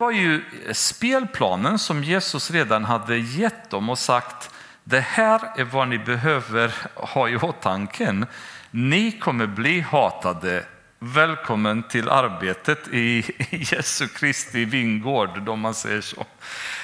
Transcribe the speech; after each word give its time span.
var 0.00 0.10
ju 0.10 0.42
spelplanen 0.72 1.78
som 1.78 2.04
Jesus 2.04 2.50
redan 2.50 2.84
hade 2.84 3.16
gett 3.16 3.70
dem 3.70 3.90
och 3.90 3.98
sagt 3.98 4.50
det 4.84 5.00
här 5.00 5.40
är 5.56 5.64
vad 5.64 5.88
ni 5.88 5.98
behöver 5.98 6.74
ha 6.94 7.28
i 7.28 7.36
åtanke. 7.36 8.26
Ni 8.70 9.12
kommer 9.12 9.46
bli 9.46 9.80
hatade. 9.80 10.64
Välkommen 10.98 11.82
till 11.82 12.08
arbetet 12.08 12.88
i 12.88 13.24
Jesu 13.50 14.08
Kristi 14.08 14.64
vingård, 14.64 15.48
om 15.48 15.60
man 15.60 15.74
säger 15.74 16.00
så. 16.00 16.26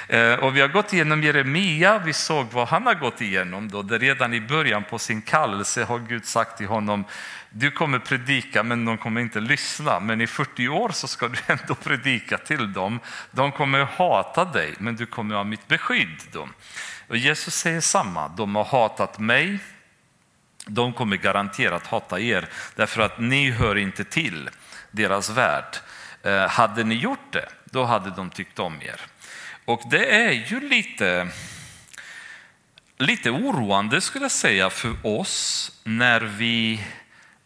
Eh, 0.09 0.34
och 0.34 0.57
vi 0.57 0.61
har 0.61 0.68
gått 0.68 0.93
igenom 0.93 1.23
Jeremia, 1.23 1.98
vi 1.98 2.12
såg 2.12 2.46
vad 2.52 2.68
han 2.68 2.86
har 2.86 2.95
gått 2.95 3.20
igenom. 3.20 3.68
Då, 3.68 3.82
där 3.82 3.98
redan 3.98 4.34
i 4.34 4.41
början 4.41 4.84
på 4.84 4.98
sin 4.98 5.23
kallelse 5.23 5.84
har 5.84 5.98
Gud 5.98 6.27
sagt 6.27 6.59
till 6.59 6.66
honom, 6.66 7.05
du 7.50 7.70
kommer 7.70 7.98
predika 7.98 8.62
men 8.62 8.84
de 8.84 8.98
kommer 8.98 9.20
inte 9.20 9.41
lyssna. 9.41 10.00
Men 10.00 10.20
i 10.20 10.27
40 10.27 10.69
år 10.69 10.88
så 10.88 11.09
ska 11.09 11.29
du 11.29 11.38
ändå 11.46 11.74
predika 11.74 12.38
till 12.38 12.73
dem. 12.73 13.00
De 13.30 13.52
kommer 13.52 13.84
hata 13.84 14.45
dig 14.45 14.74
men 14.78 14.97
du 14.97 15.06
kommer 15.06 15.34
ha 15.34 15.45
mitt 15.45 15.69
beskydd. 15.69 16.23
Då. 16.33 16.48
Och 17.09 17.16
Jesus 17.16 17.55
säger 17.55 17.80
samma, 17.80 18.28
de 18.28 18.56
har 18.56 18.64
hatat 18.64 19.19
mig, 19.19 19.59
de 20.66 20.92
kommer 20.92 21.16
garanterat 21.16 21.86
hata 21.86 22.20
er 22.20 22.48
därför 22.75 23.02
att 23.02 23.19
ni 23.19 23.50
hör 23.50 23.77
inte 23.77 24.05
till 24.05 24.50
deras 24.91 25.30
värld. 25.30 25.77
Eh, 26.23 26.48
hade 26.48 26.84
ni 26.84 26.95
gjort 26.95 27.33
det, 27.33 27.48
då 27.64 27.84
hade 27.84 28.11
de 28.11 28.30
tyckt 28.30 28.59
om 28.59 28.83
er. 28.83 29.00
Och 29.66 29.83
det 29.91 30.15
är 30.15 30.33
ju 30.33 30.69
lite, 30.69 31.29
lite 32.98 33.30
oroande 33.30 34.01
skulle 34.01 34.25
jag 34.25 34.33
säga 34.33 34.70
för 34.70 34.95
oss 35.02 35.73
när 35.84 36.20
vi 36.20 36.84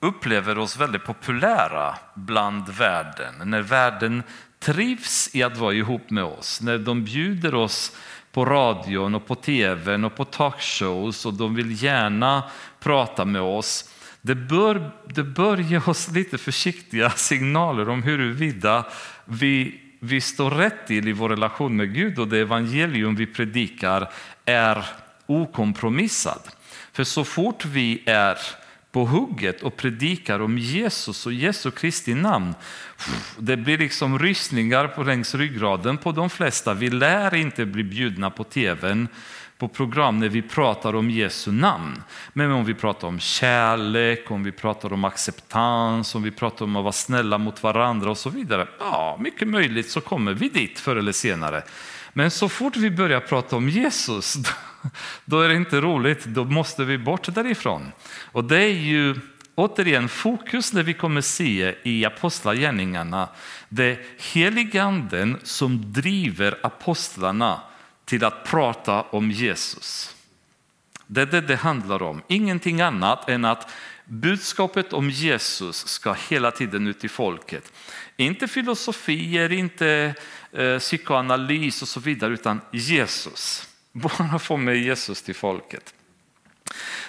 upplever 0.00 0.58
oss 0.58 0.76
väldigt 0.76 1.04
populära 1.04 1.94
bland 2.14 2.68
världen. 2.68 3.34
När 3.44 3.62
världen 3.62 4.22
trivs 4.58 5.34
i 5.34 5.42
att 5.42 5.56
vara 5.56 5.74
ihop 5.74 6.10
med 6.10 6.24
oss, 6.24 6.60
när 6.60 6.78
de 6.78 7.04
bjuder 7.04 7.54
oss 7.54 7.96
på 8.32 8.44
radion 8.44 9.14
och 9.14 9.26
på 9.26 9.34
tvn 9.34 10.04
och 10.04 10.16
på 10.16 10.24
talkshows 10.24 11.26
och 11.26 11.34
de 11.34 11.54
vill 11.54 11.82
gärna 11.82 12.42
prata 12.80 13.24
med 13.24 13.42
oss. 13.42 13.90
Det 14.22 14.34
bör, 14.34 14.90
det 15.14 15.22
bör 15.22 15.56
ge 15.56 15.78
oss 15.78 16.08
lite 16.08 16.38
försiktiga 16.38 17.10
signaler 17.16 17.88
om 17.88 18.02
huruvida 18.02 18.84
vi, 19.24 19.80
vi 20.00 20.20
står 20.20 20.50
rätt 20.50 20.86
till 20.86 21.08
i 21.08 21.12
vår 21.12 21.28
relation 21.28 21.76
med 21.76 21.94
Gud 21.94 22.18
och 22.18 22.28
det 22.28 22.38
evangelium 22.38 23.16
vi 23.16 23.26
predikar 23.26 24.10
är 24.44 24.86
okompromissad. 25.26 26.40
För 26.92 27.04
så 27.04 27.24
fort 27.24 27.64
vi 27.64 28.02
är 28.06 28.38
på 28.92 29.04
hugget 29.04 29.62
och 29.62 29.76
predikar 29.76 30.40
om 30.40 30.58
Jesus 30.58 31.26
och 31.26 31.32
Jesu 31.32 31.70
Kristi 31.70 32.14
namn. 32.14 32.54
Det 33.38 33.56
blir 33.56 33.78
liksom 33.78 34.18
rysningar 34.18 34.88
på 34.88 35.02
längs 35.02 35.34
ryggraden 35.34 35.98
på 35.98 36.12
de 36.12 36.30
flesta. 36.30 36.74
Vi 36.74 36.90
lär 36.90 37.34
inte 37.34 37.66
bli 37.66 37.84
bjudna 37.84 38.30
på 38.30 38.44
tvn 38.44 39.08
på 39.60 39.68
program 39.68 40.18
när 40.18 40.28
vi 40.28 40.42
pratar 40.42 40.94
om 40.94 41.10
Jesu 41.10 41.52
namn. 41.52 42.02
Men 42.32 42.50
om 42.52 42.64
vi 42.64 42.74
pratar 42.74 43.08
om 43.08 43.20
kärlek, 43.20 44.30
om 44.30 44.44
vi 44.44 44.52
pratar 44.52 44.92
om 44.92 45.04
acceptans, 45.04 46.14
om 46.14 46.22
vi 46.22 46.30
pratar 46.30 46.64
om 46.64 46.76
att 46.76 46.82
vara 46.82 46.92
snälla 46.92 47.38
mot 47.38 47.62
varandra 47.62 48.10
och 48.10 48.18
så 48.18 48.30
vidare. 48.30 48.68
Ja, 48.78 49.18
mycket 49.20 49.48
möjligt 49.48 49.90
så 49.90 50.00
kommer 50.00 50.34
vi 50.34 50.48
dit 50.48 50.78
förr 50.78 50.96
eller 50.96 51.12
senare. 51.12 51.62
Men 52.12 52.30
så 52.30 52.48
fort 52.48 52.76
vi 52.76 52.90
börjar 52.90 53.20
prata 53.20 53.56
om 53.56 53.68
Jesus, 53.68 54.36
då 55.24 55.40
är 55.40 55.48
det 55.48 55.54
inte 55.54 55.80
roligt, 55.80 56.24
då 56.24 56.44
måste 56.44 56.84
vi 56.84 56.98
bort 56.98 57.34
därifrån. 57.34 57.92
Och 58.32 58.44
det 58.44 58.62
är 58.62 58.74
ju 58.74 59.14
återigen 59.54 60.08
fokus 60.08 60.72
när 60.72 60.82
vi 60.82 60.94
kommer 60.94 61.20
se 61.20 61.74
i 61.82 62.04
apostlagärningarna, 62.04 63.28
det 63.68 63.98
heliganden 64.32 65.38
som 65.42 65.92
driver 65.92 66.58
apostlarna 66.62 67.60
till 68.04 68.24
att 68.24 68.44
prata 68.44 69.02
om 69.02 69.30
Jesus. 69.30 70.16
Det 71.06 71.20
är 71.20 71.26
det 71.26 71.40
det 71.40 71.56
handlar 71.56 72.02
om, 72.02 72.22
ingenting 72.28 72.80
annat 72.80 73.28
än 73.28 73.44
att 73.44 73.70
budskapet 74.04 74.92
om 74.92 75.10
Jesus 75.10 75.86
ska 75.86 76.12
hela 76.12 76.50
tiden 76.50 76.86
ut 76.86 77.00
till 77.00 77.10
folket. 77.10 77.72
Inte 78.16 78.48
filosofier, 78.48 79.52
inte 79.52 80.14
eh, 80.52 80.78
psykoanalys 80.78 81.82
och 81.82 81.88
så 81.88 82.00
vidare, 82.00 82.32
utan 82.32 82.60
Jesus. 82.70 83.68
Bara 83.92 84.38
få 84.38 84.56
med 84.56 84.76
Jesus 84.76 85.22
till 85.22 85.34
folket. 85.34 85.94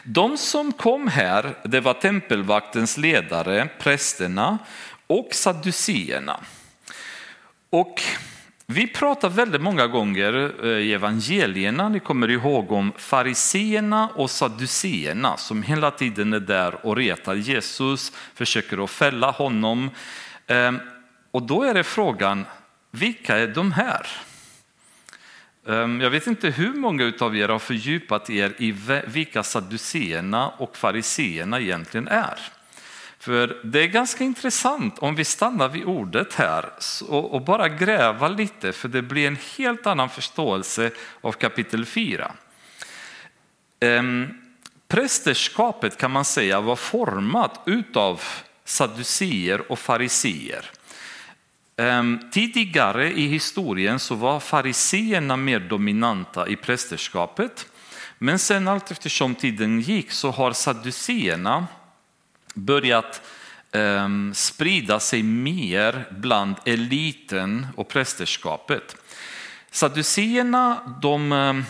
De 0.04 0.38
som 0.38 0.72
kom 0.72 1.08
här, 1.08 1.58
det 1.64 1.80
var 1.80 1.94
tempelvaktens 1.94 2.98
ledare, 2.98 3.70
prästerna 3.80 4.58
och 5.08 5.28
sadduceerna. 5.32 6.40
Och 7.70 8.02
vi 8.72 8.88
pratar 8.88 9.30
väldigt 9.30 9.62
många 9.62 9.88
gånger 9.88 10.54
eh, 10.64 10.70
i 10.70 10.94
evangelierna, 10.94 11.90
ni 11.90 12.00
kommer 12.00 12.30
ihåg 12.30 12.72
om 12.72 12.94
fariseerna 12.98 14.08
och 14.08 14.32
sadduceerna 14.32 15.38
som 15.38 15.64
hela 15.64 15.92
tiden 15.92 16.34
är 16.34 16.40
där 16.40 16.86
och 16.86 16.96
retar 16.96 17.36
Jesus, 17.36 18.12
försöker 18.34 18.84
att 18.84 18.90
fälla 18.90 19.32
honom. 19.32 19.90
Ehm, 20.48 20.80
och 21.32 21.44
då 21.44 21.64
är 21.64 21.74
det 21.74 21.84
frågan, 21.84 22.46
vilka 22.92 23.38
är 23.38 23.48
de 23.48 23.72
här? 23.72 24.08
Ehm, 25.68 26.02
jag 26.02 26.10
vet 26.10 26.28
inte 26.28 26.50
hur 26.50 26.74
många 26.74 27.14
av 27.20 27.38
er 27.38 27.50
har 27.50 27.60
fördjupat 27.60 28.30
er 28.30 28.54
i 28.58 28.76
vilka 29.08 29.44
sadduceerna 29.44 30.50
och 30.50 30.78
fariseerna 30.78 31.60
egentligen 31.60 32.08
är. 32.08 32.40
För 33.22 33.58
det 33.64 33.80
är 33.80 33.88
ganska 33.88 34.24
intressant 34.24 35.00
om 35.00 35.16
vi 35.16 35.26
stannar 35.26 35.70
vid 35.70 35.86
ordet 35.86 36.34
här 36.34 36.66
och 37.08 37.42
bara 37.42 37.70
gräva 37.70 38.28
lite 38.28 38.72
för 38.74 38.88
det 38.88 39.02
blir 39.02 39.28
en 39.28 39.38
helt 39.58 39.88
annan 39.88 40.10
förståelse 40.10 40.92
av 41.22 41.32
kapitel 41.32 41.86
4. 41.86 42.32
Ehm, 43.80 44.28
prästerskapet 44.88 45.98
kan 45.98 46.12
man 46.12 46.26
säga 46.26 46.62
var 46.62 46.76
format 46.76 47.62
utav 47.66 48.22
sadduceer 48.66 49.72
och 49.72 49.80
fariseer. 49.80 50.66
Ehm, 51.78 52.20
tidigare 52.32 53.12
i 53.12 53.28
historien 53.28 54.00
så 54.00 54.16
var 54.16 54.40
fariseerna 54.40 55.38
mer 55.38 55.60
dominanta 55.60 56.48
i 56.48 56.56
prästerskapet. 56.56 57.68
Men 58.18 58.40
sen 58.40 58.68
allt 58.68 58.92
eftersom 58.92 59.36
tiden 59.36 59.82
gick 59.82 60.12
så 60.12 60.32
har 60.32 60.54
sadduceerna 60.54 61.68
börjat 62.54 63.22
ehm, 63.72 64.34
sprida 64.34 65.00
sig 65.00 65.24
mer 65.24 66.06
bland 66.12 66.56
eliten 66.66 67.68
och 67.76 67.88
prästerskapet. 67.88 68.96
Sadduceerna, 69.72 70.98
de, 71.02 71.32
ehm, 71.32 71.64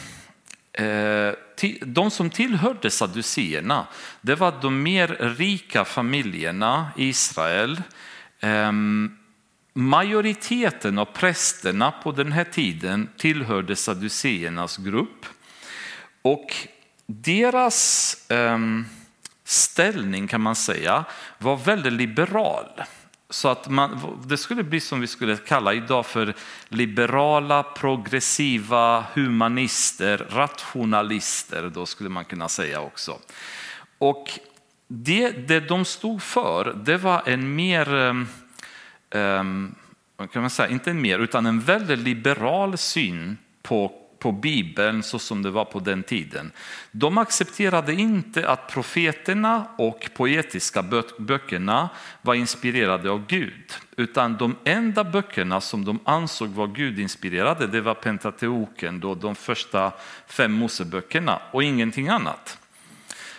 eh, 0.74 1.34
de 1.82 2.12
som 2.12 2.30
tillhörde 2.30 2.90
sadduceerna, 2.90 3.88
det 4.22 4.36
var 4.36 4.54
de 4.62 4.84
mer 4.84 5.08
rika 5.38 5.86
familjerna 5.86 6.92
i 6.98 7.08
Israel. 7.08 7.82
Ehm, 8.40 9.18
majoriteten 9.74 10.98
av 10.98 11.06
prästerna 11.06 11.92
på 11.92 12.12
den 12.12 12.32
här 12.32 12.44
tiden 12.44 13.10
tillhörde 13.18 13.76
sadduceernas 13.76 14.78
grupp 14.78 15.26
och 16.22 16.56
deras 17.06 18.16
um, 18.30 18.86
ställning 19.52 20.28
kan 20.28 20.42
man 20.42 20.56
säga 20.56 21.06
var 21.38 21.58
väldigt 21.58 21.94
liberal. 21.94 22.66
Så 23.30 23.48
att 23.48 23.70
man, 23.70 24.18
det 24.26 24.38
skulle 24.38 24.64
bli 24.64 24.80
som 24.80 25.02
vi 25.02 25.08
skulle 25.08 25.38
kalla 25.38 25.74
idag 25.74 26.06
för 26.06 26.34
liberala, 26.68 27.64
progressiva 27.64 29.06
humanister, 29.14 30.28
rationalister 30.30 31.72
då 31.74 31.86
skulle 31.86 32.10
man 32.10 32.26
kunna 32.26 32.50
säga 32.50 32.82
också. 32.82 33.20
Och 33.98 34.40
det, 34.88 35.32
det 35.32 35.60
de 35.60 35.86
stod 35.86 36.22
för, 36.22 36.74
det 36.84 36.98
var 36.98 37.22
en 37.26 37.56
mer 37.56 37.90
um, 39.10 39.76
kan 40.32 40.42
man 40.42 40.50
säga, 40.50 40.70
inte 40.70 40.90
en 40.90 41.02
mer, 41.02 41.20
utan 41.20 41.46
en 41.46 41.60
väldigt 41.60 42.00
liberal 42.00 42.78
syn 42.78 43.38
på, 43.62 43.92
på 44.22 44.32
Bibeln 44.32 45.04
så 45.04 45.20
som 45.20 45.42
det 45.42 45.50
var 45.50 45.66
på 45.66 45.80
den 45.80 46.04
tiden. 46.04 46.52
De 46.92 47.18
accepterade 47.18 47.94
inte 47.94 48.50
att 48.50 48.68
profeterna 48.68 49.68
och 49.78 50.10
poetiska 50.14 50.84
böckerna 51.18 51.90
var 52.22 52.34
inspirerade 52.34 53.10
av 53.10 53.28
Gud, 53.28 53.74
utan 53.98 54.38
de 54.38 54.56
enda 54.64 55.04
böckerna 55.04 55.62
som 55.62 55.86
de 55.86 56.00
ansåg 56.04 56.50
var 56.50 56.68
Gudinspirerade, 56.68 57.68
det 57.68 57.82
var 57.82 57.94
Pentateuken, 57.94 59.00
då 59.00 59.16
de 59.16 59.36
första 59.36 59.92
fem 60.28 60.52
Moseböckerna 60.52 61.42
och 61.52 61.64
ingenting 61.64 62.08
annat. 62.08 62.58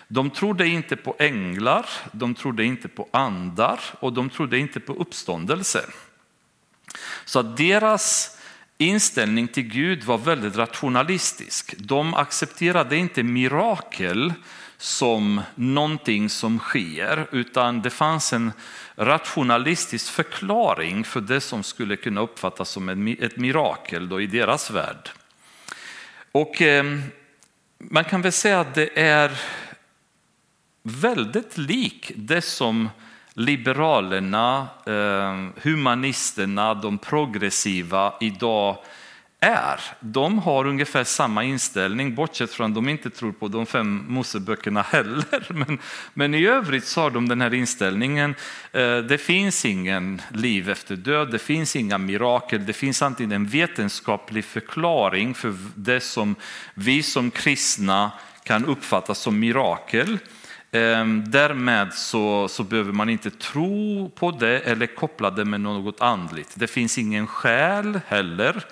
De 0.09 0.31
trodde 0.31 0.69
inte 0.69 0.97
på 0.97 1.17
änglar, 1.19 1.87
de 2.13 2.35
trodde 2.35 2.65
inte 2.65 2.89
på 2.89 3.09
andar 3.11 3.81
och 4.01 4.13
de 4.13 4.31
trodde 4.31 4.59
inte 4.59 4.81
på 4.81 4.93
uppståndelse. 4.93 5.81
Så 7.25 7.39
att 7.39 7.57
deras 7.57 8.39
inställning 8.87 9.49
till 9.49 9.63
Gud 9.63 10.05
var 10.05 10.19
väldigt 10.19 10.57
rationalistisk. 10.57 11.75
De 11.79 12.15
accepterade 12.15 12.97
inte 12.97 13.23
mirakel 13.23 14.33
som 14.77 15.41
någonting 15.55 16.29
som 16.29 16.59
sker, 16.59 17.27
utan 17.33 17.83
det 17.83 17.91
fanns 17.91 18.33
en 18.33 18.53
rationalistisk 18.97 20.11
förklaring 20.13 21.05
för 21.05 21.21
det 21.21 21.41
som 21.41 21.63
skulle 21.63 21.97
kunna 21.97 22.21
uppfattas 22.21 22.71
som 22.71 22.89
ett 23.21 23.37
mirakel 23.37 24.09
då 24.09 24.21
i 24.21 24.27
deras 24.27 24.71
värld. 24.71 25.11
Och 26.33 26.63
eh, 26.63 26.85
man 27.79 28.05
kan 28.05 28.23
väl 28.23 28.33
säga 28.33 28.61
att 28.61 28.75
det 28.75 29.01
är 29.01 29.41
väldigt 30.83 31.59
lik 31.59 32.13
det 32.17 32.43
som 32.43 32.89
liberalerna, 33.35 34.69
eh, 34.87 35.63
humanisterna, 35.63 36.75
de 36.75 36.99
progressiva 36.99 38.15
idag 38.21 38.79
är. 39.41 39.81
De 40.01 40.39
har 40.39 40.67
ungefär 40.67 41.05
samma 41.05 41.45
inställning, 41.45 42.15
bortsett 42.15 42.51
från 42.51 42.71
att 42.71 42.75
de 42.75 42.89
inte 42.89 43.11
tror 43.11 43.33
på 43.33 43.49
de 43.49 43.67
fem 43.67 44.05
Moseböckerna 44.09 44.83
heller. 44.83 45.47
Men, 45.53 45.79
men 46.15 46.35
i 46.35 46.47
övrigt 46.47 46.85
så 46.85 47.01
har 47.01 47.11
de 47.11 47.29
den 47.29 47.41
här 47.41 47.55
inställningen. 47.55 48.35
Eh, 48.73 48.99
det 48.99 49.19
finns 49.19 49.65
ingen 49.65 50.23
liv 50.29 50.71
efter 50.71 50.97
död, 50.97 51.31
det 51.31 51.39
finns 51.39 51.77
inga 51.77 51.99
mirakel, 51.99 52.67
det 52.67 52.73
finns 52.73 53.03
antingen 53.03 53.33
en 53.33 53.47
vetenskaplig 53.47 54.45
förklaring 54.45 55.35
för 55.35 55.55
det 55.75 56.01
som 56.01 56.35
vi 56.75 57.03
som 57.03 57.31
kristna 57.31 58.11
kan 58.43 58.65
uppfatta 58.65 59.15
som 59.15 59.39
mirakel. 59.39 60.19
Ehm, 60.75 61.25
därmed 61.27 61.95
så, 61.95 62.49
så 62.49 62.63
behöver 62.63 62.93
man 62.93 63.09
inte 63.09 63.31
tro 63.31 64.11
på 64.15 64.31
det 64.31 64.61
eller 64.61 64.87
koppla 64.87 65.31
det 65.31 65.45
med 65.45 65.61
något 65.61 66.01
andligt. 66.01 66.53
Det 66.55 66.67
finns 66.67 66.99
ingen 66.99 67.27
själ 67.27 68.01
heller. 68.07 68.65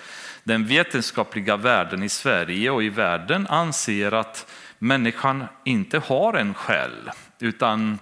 Den 0.43 0.67
vetenskapliga 0.67 1.57
världen 1.57 2.03
i 2.03 2.09
Sverige 2.09 2.69
och 2.69 2.83
i 2.83 2.89
världen 2.89 3.47
anser 3.47 4.11
att 4.11 4.51
människan 4.79 5.43
inte 5.63 5.99
har 5.99 6.33
en 6.33 6.53
själ, 6.53 7.11
utan 7.39 7.99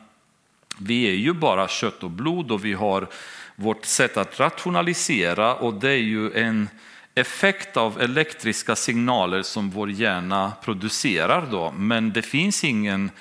vi 0.80 1.08
är 1.08 1.16
ju 1.16 1.34
bara 1.34 1.68
kött 1.68 2.04
och 2.04 2.12
blod 2.12 2.52
och 2.52 2.66
vi 2.66 2.74
har 2.74 3.08
vårt 3.56 3.86
sätt 3.86 4.18
att 4.18 4.40
rationalisera 4.40 5.56
och 5.56 5.74
det 5.74 5.90
är 5.90 5.98
ju 5.98 6.34
en 6.34 6.70
effekt 7.16 7.78
av 7.78 8.02
elektriska 8.02 8.76
signaler 8.76 9.42
som 9.42 9.70
vår 9.70 9.92
hjärna 9.92 10.52
producerar 10.64 11.48
då, 11.52 11.72
men 11.72 12.14
det 12.14 12.22
finns 12.22 12.64
ingen 12.64 13.12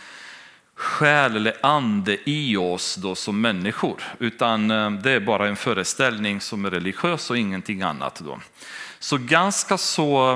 själ 0.79 1.37
eller 1.37 1.57
ande 1.61 2.19
i 2.25 2.57
oss 2.57 2.95
då 2.95 3.15
som 3.15 3.41
människor, 3.41 4.03
utan 4.19 4.71
eh, 4.71 4.91
det 4.91 5.13
är 5.13 5.21
bara 5.21 5.49
en 5.49 5.57
föreställning 5.57 6.41
som 6.41 6.65
är 6.65 6.71
religiös 6.71 7.31
och 7.31 7.39
ingenting 7.39 7.83
annat. 7.83 8.21
Då. 8.25 8.39
Så 8.99 9.19
ganska 9.19 9.79
så 9.79 10.33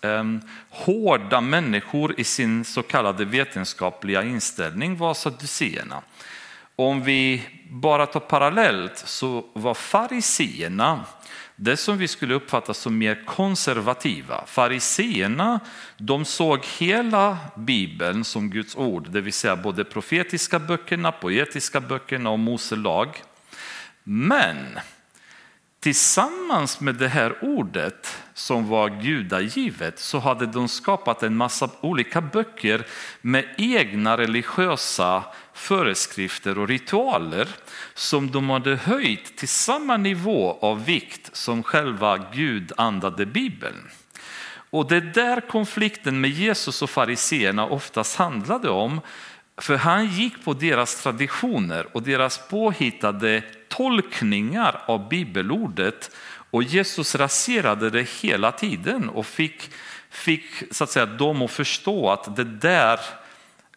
eh, 0.00 0.24
hårda 0.70 1.40
människor 1.40 2.20
i 2.20 2.24
sin 2.24 2.64
så 2.64 2.82
kallade 2.82 3.24
vetenskapliga 3.24 4.22
inställning 4.22 4.96
var 4.96 5.14
saduceerna. 5.14 6.02
Om 6.76 7.02
vi 7.02 7.42
bara 7.70 8.06
tar 8.06 8.20
parallellt 8.20 8.98
så 8.98 9.44
var 9.52 9.74
fariseerna 9.74 11.04
det 11.56 11.76
som 11.76 11.98
vi 11.98 12.08
skulle 12.08 12.34
uppfatta 12.34 12.74
som 12.74 12.98
mer 12.98 13.24
konservativa. 13.26 14.46
Fariseerna 14.46 15.60
de 15.98 16.24
såg 16.24 16.64
hela 16.78 17.38
Bibeln 17.56 18.24
som 18.24 18.50
Guds 18.50 18.76
ord, 18.76 19.10
det 19.10 19.20
vill 19.20 19.32
säga 19.32 19.56
både 19.56 19.84
profetiska 19.84 20.58
böckerna, 20.58 21.12
poetiska 21.12 21.80
böckerna 21.80 22.30
och 22.30 22.38
Mose 22.38 22.76
lag. 22.76 23.22
Men 24.04 24.78
tillsammans 25.80 26.80
med 26.80 26.94
det 26.94 27.08
här 27.08 27.34
ordet 27.44 28.18
som 28.34 28.68
var 28.68 29.02
gudagivet 29.02 29.98
så 29.98 30.18
hade 30.18 30.46
de 30.46 30.68
skapat 30.68 31.22
en 31.22 31.36
massa 31.36 31.70
olika 31.80 32.20
böcker 32.20 32.86
med 33.20 33.44
egna 33.58 34.16
religiösa 34.16 35.24
föreskrifter 35.54 36.58
och 36.58 36.68
ritualer 36.68 37.48
som 37.94 38.30
de 38.30 38.50
hade 38.50 38.76
höjt 38.76 39.36
till 39.36 39.48
samma 39.48 39.96
nivå 39.96 40.58
av 40.60 40.84
vikt 40.84 41.36
som 41.36 41.62
själva 41.62 42.18
gudandade 42.32 43.26
bibeln. 43.26 43.90
Och 44.70 44.88
det 44.88 44.96
är 44.96 45.00
där 45.00 45.40
konflikten 45.40 46.20
med 46.20 46.30
Jesus 46.30 46.82
och 46.82 46.90
fariseerna 46.90 47.66
oftast 47.66 48.16
handlade 48.16 48.70
om. 48.70 49.00
För 49.56 49.76
han 49.76 50.06
gick 50.06 50.44
på 50.44 50.52
deras 50.52 51.02
traditioner 51.02 51.86
och 51.92 52.02
deras 52.02 52.48
påhittade 52.48 53.42
tolkningar 53.68 54.82
av 54.86 55.08
bibelordet 55.08 56.10
och 56.50 56.62
Jesus 56.62 57.14
raserade 57.14 57.90
det 57.90 58.08
hela 58.22 58.52
tiden 58.52 59.08
och 59.08 59.26
fick, 59.26 59.70
fick 60.10 60.44
så 60.70 60.84
att 60.84 60.90
säga, 60.90 61.06
dem 61.06 61.42
att 61.42 61.50
förstå 61.50 62.10
att 62.10 62.36
det 62.36 62.44
där, 62.44 63.00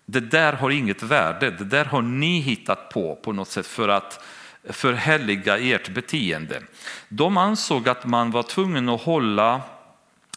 det 0.06 0.20
där 0.20 0.54
har 0.54 0.70
inget 0.70 1.04
värde, 1.04 1.52
det 1.52 1.64
där 1.64 1.86
har 1.86 2.02
ni 2.02 2.40
hittat 2.40 2.90
på 2.90 3.16
på 3.16 3.32
något 3.32 3.50
sätt 3.50 3.68
för 3.68 3.90
att 3.90 4.24
förhärliga 4.70 5.58
ert 5.58 5.90
beteende. 5.90 6.62
De 7.10 7.38
ansåg 7.38 7.90
att 7.90 8.06
man 8.06 8.32
var 8.32 8.44
tvungen 8.44 8.90
att 8.90 9.02
hålla 9.02 9.62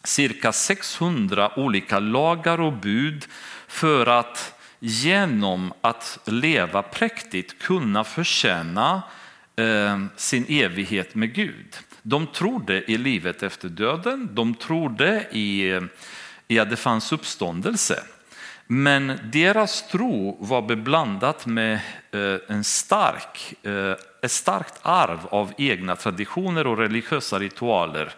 cirka 0.03 0.51
600 0.51 1.51
olika 1.59 1.99
lagar 1.99 2.61
och 2.61 2.73
bud 2.73 3.25
för 3.67 4.05
att 4.05 4.53
genom 4.79 5.73
att 5.81 6.19
leva 6.25 6.81
präktigt 6.81 7.59
kunna 7.59 8.03
förtjäna 8.03 9.01
eh, 9.55 9.99
sin 10.15 10.45
evighet 10.49 11.15
med 11.15 11.33
Gud. 11.33 11.77
De 12.01 12.27
trodde 12.27 12.91
i 12.91 12.97
livet 12.97 13.43
efter 13.43 13.69
döden, 13.69 14.29
de 14.31 14.55
trodde 14.55 15.27
i, 15.31 15.71
eh, 15.71 15.81
i 16.47 16.59
att 16.59 16.69
det 16.69 16.75
fanns 16.75 17.11
uppståndelse. 17.11 18.03
Men 18.71 19.19
deras 19.23 19.87
tro 19.87 20.37
var 20.39 20.61
beblandat 20.61 21.45
med 21.45 21.79
eh, 22.11 22.35
en 22.47 22.63
stark, 22.63 23.53
eh, 23.63 23.95
ett 24.21 24.31
starkt 24.31 24.79
arv 24.81 25.19
av 25.29 25.53
egna 25.57 25.95
traditioner 25.95 26.67
och 26.67 26.77
religiösa 26.77 27.39
ritualer 27.39 28.13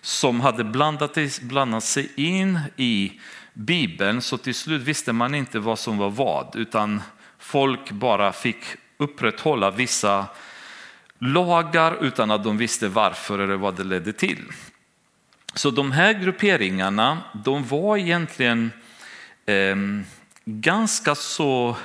som 0.00 0.40
hade 0.40 0.64
blandat, 0.64 1.18
blandat 1.42 1.84
sig 1.84 2.10
in 2.16 2.60
i 2.76 3.20
Bibeln 3.52 4.22
så 4.22 4.36
till 4.38 4.54
slut 4.54 4.82
visste 4.82 5.12
man 5.12 5.34
inte 5.34 5.58
vad 5.58 5.78
som 5.78 5.98
var 5.98 6.10
vad 6.10 6.56
utan 6.56 7.02
folk 7.38 7.90
bara 7.90 8.32
fick 8.32 8.64
upprätthålla 8.96 9.70
vissa 9.70 10.26
lagar 11.18 12.04
utan 12.04 12.30
att 12.30 12.44
de 12.44 12.58
visste 12.58 12.88
varför 12.88 13.38
eller 13.38 13.56
vad 13.56 13.76
det 13.76 13.84
ledde 13.84 14.12
till. 14.12 14.44
Så 15.54 15.70
de 15.70 15.92
här 15.92 16.12
grupperingarna 16.12 17.18
de 17.44 17.64
var 17.64 17.96
egentligen 17.96 18.70
Ehm, 19.50 20.04
ganska 20.44 21.14
så 21.14 21.76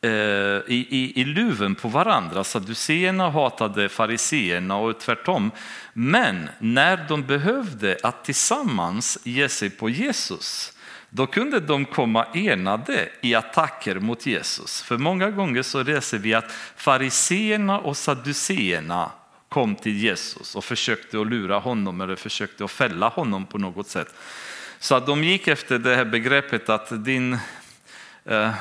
eh, 0.00 0.10
i, 0.10 0.86
i, 0.90 1.12
i 1.20 1.24
luven 1.24 1.74
på 1.74 1.88
varandra. 1.88 2.44
Sadduceerna 2.44 3.30
hatade 3.30 3.88
fariseerna 3.88 4.76
och 4.76 5.00
tvärtom. 5.00 5.50
Men 5.92 6.48
när 6.58 7.04
de 7.08 7.22
behövde 7.22 7.98
att 8.02 8.24
tillsammans 8.24 9.18
ge 9.24 9.48
sig 9.48 9.70
på 9.70 9.90
Jesus 9.90 10.72
då 11.10 11.26
kunde 11.26 11.60
de 11.60 11.84
komma 11.84 12.26
enade 12.34 13.08
i 13.20 13.34
attacker 13.34 13.98
mot 13.98 14.26
Jesus. 14.26 14.82
För 14.82 14.96
många 14.96 15.30
gånger 15.30 15.62
så 15.62 15.82
läser 15.82 16.18
vi 16.18 16.34
att 16.34 16.52
fariseerna 16.76 17.78
och 17.78 17.96
sadduceerna 17.96 19.10
kom 19.48 19.74
till 19.74 19.96
Jesus 19.96 20.54
och 20.54 20.64
försökte 20.64 21.20
att 21.20 21.26
lura 21.26 21.58
honom 21.58 22.00
eller 22.00 22.16
försökte 22.16 22.64
att 22.64 22.70
fälla 22.70 23.08
honom 23.08 23.46
på 23.46 23.58
något 23.58 23.88
sätt. 23.88 24.14
Så 24.78 24.94
att 24.94 25.06
de 25.06 25.24
gick 25.24 25.48
efter 25.48 25.78
det 25.78 25.96
här 25.96 26.04
begreppet 26.04 26.68
att 26.68 27.04
din 27.04 27.38
Eh, 28.28 28.54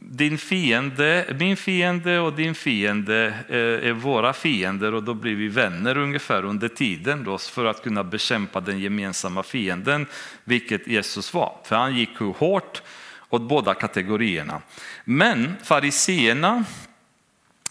din 0.00 0.38
fiende, 0.38 1.34
min 1.38 1.56
fiende 1.56 2.18
och 2.18 2.32
din 2.32 2.54
fiende 2.54 3.34
eh, 3.48 3.88
är 3.88 3.92
våra 3.92 4.32
fiender 4.32 4.94
och 4.94 5.02
då 5.02 5.14
blir 5.14 5.34
vi 5.34 5.48
vänner 5.48 5.98
ungefär 5.98 6.44
under 6.44 6.68
tiden 6.68 7.24
då 7.24 7.38
för 7.38 7.64
att 7.64 7.82
kunna 7.82 8.04
bekämpa 8.04 8.60
den 8.60 8.78
gemensamma 8.78 9.42
fienden, 9.42 10.06
vilket 10.44 10.86
Jesus 10.86 11.34
var. 11.34 11.56
För 11.64 11.76
han 11.76 11.96
gick 11.96 12.18
hårt 12.18 12.82
åt 13.28 13.42
båda 13.42 13.74
kategorierna. 13.74 14.60
Men 15.04 15.56
fariseerna, 15.62 16.64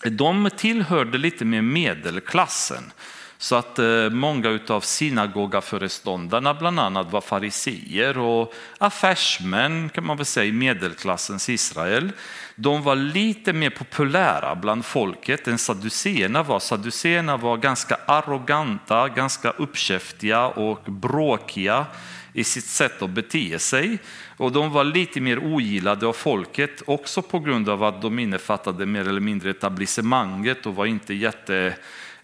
de 0.03 0.49
tillhörde 0.57 1.17
lite 1.17 1.45
mer 1.45 1.61
medelklassen. 1.61 2.83
Så 3.37 3.55
att 3.55 3.79
eh, 3.79 4.09
många 4.09 4.59
av 4.67 4.81
synagogaföreståndarna 4.81 6.53
bland 6.53 6.79
annat 6.79 7.11
var 7.11 7.21
fariseer 7.21 8.17
och 8.17 8.53
affärsmän 8.77 9.89
kan 9.89 10.05
man 10.05 10.17
väl 10.17 10.25
säga 10.25 10.45
i 10.45 10.51
medelklassens 10.51 11.49
Israel. 11.49 12.11
De 12.55 12.83
var 12.83 12.95
lite 12.95 13.53
mer 13.53 13.69
populära 13.69 14.55
bland 14.55 14.85
folket 14.85 15.47
än 15.47 15.57
saduséerna 15.57 16.43
var. 16.43 16.59
Saduséerna 16.59 17.37
var 17.37 17.57
ganska 17.57 17.97
arroganta, 18.05 19.07
ganska 19.07 19.49
uppkäftiga 19.49 20.47
och 20.47 20.83
bråkiga 20.85 21.85
i 22.33 22.43
sitt 22.43 22.65
sätt 22.65 23.01
att 23.01 23.09
bete 23.09 23.59
sig. 23.59 23.97
Och 24.37 24.51
de 24.51 24.71
var 24.71 24.83
lite 24.83 25.21
mer 25.21 25.39
ogillade 25.39 26.07
av 26.07 26.13
folket, 26.13 26.81
också 26.85 27.21
på 27.21 27.39
grund 27.39 27.69
av 27.69 27.83
att 27.83 28.01
de 28.01 28.19
innefattade 28.19 28.85
mer 28.85 29.07
eller 29.07 29.21
mindre 29.21 29.49
etablissemanget 29.49 30.65
och 30.65 30.75
var 30.75 30.85
inte 30.85 31.13
jätte 31.13 31.73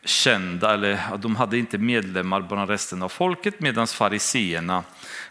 kända, 0.06 0.74
eller 0.74 1.18
de 1.18 1.36
hade 1.36 1.58
inte 1.58 1.78
medlemmar 1.78 2.42
bland 2.42 2.70
resten 2.70 3.04
av 3.04 3.10
folket 3.10 3.60
medan 3.60 3.88
fariseerna 3.88 4.84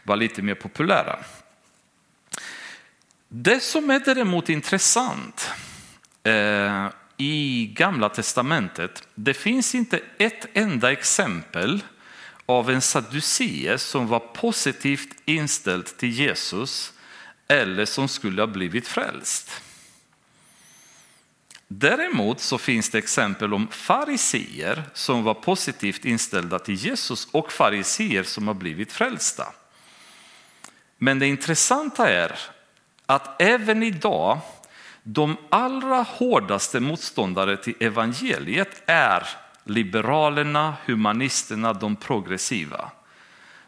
var 0.03 0.17
lite 0.17 0.43
mer 0.43 0.55
populära. 0.55 1.19
Det 3.29 3.61
som 3.61 3.91
är 3.91 4.01
däremot 4.01 4.49
intressant 4.49 5.51
eh, 6.23 6.89
i 7.17 7.67
Gamla 7.77 8.09
testamentet, 8.09 9.09
det 9.15 9.35
finns 9.35 9.75
inte 9.75 10.01
ett 10.19 10.47
enda 10.53 10.93
exempel 10.93 11.83
av 12.47 12.71
en 12.71 12.81
sadducee 12.81 13.79
som 13.79 14.07
var 14.07 14.19
positivt 14.19 15.17
inställd 15.25 15.97
till 15.97 16.11
Jesus 16.11 16.93
eller 17.49 17.85
som 17.85 18.09
skulle 18.09 18.43
ha 18.43 18.47
blivit 18.47 18.89
frälst. 18.89 19.63
Däremot 21.75 22.41
så 22.41 22.59
finns 22.59 22.91
det 22.91 22.99
exempel 22.99 23.55
om 23.55 23.69
fariseer 23.69 24.83
som 24.95 25.25
var 25.25 25.35
positivt 25.35 26.05
inställda 26.05 26.59
till 26.59 26.75
Jesus 26.75 27.29
och 27.33 27.53
fariseer 27.53 28.23
som 28.23 28.47
har 28.47 28.55
blivit 28.55 28.93
frälsta. 28.93 29.47
Men 30.99 31.19
det 31.19 31.27
intressanta 31.27 32.09
är 32.09 32.39
att 33.07 33.43
även 33.43 33.83
idag 33.83 34.39
de 35.03 35.37
allra 35.49 36.03
hårdaste 36.03 36.81
motståndare 36.81 37.57
till 37.57 37.75
evangeliet 37.81 38.83
är 38.87 39.29
liberalerna, 39.65 40.75
humanisterna, 40.85 41.73
de 41.73 41.97
progressiva. 41.97 42.91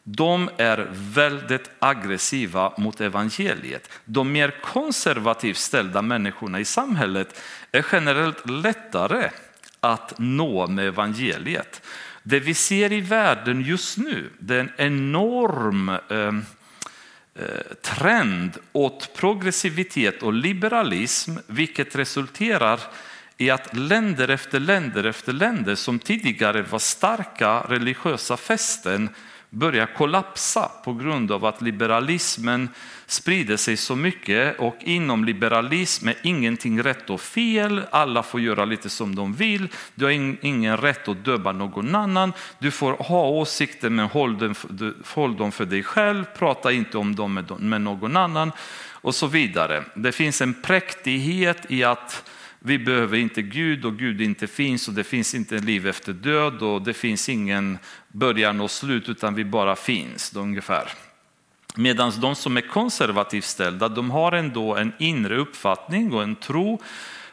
De 0.07 0.51
är 0.57 0.91
väldigt 0.93 1.71
aggressiva 1.79 2.73
mot 2.79 3.01
evangeliet. 3.01 3.91
De 4.05 4.33
mer 4.33 4.55
konservativt 4.63 5.57
ställda 5.57 6.03
människorna 6.03 6.61
i 6.61 6.65
samhället 6.65 7.41
är 7.73 7.87
generellt 7.93 8.51
lättare 8.51 9.31
att 9.81 10.15
nå 10.19 10.67
med 10.67 10.87
evangeliet. 10.87 11.83
Det 12.23 12.41
vi 12.41 12.55
ser 12.55 12.93
i 12.93 13.01
världen 13.01 13.61
just 13.61 13.99
nu, 13.99 14.31
det 14.39 14.55
är 14.55 14.61
en 14.61 14.73
enorm 14.77 15.89
eh, 15.89 16.35
eh, 17.35 17.63
trend 17.83 18.59
åt 18.73 19.15
progressivitet 19.15 20.23
och 20.23 20.33
liberalism, 20.33 21.37
vilket 21.47 21.97
resulterar 21.97 22.81
i 23.37 23.51
att 23.51 23.77
länder 23.77 24.29
efter 24.29 24.61
länder 24.61 25.05
efter 25.05 25.33
länder 25.33 25.75
som 25.75 25.99
tidigare 25.99 26.63
var 26.63 26.79
starka 26.79 27.61
religiösa 27.61 28.37
fästen 28.37 29.09
börjar 29.55 29.87
kollapsa 29.87 30.71
på 30.85 30.93
grund 30.93 31.33
av 31.33 31.45
att 31.45 31.63
liberalismen 31.63 32.69
sprider 33.07 33.57
sig 33.57 33.77
så 33.77 33.97
mycket 33.97 34.59
och 34.59 34.77
inom 34.81 35.25
liberalism 35.25 36.09
är 36.09 36.15
ingenting 36.23 36.83
rätt 36.83 37.11
och 37.11 37.21
fel. 37.21 37.83
Alla 37.91 38.23
får 38.23 38.41
göra 38.41 38.65
lite 38.65 38.91
som 38.91 39.15
de 39.15 39.35
vill. 39.35 39.69
Du 39.95 40.05
har 40.05 40.13
ingen 40.45 40.77
rätt 40.77 41.09
att 41.09 41.25
döma 41.25 41.53
någon 41.53 41.95
annan. 41.95 42.33
Du 42.59 42.71
får 42.71 42.93
ha 42.93 43.29
åsikter 43.29 43.91
men 43.91 44.07
håll 44.07 44.39
dem, 44.39 44.55
håll 45.15 45.37
dem 45.37 45.53
för 45.53 45.65
dig 45.65 45.83
själv. 45.83 46.25
Prata 46.39 46.73
inte 46.73 46.99
om 46.99 47.15
dem 47.17 47.45
med 47.59 47.81
någon 47.81 48.17
annan 48.17 48.53
och 49.05 49.15
så 49.15 49.27
vidare. 49.27 49.85
Det 49.95 50.13
finns 50.13 50.41
en 50.41 50.63
präktighet 50.63 51.59
i 51.69 51.85
att 51.85 52.31
vi 52.67 52.79
behöver 52.79 53.19
inte 53.19 53.43
Gud 53.43 53.85
och 53.85 53.99
Gud 53.99 54.21
inte 54.21 54.47
finns 54.47 54.89
och 54.89 54.95
det 54.95 55.05
finns 55.05 55.35
inte 55.35 55.59
liv 55.59 55.87
efter 55.87 56.13
död 56.13 56.63
och 56.63 56.83
det 56.83 56.95
finns 56.95 57.29
ingen 57.29 57.79
början 58.09 58.61
och 58.61 58.71
slut 58.71 59.09
utan 59.09 59.35
vi 59.35 59.45
bara 59.45 59.77
finns 59.77 60.37
ungefär. 60.37 60.89
Medan 61.75 62.13
de 62.21 62.35
som 62.35 62.57
är 62.57 62.61
konservativt 62.61 63.45
ställda, 63.45 63.89
de 63.89 64.11
har 64.11 64.33
ändå 64.33 64.77
en 64.77 64.93
inre 64.99 65.37
uppfattning 65.37 66.13
och 66.13 66.23
en 66.23 66.37
tro 66.37 66.81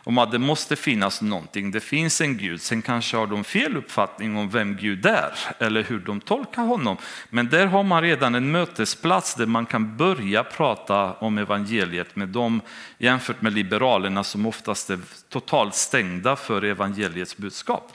om 0.03 0.17
att 0.17 0.31
det 0.31 0.39
måste 0.39 0.75
finnas 0.75 1.21
någonting. 1.21 1.71
Det 1.71 1.79
finns 1.79 2.21
en 2.21 2.37
Gud, 2.37 2.61
sen 2.61 2.81
kanske 2.81 3.17
har 3.17 3.27
de 3.27 3.43
fel 3.43 3.77
uppfattning 3.77 4.37
om 4.37 4.49
vem 4.49 4.75
Gud 4.75 5.05
är 5.05 5.33
eller 5.59 5.83
hur 5.83 5.99
de 5.99 6.21
tolkar 6.21 6.61
honom. 6.61 6.97
Men 7.29 7.49
där 7.49 7.65
har 7.65 7.83
man 7.83 8.01
redan 8.01 8.35
en 8.35 8.51
mötesplats 8.51 9.35
där 9.35 9.45
man 9.45 9.65
kan 9.65 9.97
börja 9.97 10.43
prata 10.43 11.13
om 11.13 11.37
evangeliet 11.37 12.15
med 12.15 12.27
dem 12.27 12.61
jämfört 12.97 13.41
med 13.41 13.53
liberalerna 13.53 14.23
som 14.23 14.45
oftast 14.45 14.89
är 14.89 14.99
totalt 15.29 15.75
stängda 15.75 16.35
för 16.35 16.63
evangeliets 16.63 17.37
budskap. 17.37 17.91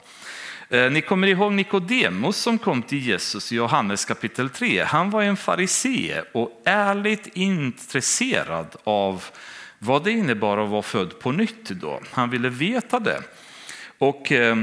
Eh, 0.69 0.91
ni 0.91 1.01
kommer 1.01 1.27
ihåg 1.27 1.53
Nikodemus 1.53 2.37
som 2.37 2.57
kom 2.57 2.81
till 2.81 2.99
Jesus 2.99 3.51
i 3.51 3.55
Johannes 3.55 4.05
kapitel 4.05 4.49
3. 4.49 4.83
Han 4.83 5.09
var 5.09 5.23
en 5.23 5.37
farisee 5.37 6.23
och 6.33 6.61
ärligt 6.65 7.27
intresserad 7.33 8.75
av 8.83 9.23
vad 9.79 10.03
det 10.03 10.11
innebar 10.11 10.57
att 10.57 10.69
vara 10.69 10.81
född 10.81 11.19
på 11.19 11.31
nytt. 11.31 11.69
Då. 11.69 12.01
Han 12.11 12.29
ville 12.29 12.49
veta 12.49 12.99
det. 12.99 13.21
Och 13.97 14.31
eh, 14.31 14.55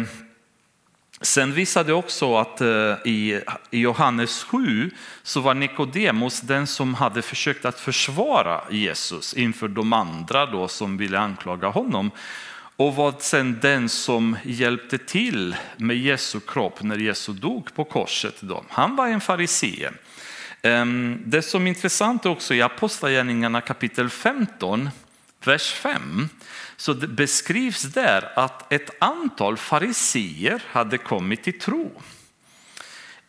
Sen 1.20 1.52
visade 1.52 1.88
det 1.88 1.94
också 1.94 2.36
att 2.36 2.60
eh, 2.60 2.94
i 3.04 3.40
Johannes 3.70 4.42
7 4.42 4.90
så 5.22 5.40
var 5.40 5.54
Nikodemus 5.54 6.40
den 6.40 6.66
som 6.66 6.94
hade 6.94 7.22
försökt 7.22 7.64
att 7.64 7.80
försvara 7.80 8.60
Jesus 8.70 9.34
inför 9.34 9.68
de 9.68 9.92
andra 9.92 10.46
då 10.46 10.68
som 10.68 10.96
ville 10.96 11.18
anklaga 11.18 11.68
honom 11.68 12.10
och 12.76 12.94
var 12.94 13.14
sen 13.18 13.58
den 13.62 13.88
som 13.88 14.36
hjälpte 14.42 14.98
till 14.98 15.56
med 15.76 15.96
Jesu 15.96 16.40
kropp 16.40 16.82
när 16.82 16.96
Jesus 16.96 17.36
dog 17.36 17.74
på 17.74 17.84
korset. 17.84 18.34
Då. 18.40 18.64
Han 18.68 18.96
var 18.96 19.08
en 19.08 19.20
farisee. 19.20 19.90
Ehm, 20.62 21.22
det 21.26 21.42
som 21.42 21.64
är 21.64 21.68
intressant 21.68 22.26
också 22.26 22.54
i 22.54 22.62
Apostlagärningarna 22.62 23.60
kapitel 23.60 24.10
15, 24.10 24.90
vers 25.46 25.72
5, 25.72 26.28
så 26.76 26.94
beskrivs 26.94 27.82
där 27.82 28.38
att 28.38 28.72
ett 28.72 28.90
antal 28.98 29.56
fariseer 29.56 30.62
hade 30.66 30.98
kommit 30.98 31.42
till 31.42 31.60
tro. 31.60 32.02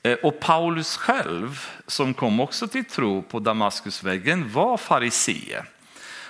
Eh, 0.03 0.13
och 0.13 0.39
Paulus 0.39 0.97
själv, 0.97 1.65
som 1.87 2.13
kom 2.13 2.39
också 2.39 2.67
till 2.67 2.85
tro 2.85 3.21
på 3.21 3.39
Damaskusvägen, 3.39 4.51
var 4.51 4.77
farisee. 4.77 5.63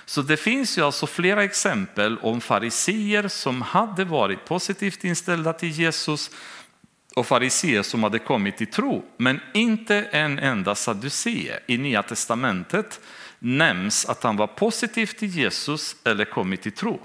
Så 0.04 0.22
det 0.22 0.36
finns 0.36 0.78
ju 0.78 0.82
alltså 0.82 1.06
flera 1.06 1.44
exempel 1.44 2.18
om 2.18 2.40
fariseer 2.40 3.28
som 3.28 3.62
hade 3.62 4.04
varit 4.04 4.44
positivt 4.44 5.04
inställda 5.04 5.52
till 5.52 5.70
Jesus 5.70 6.30
och 7.14 7.26
fariseer 7.26 7.82
som 7.82 8.02
hade 8.02 8.18
kommit 8.18 8.56
till 8.56 8.66
tro, 8.66 9.04
men 9.16 9.40
inte 9.54 9.96
en 9.96 10.38
enda 10.38 10.74
saducé. 10.74 11.52
I 11.66 11.78
Nya 11.78 12.02
testamentet 12.02 13.00
nämns 13.38 14.06
att 14.06 14.22
han 14.22 14.36
var 14.36 14.46
positiv 14.46 15.06
till 15.06 15.28
Jesus 15.28 15.96
eller 16.04 16.24
kommit 16.24 16.62
till 16.62 16.72
tro. 16.72 17.00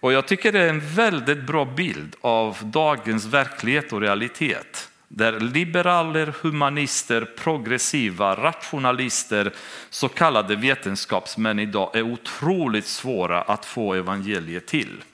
Och 0.00 0.12
jag 0.12 0.28
tycker 0.28 0.52
det 0.52 0.60
är 0.60 0.68
en 0.68 0.94
väldigt 0.94 1.46
bra 1.46 1.64
bild 1.64 2.16
av 2.20 2.58
dagens 2.62 3.24
verklighet 3.24 3.92
och 3.92 4.00
realitet 4.00 4.88
där 5.14 5.40
liberaler, 5.40 6.34
humanister, 6.42 7.24
progressiva, 7.24 8.34
rationalister, 8.34 9.52
så 9.90 10.08
kallade 10.08 10.56
vetenskapsmän 10.56 11.58
idag 11.58 11.96
är 11.96 12.02
otroligt 12.02 12.86
svåra 12.86 13.42
att 13.42 13.64
få 13.64 13.94
evangeliet 13.94 14.66
till. 14.66 15.04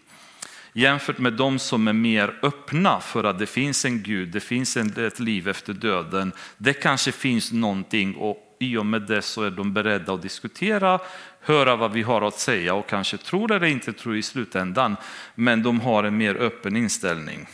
Jämfört 0.73 1.19
med 1.19 1.33
de 1.33 1.59
som 1.59 1.89
är 1.89 1.93
mer 1.93 2.39
öppna 2.43 3.01
för 3.01 3.25
att 3.25 3.39
det 3.39 3.47
finns 3.47 3.85
en 3.85 4.03
Gud, 4.03 4.29
det 4.29 4.41
finns 4.41 4.77
ett 4.77 5.21
liv 5.21 5.49
efter 5.49 5.73
döden, 5.73 6.33
det 6.59 6.73
kanske 6.73 7.13
finns 7.13 7.53
någonting 7.53 8.17
att 8.31 8.48
i 8.59 8.77
och 8.77 8.87
med 8.87 9.03
det 9.03 9.23
så 9.23 9.43
är 9.43 9.51
de 9.51 9.73
beredda 9.73 10.13
att 10.13 10.23
diskutera, 10.23 11.01
höra 11.41 11.77
vad 11.77 11.93
vi 11.93 12.03
har 12.03 12.23
att 12.23 12.39
säga 12.39 12.75
och 12.75 12.89
kanske 12.89 13.17
tror 13.17 13.53
eller 13.53 13.67
inte 13.67 13.93
tror 13.93 14.17
i 14.17 14.23
slutändan, 14.23 14.97
men 15.35 15.63
de 15.63 15.81
har 15.81 16.05
en 16.05 16.17
mer 16.17 16.35
öppen 16.35 16.77
inställning. 16.77 17.49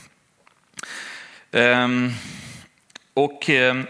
Ehm, 1.52 2.10
och 3.14 3.50
ehm, 3.50 3.86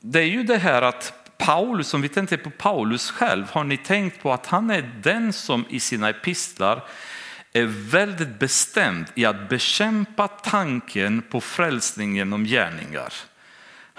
det 0.00 0.20
är 0.20 0.26
ju 0.26 0.42
det 0.42 0.58
här 0.58 0.82
att 0.82 1.20
Paulus, 1.38 1.94
om 1.94 2.02
vi 2.02 2.08
tänker 2.08 2.36
på 2.36 2.50
Paulus 2.50 3.10
själv, 3.10 3.50
har 3.50 3.64
ni 3.64 3.76
tänkt 3.76 4.22
på 4.22 4.32
att 4.32 4.46
han 4.46 4.70
är 4.70 4.90
den 5.02 5.32
som 5.32 5.64
i 5.68 5.80
sina 5.80 6.08
epistlar 6.08 6.82
är 7.52 7.64
väldigt 7.90 8.38
bestämd 8.38 9.06
i 9.14 9.24
att 9.24 9.48
bekämpa 9.48 10.28
tanken 10.28 11.22
på 11.22 11.40
frälsning 11.40 12.16
genom 12.16 12.44
gärningar. 12.44 13.12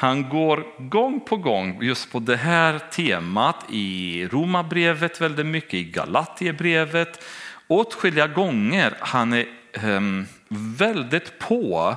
Han 0.01 0.29
går 0.29 0.65
gång 0.89 1.20
på 1.20 1.38
gång 1.38 1.84
just 1.84 2.12
på 2.12 2.20
det 2.20 2.36
här 2.36 2.79
temat 2.79 3.65
i 3.70 4.27
Romarbrevet 4.31 5.22
väldigt 5.22 5.46
mycket, 5.46 5.74
i 5.74 5.84
Galatierbrevet. 5.84 7.24
Åtskilliga 7.67 8.27
gånger 8.27 8.98
han 9.00 9.34
är 9.34 9.46
um, 9.84 10.27
väldigt 10.77 11.39
på 11.39 11.96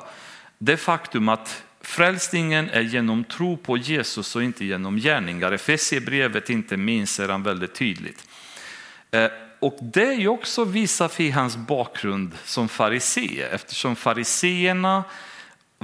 det 0.58 0.76
faktum 0.76 1.28
att 1.28 1.62
frälsningen 1.80 2.70
är 2.70 2.80
genom 2.80 3.24
tro 3.24 3.56
på 3.56 3.76
Jesus 3.76 4.36
och 4.36 4.42
inte 4.42 4.64
genom 4.64 4.96
gärningar. 4.96 5.52
Efesierbrevet 5.52 6.50
inte 6.50 6.76
minst 6.76 7.20
är 7.20 7.28
han 7.28 7.42
väldigt 7.42 7.74
tydligt. 7.74 8.28
Eh, 9.10 9.30
och 9.58 9.78
det 9.80 10.06
är 10.06 10.20
ju 10.20 10.28
också 10.28 10.64
visar 10.64 11.08
för 11.08 11.30
hans 11.30 11.56
bakgrund 11.56 12.32
som 12.44 12.68
farisé 12.68 13.42
eftersom 13.52 13.96
fariseerna 13.96 15.04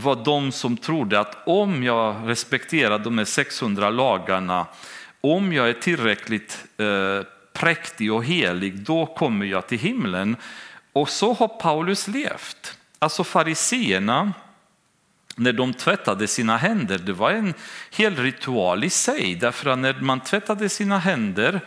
var 0.00 0.24
de 0.24 0.52
som 0.52 0.76
trodde 0.76 1.20
att 1.20 1.36
om 1.46 1.82
jag 1.82 2.16
respekterar 2.24 2.98
de 2.98 3.18
här 3.18 3.24
600 3.24 3.90
lagarna, 3.90 4.66
om 5.20 5.52
jag 5.52 5.68
är 5.68 5.72
tillräckligt 5.72 6.64
eh, 6.76 7.26
präktig 7.52 8.12
och 8.12 8.24
helig, 8.24 8.78
då 8.78 9.06
kommer 9.06 9.46
jag 9.46 9.66
till 9.66 9.78
himlen. 9.78 10.36
Och 10.92 11.08
så 11.08 11.32
har 11.32 11.48
Paulus 11.48 12.08
levt. 12.08 12.78
Alltså 12.98 13.24
fariseerna 13.24 14.32
när 15.36 15.52
de 15.52 15.74
tvättade 15.74 16.26
sina 16.26 16.56
händer, 16.56 16.98
det 16.98 17.12
var 17.12 17.30
en 17.30 17.54
hel 17.90 18.16
ritual 18.16 18.84
i 18.84 18.90
sig. 18.90 19.34
Därför 19.34 19.70
att 19.70 19.78
när 19.78 20.00
man 20.00 20.20
tvättade 20.20 20.68
sina 20.68 20.98
händer 20.98 21.60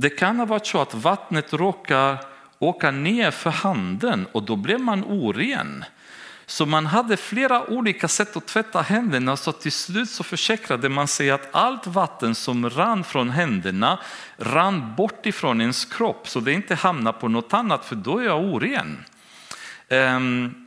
det 0.00 0.10
kan 0.10 0.38
ha 0.38 0.46
varit 0.46 0.66
så 0.66 0.80
att 0.80 0.94
vattnet 0.94 1.52
råkar 1.52 2.18
åka 2.58 2.90
ner 2.90 3.30
för 3.30 3.50
handen 3.50 4.26
och 4.32 4.42
då 4.42 4.56
blev 4.56 4.80
man 4.80 5.04
oren. 5.04 5.84
Så 6.50 6.66
man 6.66 6.86
hade 6.86 7.16
flera 7.16 7.70
olika 7.70 8.08
sätt 8.08 8.36
att 8.36 8.46
tvätta 8.46 8.82
händerna 8.82 9.36
så 9.36 9.52
till 9.52 9.72
slut 9.72 10.10
så 10.10 10.24
försäkrade 10.24 10.88
man 10.88 11.08
sig 11.08 11.30
att 11.30 11.48
allt 11.52 11.86
vatten 11.86 12.34
som 12.34 12.70
rann 12.70 13.04
från 13.04 13.30
händerna 13.30 13.98
rann 14.36 14.94
bort 14.96 15.26
ifrån 15.26 15.60
ens 15.60 15.84
kropp 15.84 16.28
så 16.28 16.40
det 16.40 16.52
inte 16.52 16.74
hamnade 16.74 17.18
på 17.18 17.28
något 17.28 17.54
annat 17.54 17.84
för 17.84 17.96
då 17.96 18.18
är 18.18 18.24
jag 18.24 18.44
oren. 18.44 19.04
Um, 19.88 20.66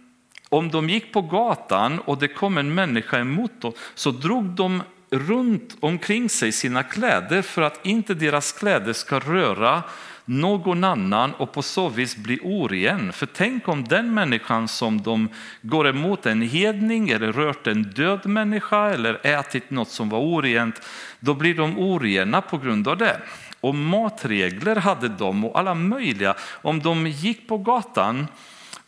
om 0.49 0.71
de 0.71 0.89
gick 0.89 1.13
på 1.13 1.21
gatan 1.21 1.99
och 1.99 2.17
det 2.17 2.27
kom 2.27 2.57
en 2.57 2.73
människa 2.73 3.19
emot 3.19 3.61
dem 3.61 3.73
så 3.95 4.11
drog 4.11 4.45
de 4.45 4.83
runt 5.09 5.77
omkring 5.79 6.29
sig 6.29 6.51
sina 6.51 6.83
kläder 6.83 7.41
för 7.41 7.61
att 7.61 7.85
inte 7.85 8.13
deras 8.13 8.51
kläder 8.51 8.93
ska 8.93 9.19
röra 9.19 9.83
någon 10.25 10.83
annan 10.83 11.33
och 11.33 11.51
på 11.51 11.61
så 11.61 11.89
vis 11.89 12.15
bli 12.15 12.39
oren. 12.43 13.13
För 13.13 13.25
tänk 13.25 13.67
om 13.67 13.83
den 13.83 14.13
människan 14.13 14.67
som 14.67 15.01
de 15.01 15.29
går 15.61 15.87
emot, 15.87 16.25
en 16.25 16.41
hedning 16.41 17.09
eller 17.09 17.31
rört 17.31 17.67
en 17.67 17.83
död 17.83 18.25
människa 18.25 18.89
eller 18.89 19.27
ätit 19.27 19.69
något 19.69 19.89
som 19.89 20.09
var 20.09 20.19
orent, 20.19 20.81
då 21.19 21.33
blir 21.33 21.53
de 21.53 21.79
orena 21.79 22.41
på 22.41 22.57
grund 22.57 22.87
av 22.87 22.97
det. 22.97 23.21
Och 23.61 23.75
matregler 23.75 24.75
hade 24.75 25.07
de 25.07 25.45
och 25.45 25.59
alla 25.59 25.73
möjliga. 25.73 26.35
Om 26.61 26.79
de 26.79 27.07
gick 27.07 27.47
på 27.47 27.57
gatan 27.57 28.27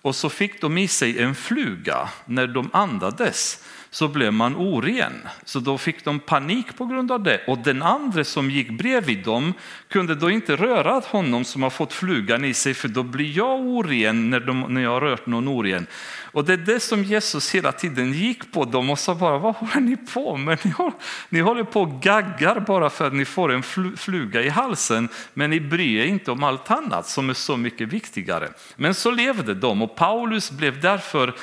och 0.01 0.15
så 0.15 0.29
fick 0.29 0.61
de 0.61 0.77
i 0.77 0.87
sig 0.87 1.19
en 1.19 1.35
fluga 1.35 2.09
när 2.25 2.47
de 2.47 2.69
andades 2.73 3.63
så 3.93 4.07
blev 4.07 4.33
man 4.33 4.55
oren. 4.55 5.13
Så 5.45 5.59
då 5.59 5.77
fick 5.77 6.05
de 6.05 6.19
panik 6.19 6.77
på 6.77 6.85
grund 6.85 7.11
av 7.11 7.23
det. 7.23 7.41
Och 7.47 7.57
den 7.57 7.81
andra 7.81 8.23
som 8.23 8.51
gick 8.51 8.69
bredvid 8.69 9.23
dem 9.23 9.53
kunde 9.87 10.15
då 10.15 10.29
inte 10.29 10.55
röra 10.55 11.01
honom 11.05 11.43
som 11.43 11.63
har 11.63 11.69
fått 11.69 11.93
flugan 11.93 12.45
i 12.45 12.53
sig 12.53 12.73
för 12.73 12.87
då 12.87 13.03
blir 13.03 13.37
jag 13.37 13.59
oren 13.59 14.29
när, 14.29 14.39
de, 14.39 14.61
när 14.69 14.81
jag 14.81 14.89
har 14.89 15.01
rört 15.01 15.25
någon 15.25 15.47
oren. 15.47 15.87
Och 16.21 16.45
det 16.45 16.53
är 16.53 16.57
det 16.57 16.79
som 16.79 17.03
Jesus 17.03 17.55
hela 17.55 17.71
tiden 17.71 18.13
gick 18.13 18.51
på 18.51 18.65
dem 18.65 18.89
och 18.89 18.99
sa 18.99 19.15
bara, 19.15 19.37
vad 19.37 19.55
håller 19.55 19.81
ni 19.81 19.97
på 19.97 20.37
med? 20.37 20.59
Ni, 20.63 20.71
håller, 20.71 20.93
ni 21.29 21.39
håller 21.39 21.63
på 21.63 21.81
och 21.81 22.01
gaggar 22.01 22.59
bara 22.59 22.89
för 22.89 23.07
att 23.07 23.13
ni 23.13 23.25
får 23.25 23.51
en 23.51 23.63
fluga 23.97 24.41
i 24.41 24.49
halsen, 24.49 25.09
men 25.33 25.49
ni 25.49 25.59
bryr 25.59 26.01
er 26.01 26.05
inte 26.05 26.31
om 26.31 26.43
allt 26.43 26.71
annat 26.71 27.07
som 27.07 27.29
är 27.29 27.33
så 27.33 27.57
mycket 27.57 27.87
viktigare. 27.89 28.49
Men 28.75 28.93
så 28.93 29.11
levde 29.11 29.53
de 29.53 29.81
och 29.81 29.95
Paulus 29.95 30.51
blev 30.51 30.81
därför 30.81 31.33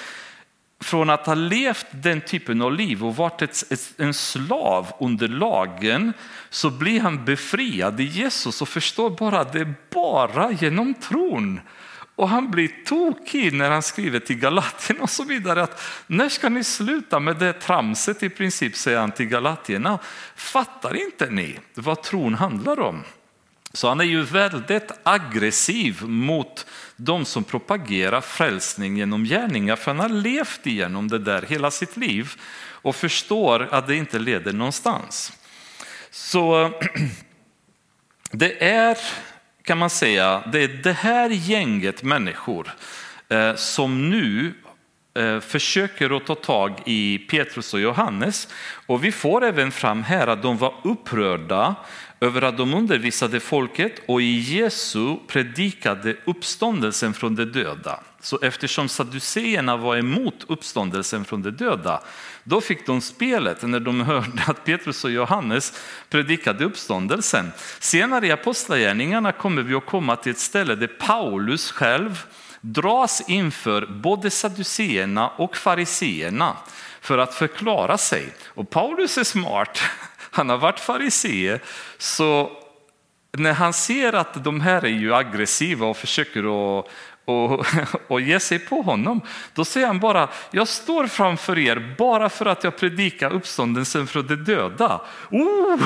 från 0.80 1.10
att 1.10 1.26
ha 1.26 1.34
levt 1.34 1.86
den 1.90 2.20
typen 2.20 2.62
av 2.62 2.72
liv 2.72 3.04
och 3.04 3.16
varit 3.16 3.64
en 3.96 4.14
slav 4.14 4.92
under 5.00 5.28
lagen 5.28 6.12
så 6.50 6.70
blir 6.70 7.00
han 7.00 7.24
befriad 7.24 8.00
i 8.00 8.04
Jesus 8.04 8.62
och 8.62 8.68
förstår 8.68 9.10
bara 9.10 9.40
att 9.40 9.52
det 9.52 9.60
är 9.60 9.74
bara 9.90 10.52
genom 10.52 10.94
tron. 10.94 11.60
Och 12.14 12.28
han 12.28 12.50
blir 12.50 12.84
tokig 12.84 13.52
när 13.52 13.70
han 13.70 13.82
skriver 13.82 14.18
till 14.18 14.38
Galatien 14.38 15.00
och 15.00 15.10
så 15.10 15.24
vidare 15.24 15.62
att 15.62 15.82
när 16.06 16.28
ska 16.28 16.48
ni 16.48 16.64
sluta 16.64 17.20
med 17.20 17.36
det 17.36 17.52
tramset 17.52 18.22
i 18.22 18.28
princip 18.28 18.76
säger 18.76 18.98
han 18.98 19.12
till 19.12 19.26
Galatierna. 19.26 19.98
Fattar 20.34 20.96
inte 20.96 21.30
ni 21.30 21.58
vad 21.74 22.02
tron 22.02 22.34
handlar 22.34 22.80
om? 22.80 23.04
Så 23.72 23.88
han 23.88 24.00
är 24.00 24.04
ju 24.04 24.22
väldigt 24.22 24.92
aggressiv 25.02 26.02
mot 26.02 26.66
de 26.96 27.24
som 27.24 27.44
propagerar 27.44 28.20
frälsning 28.20 28.96
genom 28.96 29.24
gärningar, 29.24 29.76
för 29.76 29.90
han 29.90 30.00
har 30.00 30.08
levt 30.08 30.66
igenom 30.66 31.08
det 31.08 31.18
där 31.18 31.42
hela 31.42 31.70
sitt 31.70 31.96
liv 31.96 32.32
och 32.82 32.96
förstår 32.96 33.68
att 33.70 33.86
det 33.86 33.96
inte 33.96 34.18
leder 34.18 34.52
någonstans. 34.52 35.32
Så 36.10 36.70
det 38.30 38.64
är, 38.64 38.98
kan 39.62 39.78
man 39.78 39.90
säga, 39.90 40.42
det 40.52 40.62
är 40.62 40.68
det 40.68 40.92
här 40.92 41.30
gänget 41.30 42.02
människor 42.02 42.74
eh, 43.28 43.54
som 43.54 44.10
nu 44.10 44.54
eh, 45.14 45.40
försöker 45.40 46.16
att 46.16 46.26
ta 46.26 46.34
tag 46.34 46.82
i 46.86 47.18
Petrus 47.18 47.74
och 47.74 47.80
Johannes. 47.80 48.48
Och 48.86 49.04
vi 49.04 49.12
får 49.12 49.44
även 49.44 49.72
fram 49.72 50.02
här 50.02 50.26
att 50.26 50.42
de 50.42 50.58
var 50.58 50.74
upprörda 50.84 51.74
över 52.20 52.42
att 52.42 52.56
de 52.56 52.74
undervisade 52.74 53.40
folket 53.40 53.92
och 54.06 54.22
i 54.22 54.38
Jesu 54.38 55.16
predikade 55.26 56.16
uppståndelsen 56.24 57.14
från 57.14 57.34
de 57.34 57.44
döda. 57.44 58.00
Så 58.20 58.38
eftersom 58.42 58.88
saduceerna 58.88 59.76
var 59.76 59.96
emot 59.96 60.44
uppståndelsen 60.48 61.24
från 61.24 61.42
de 61.42 61.50
döda, 61.50 62.00
då 62.44 62.60
fick 62.60 62.86
de 62.86 63.00
spelet 63.00 63.62
när 63.62 63.80
de 63.80 64.00
hörde 64.00 64.42
att 64.46 64.64
Petrus 64.64 65.04
och 65.04 65.10
Johannes 65.10 65.72
predikade 66.08 66.64
uppståndelsen. 66.64 67.52
Senare 67.78 68.26
i 68.26 68.30
Apostlagärningarna 68.30 69.32
kommer 69.32 69.62
vi 69.62 69.74
att 69.74 69.86
komma 69.86 70.16
till 70.16 70.32
ett 70.32 70.38
ställe 70.38 70.74
där 70.74 70.86
Paulus 70.86 71.70
själv 71.70 72.24
dras 72.60 73.22
inför 73.28 73.86
både 73.86 74.30
saduceerna 74.30 75.28
och 75.28 75.56
fariseerna 75.56 76.56
för 77.00 77.18
att 77.18 77.34
förklara 77.34 77.98
sig. 77.98 78.32
Och 78.46 78.70
Paulus 78.70 79.18
är 79.18 79.24
smart. 79.24 79.80
Han 80.30 80.48
har 80.48 80.58
varit 80.58 80.80
farisee, 80.80 81.60
så 81.98 82.50
när 83.32 83.52
han 83.52 83.72
ser 83.72 84.12
att 84.12 84.44
de 84.44 84.60
här 84.60 84.84
är 84.84 84.88
ju 84.88 85.14
aggressiva 85.14 85.86
och 85.86 85.96
försöker 85.96 86.40
att 86.78 86.86
och, 87.30 87.66
och 88.08 88.20
ge 88.20 88.40
sig 88.40 88.58
på 88.58 88.82
honom. 88.82 89.20
Då 89.54 89.64
säger 89.64 89.86
han 89.86 90.00
bara, 90.00 90.28
jag 90.50 90.68
står 90.68 91.06
framför 91.06 91.58
er 91.58 91.94
bara 91.98 92.28
för 92.28 92.46
att 92.46 92.64
jag 92.64 92.76
predikar 92.76 93.32
uppståndelsen 93.32 94.06
från 94.06 94.26
de 94.26 94.36
döda. 94.36 95.00
Oh! 95.30 95.80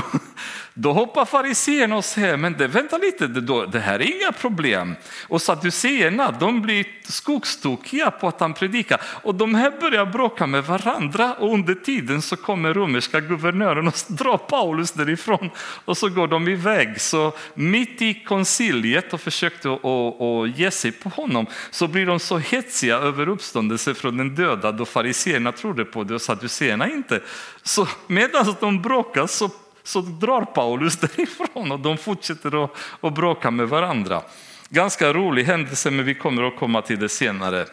Då 0.76 0.92
hoppar 0.92 1.24
fariséerna 1.24 1.96
och 1.96 2.04
säger, 2.04 2.36
men 2.36 2.52
det, 2.52 2.66
vänta 2.66 2.98
lite, 2.98 3.26
det, 3.26 3.66
det 3.66 3.80
här 3.80 3.94
är 3.94 4.16
inga 4.16 4.32
problem. 4.32 4.94
Och 5.28 5.42
sadduceerna, 5.42 6.30
de 6.30 6.62
blir 6.62 6.86
skogstokiga 7.02 8.10
på 8.10 8.28
att 8.28 8.40
han 8.40 8.54
predikar. 8.54 9.00
Och 9.22 9.34
de 9.34 9.54
här 9.54 9.72
börjar 9.80 10.06
bråka 10.06 10.46
med 10.46 10.64
varandra 10.64 11.34
och 11.34 11.54
under 11.54 11.74
tiden 11.74 12.22
så 12.22 12.36
kommer 12.36 12.74
romerska 12.74 13.20
guvernören 13.20 13.88
och 13.88 13.94
drar 14.08 14.36
Paulus 14.36 14.92
därifrån 14.92 15.50
och 15.84 15.96
så 15.96 16.08
går 16.08 16.28
de 16.28 16.48
iväg. 16.48 17.00
Så 17.00 17.32
mitt 17.54 18.02
i 18.02 18.14
konciliet 18.14 19.12
och 19.12 19.20
försökte 19.20 19.68
att 19.72 20.58
ge 20.58 20.70
sig 20.70 20.92
på 20.92 21.08
honom 21.08 21.46
så 21.70 21.88
blir 21.88 22.06
de 22.06 22.20
så 22.20 22.38
hetsiga 22.38 22.96
över 22.96 23.28
uppståndelse 23.28 23.94
från 23.94 24.16
den 24.16 24.34
döda 24.34 24.72
då 24.72 24.84
fariséerna 24.84 25.52
trodde 25.52 25.84
på 25.84 26.04
det 26.04 26.14
och 26.14 26.22
sadduceerna 26.22 26.90
inte. 26.90 27.20
Så 27.62 27.88
medan 28.06 28.54
de 28.60 28.82
bråkar 28.82 29.26
så 29.26 29.50
så 29.84 30.00
drar 30.00 30.42
Paulus 30.42 30.96
därifrån 31.00 31.72
och 31.72 31.80
de 31.80 31.98
fortsätter 31.98 32.64
att, 32.64 32.70
att 33.00 33.14
bråka 33.14 33.50
med 33.50 33.68
varandra. 33.68 34.22
Ganska 34.68 35.12
rolig 35.12 35.44
händelse, 35.44 35.90
men 35.90 36.04
vi 36.04 36.14
kommer 36.14 36.42
att 36.42 36.56
komma 36.56 36.82
till 36.82 36.98
det 36.98 37.08
senare 37.08 37.66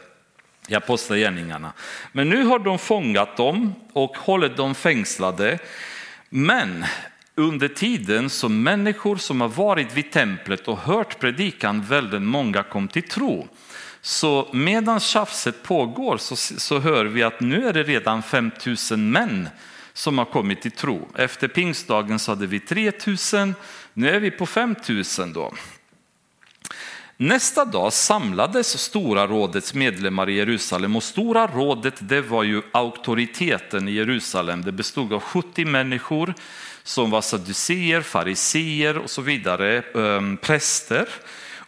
i 0.67 0.75
Apostlagärningarna. 0.75 1.73
Men 2.11 2.29
nu 2.29 2.43
har 2.43 2.59
de 2.59 2.79
fångat 2.79 3.37
dem 3.37 3.73
och 3.93 4.17
hållit 4.17 4.57
dem 4.57 4.75
fängslade. 4.75 5.59
Men 6.29 6.85
under 7.35 7.67
tiden 7.67 8.29
som 8.29 8.63
människor 8.63 9.15
som 9.15 9.41
har 9.41 9.47
varit 9.47 9.97
vid 9.97 10.11
templet 10.11 10.67
och 10.67 10.77
hört 10.77 11.19
predikan, 11.19 11.81
väldigt 11.81 12.21
många 12.21 12.63
kom 12.63 12.87
till 12.87 13.09
tro. 13.09 13.47
Så 14.01 14.49
medan 14.53 14.99
tjafset 14.99 15.63
pågår 15.63 16.17
så, 16.17 16.35
så 16.35 16.79
hör 16.79 17.05
vi 17.05 17.23
att 17.23 17.39
nu 17.39 17.67
är 17.67 17.73
det 17.73 17.83
redan 17.83 18.23
5000 18.23 19.11
män 19.11 19.49
som 19.93 20.17
har 20.17 20.25
kommit 20.25 20.61
till 20.61 20.71
tro. 20.71 21.07
Efter 21.15 21.47
pingstdagen 21.47 22.19
så 22.19 22.31
hade 22.31 22.47
vi 22.47 22.59
3000, 22.59 23.55
nu 23.93 24.09
är 24.09 24.19
vi 24.19 24.31
på 24.31 24.45
5000 24.45 25.33
då. 25.33 25.53
Nästa 27.21 27.65
dag 27.65 27.93
samlades 27.93 28.77
Stora 28.77 29.27
rådets 29.27 29.73
medlemmar 29.73 30.29
i 30.29 30.33
Jerusalem 30.33 30.95
och 30.95 31.03
Stora 31.03 31.47
rådet 31.47 31.93
det 31.99 32.21
var 32.21 32.43
ju 32.43 32.61
auktoriteten 32.71 33.87
i 33.87 33.91
Jerusalem. 33.91 34.61
Det 34.61 34.71
bestod 34.71 35.13
av 35.13 35.19
70 35.19 35.65
människor 35.65 36.33
som 36.83 37.09
var 37.09 37.21
sadduceer, 37.21 38.01
fariseer 38.01 38.97
och 38.97 39.09
så 39.09 39.21
vidare, 39.21 39.83
ehm, 39.95 40.37
präster. 40.37 41.07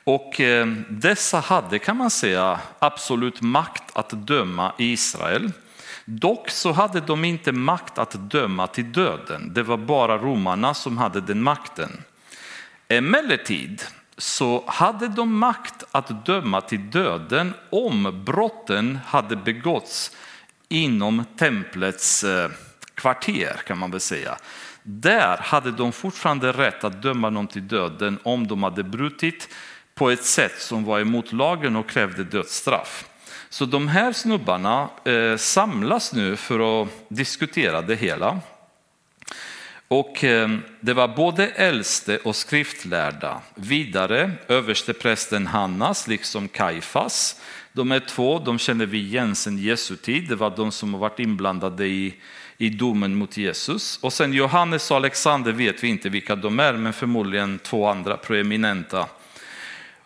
Och 0.03 0.39
ehm, 0.39 0.85
dessa 0.89 1.39
hade 1.39 1.79
kan 1.79 1.97
man 1.97 2.09
säga 2.09 2.59
absolut 2.79 3.41
makt 3.41 3.83
att 3.93 4.09
döma 4.09 4.73
Israel. 4.77 5.51
Dock 6.05 6.49
så 6.49 6.71
hade 6.71 6.99
de 6.99 7.25
inte 7.25 7.51
makt 7.51 7.97
att 7.97 8.29
döma 8.31 8.67
till 8.67 8.91
döden. 8.91 9.53
Det 9.53 9.63
var 9.63 9.77
bara 9.77 10.17
romarna 10.17 10.73
som 10.73 10.97
hade 10.97 11.21
den 11.21 11.43
makten. 11.43 12.03
Emellertid 12.87 13.83
så 14.17 14.63
hade 14.67 15.07
de 15.07 15.37
makt 15.37 15.83
att 15.91 16.25
döma 16.25 16.61
till 16.61 16.89
döden 16.89 17.53
om 17.69 18.23
brotten 18.25 18.99
hade 19.05 19.35
begåtts 19.35 20.15
inom 20.69 21.25
templets 21.37 22.23
eh, 22.23 22.49
kvarter 22.95 23.61
kan 23.67 23.77
man 23.77 23.91
väl 23.91 23.99
säga. 23.99 24.37
Där 24.83 25.37
hade 25.37 25.71
de 25.71 25.91
fortfarande 25.91 26.51
rätt 26.51 26.83
att 26.83 27.01
döma 27.01 27.29
någon 27.29 27.47
till 27.47 27.67
döden 27.67 28.19
om 28.23 28.47
de 28.47 28.63
hade 28.63 28.83
brutit 28.83 29.49
på 29.95 30.09
ett 30.09 30.25
sätt 30.25 30.61
som 30.61 30.83
var 30.83 30.99
emot 30.99 31.31
lagen 31.33 31.75
och 31.75 31.89
krävde 31.89 32.23
dödsstraff. 32.23 33.05
Så 33.53 33.65
de 33.65 33.87
här 33.87 34.13
snubbarna 34.13 34.89
eh, 35.05 35.37
samlas 35.37 36.13
nu 36.13 36.35
för 36.35 36.81
att 36.81 36.89
diskutera 37.07 37.81
det 37.81 37.95
hela. 37.95 38.39
Och 39.87 40.23
eh, 40.23 40.49
det 40.79 40.93
var 40.93 41.07
både 41.07 41.47
äldste 41.47 42.17
och 42.17 42.35
skriftlärda. 42.35 43.41
Vidare 43.55 44.31
översteprästen 44.47 45.47
Hannas, 45.47 46.07
liksom 46.07 46.47
Kaifas. 46.47 47.41
De 47.73 47.91
är 47.91 47.99
två, 47.99 48.39
de 48.39 48.59
känner 48.59 48.85
vi 48.85 48.97
igen 48.97 49.35
sedan 49.35 49.57
Jesu 49.57 49.95
tid. 49.95 50.29
Det 50.29 50.35
var 50.35 50.53
de 50.55 50.71
som 50.71 50.93
har 50.93 51.01
varit 51.01 51.19
inblandade 51.19 51.87
i, 51.87 52.15
i 52.57 52.69
domen 52.69 53.15
mot 53.15 53.37
Jesus. 53.37 53.99
Och 54.01 54.13
sen 54.13 54.33
Johannes 54.33 54.91
och 54.91 54.97
Alexander 54.97 55.51
vet 55.51 55.83
vi 55.83 55.87
inte 55.87 56.09
vilka 56.09 56.35
de 56.35 56.59
är, 56.59 56.73
men 56.73 56.93
förmodligen 56.93 57.59
två 57.59 57.87
andra 57.87 58.17
proeminenta. 58.17 59.07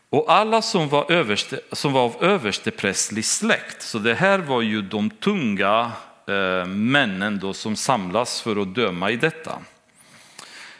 Och 0.09 0.31
alla 0.31 0.61
som 0.61 0.89
var, 0.89 1.11
överste, 1.11 1.59
som 1.71 1.93
var 1.93 2.01
av 2.01 2.23
översteprästlig 2.23 3.25
släkt, 3.25 3.81
så 3.81 3.99
det 3.99 4.13
här 4.13 4.39
var 4.39 4.61
ju 4.61 4.81
de 4.81 5.09
tunga 5.09 5.91
eh, 6.27 6.65
männen 6.65 7.39
då 7.39 7.53
som 7.53 7.75
samlas 7.75 8.41
för 8.41 8.61
att 8.61 8.75
döma 8.75 9.11
i 9.11 9.15
detta. 9.15 9.59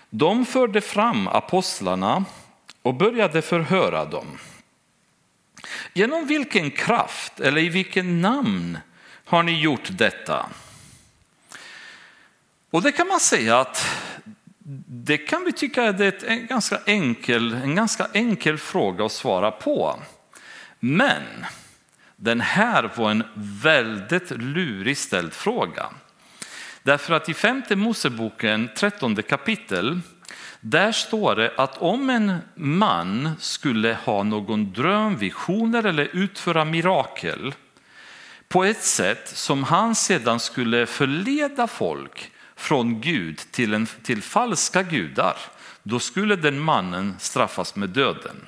De 0.09 0.45
förde 0.45 0.81
fram 0.81 1.27
apostlarna 1.27 2.25
och 2.81 2.93
började 2.93 3.41
förhöra 3.41 4.05
dem. 4.05 4.37
Genom 5.93 6.27
vilken 6.27 6.71
kraft 6.71 7.39
eller 7.39 7.61
i 7.61 7.69
vilken 7.69 8.21
namn 8.21 8.77
har 9.25 9.43
ni 9.43 9.61
gjort 9.61 9.89
detta? 9.91 10.45
Och 12.71 12.81
det 12.81 12.91
kan 12.91 13.07
man 13.07 13.19
säga 13.19 13.59
att 13.59 13.85
det 14.87 15.17
kan 15.17 15.43
vi 15.45 15.51
tycka 15.51 15.83
är 15.83 16.25
en 16.25 16.47
ganska 16.47 16.79
enkel, 16.85 17.53
en 17.53 17.75
ganska 17.75 18.07
enkel 18.13 18.57
fråga 18.57 19.05
att 19.05 19.11
svara 19.11 19.51
på. 19.51 19.99
Men 20.79 21.23
den 22.15 22.41
här 22.41 22.91
var 22.95 23.11
en 23.11 23.23
väldigt 23.63 24.31
lurig 24.31 24.97
ställd 24.97 25.33
fråga. 25.33 25.85
Därför 26.83 27.13
att 27.13 27.29
i 27.29 27.33
femte 27.33 27.75
Moseboken, 27.75 28.69
13 28.75 29.15
kapitel, 29.15 29.99
där 30.61 30.91
står 30.91 31.35
det 31.35 31.53
att 31.57 31.77
om 31.77 32.09
en 32.09 32.37
man 32.55 33.29
skulle 33.39 33.93
ha 33.93 34.23
någon 34.23 34.73
dröm, 34.73 35.17
visioner 35.17 35.83
eller 35.83 36.09
utföra 36.13 36.65
mirakel 36.65 37.53
på 38.47 38.63
ett 38.63 38.83
sätt 38.83 39.29
som 39.29 39.63
han 39.63 39.95
sedan 39.95 40.39
skulle 40.39 40.85
förleda 40.85 41.67
folk 41.67 42.31
från 42.57 43.01
Gud 43.01 43.37
till, 43.51 43.73
en, 43.73 43.85
till 43.85 44.21
falska 44.21 44.83
gudar, 44.83 45.37
då 45.83 45.99
skulle 45.99 46.35
den 46.35 46.59
mannen 46.59 47.15
straffas 47.19 47.75
med 47.75 47.89
döden. 47.89 48.45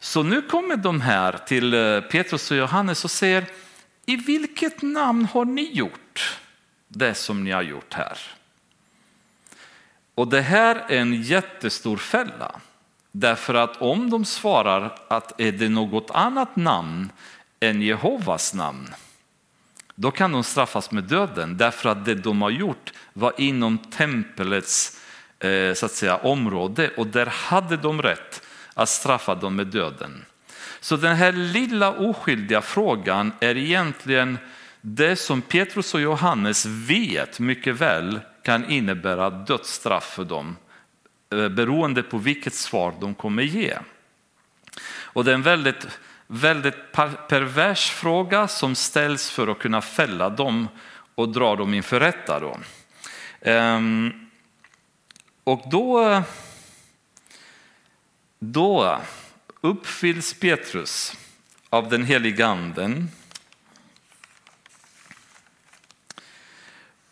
Så 0.00 0.22
nu 0.22 0.42
kommer 0.42 0.76
de 0.76 1.00
här 1.00 1.38
till 1.46 1.74
eh, 1.74 2.00
Petrus 2.00 2.50
och 2.50 2.56
Johannes 2.56 3.04
och 3.04 3.10
säger, 3.10 3.46
i 4.06 4.16
vilket 4.16 4.82
namn 4.82 5.24
har 5.24 5.44
ni 5.44 5.72
gjort 5.72 6.38
det 6.88 7.14
som 7.14 7.44
ni 7.44 7.50
har 7.50 7.62
gjort 7.62 7.94
här? 7.94 8.18
Och 10.14 10.28
det 10.28 10.40
här 10.40 10.76
är 10.76 10.98
en 10.98 11.22
jättestor 11.22 11.96
fälla. 11.96 12.60
Därför 13.12 13.54
att 13.54 13.76
om 13.76 14.10
de 14.10 14.24
svarar 14.24 14.98
att 15.08 15.40
är 15.40 15.52
det 15.52 15.68
något 15.68 16.10
annat 16.10 16.56
namn 16.56 17.12
än 17.60 17.82
Jehovas 17.82 18.54
namn, 18.54 18.88
då 20.00 20.10
kan 20.10 20.32
de 20.32 20.44
straffas 20.44 20.90
med 20.90 21.04
döden 21.04 21.56
därför 21.56 21.88
att 21.88 22.04
det 22.04 22.14
de 22.14 22.42
har 22.42 22.50
gjort 22.50 22.92
var 23.12 23.32
inom 23.36 23.78
tempelets 23.78 25.00
eh, 25.38 25.74
så 25.74 25.86
att 25.86 25.92
säga, 25.92 26.16
område 26.16 26.90
och 26.96 27.06
där 27.06 27.26
hade 27.26 27.76
de 27.76 28.02
rätt 28.02 28.42
att 28.74 28.88
straffa 28.88 29.34
dem 29.34 29.56
med 29.56 29.66
döden. 29.66 30.24
Så 30.80 30.96
den 30.96 31.16
här 31.16 31.32
lilla 31.32 31.92
oskyldiga 31.92 32.60
frågan 32.60 33.32
är 33.40 33.56
egentligen 33.56 34.38
det 34.80 35.16
som 35.16 35.42
Petrus 35.42 35.94
och 35.94 36.00
Johannes 36.00 36.66
vet 36.66 37.40
mycket 37.40 37.74
väl 37.74 38.20
kan 38.42 38.70
innebära 38.70 39.30
dödsstraff 39.30 40.04
för 40.14 40.24
dem 40.24 40.56
eh, 41.32 41.48
beroende 41.48 42.02
på 42.02 42.18
vilket 42.18 42.54
svar 42.54 42.94
de 43.00 43.14
kommer 43.14 43.42
ge. 43.42 43.78
Och 45.12 45.24
det 45.24 45.30
är 45.30 45.34
en 45.34 45.42
väldigt, 45.42 45.86
väldigt 46.32 46.92
pervers 47.28 47.90
fråga 47.90 48.48
som 48.48 48.74
ställs 48.74 49.30
för 49.30 49.48
att 49.48 49.58
kunna 49.58 49.80
fälla 49.80 50.28
dem 50.28 50.68
och 51.14 51.28
dra 51.28 51.56
dem 51.56 51.74
inför 51.74 52.00
rätta. 52.00 52.40
Då. 52.40 52.58
Ehm, 53.40 54.30
och 55.44 55.62
då, 55.70 56.22
då 58.38 59.00
uppfylls 59.60 60.34
Petrus 60.34 61.16
av 61.68 61.88
den 61.88 62.04
heliga 62.04 62.46
anden 62.46 63.10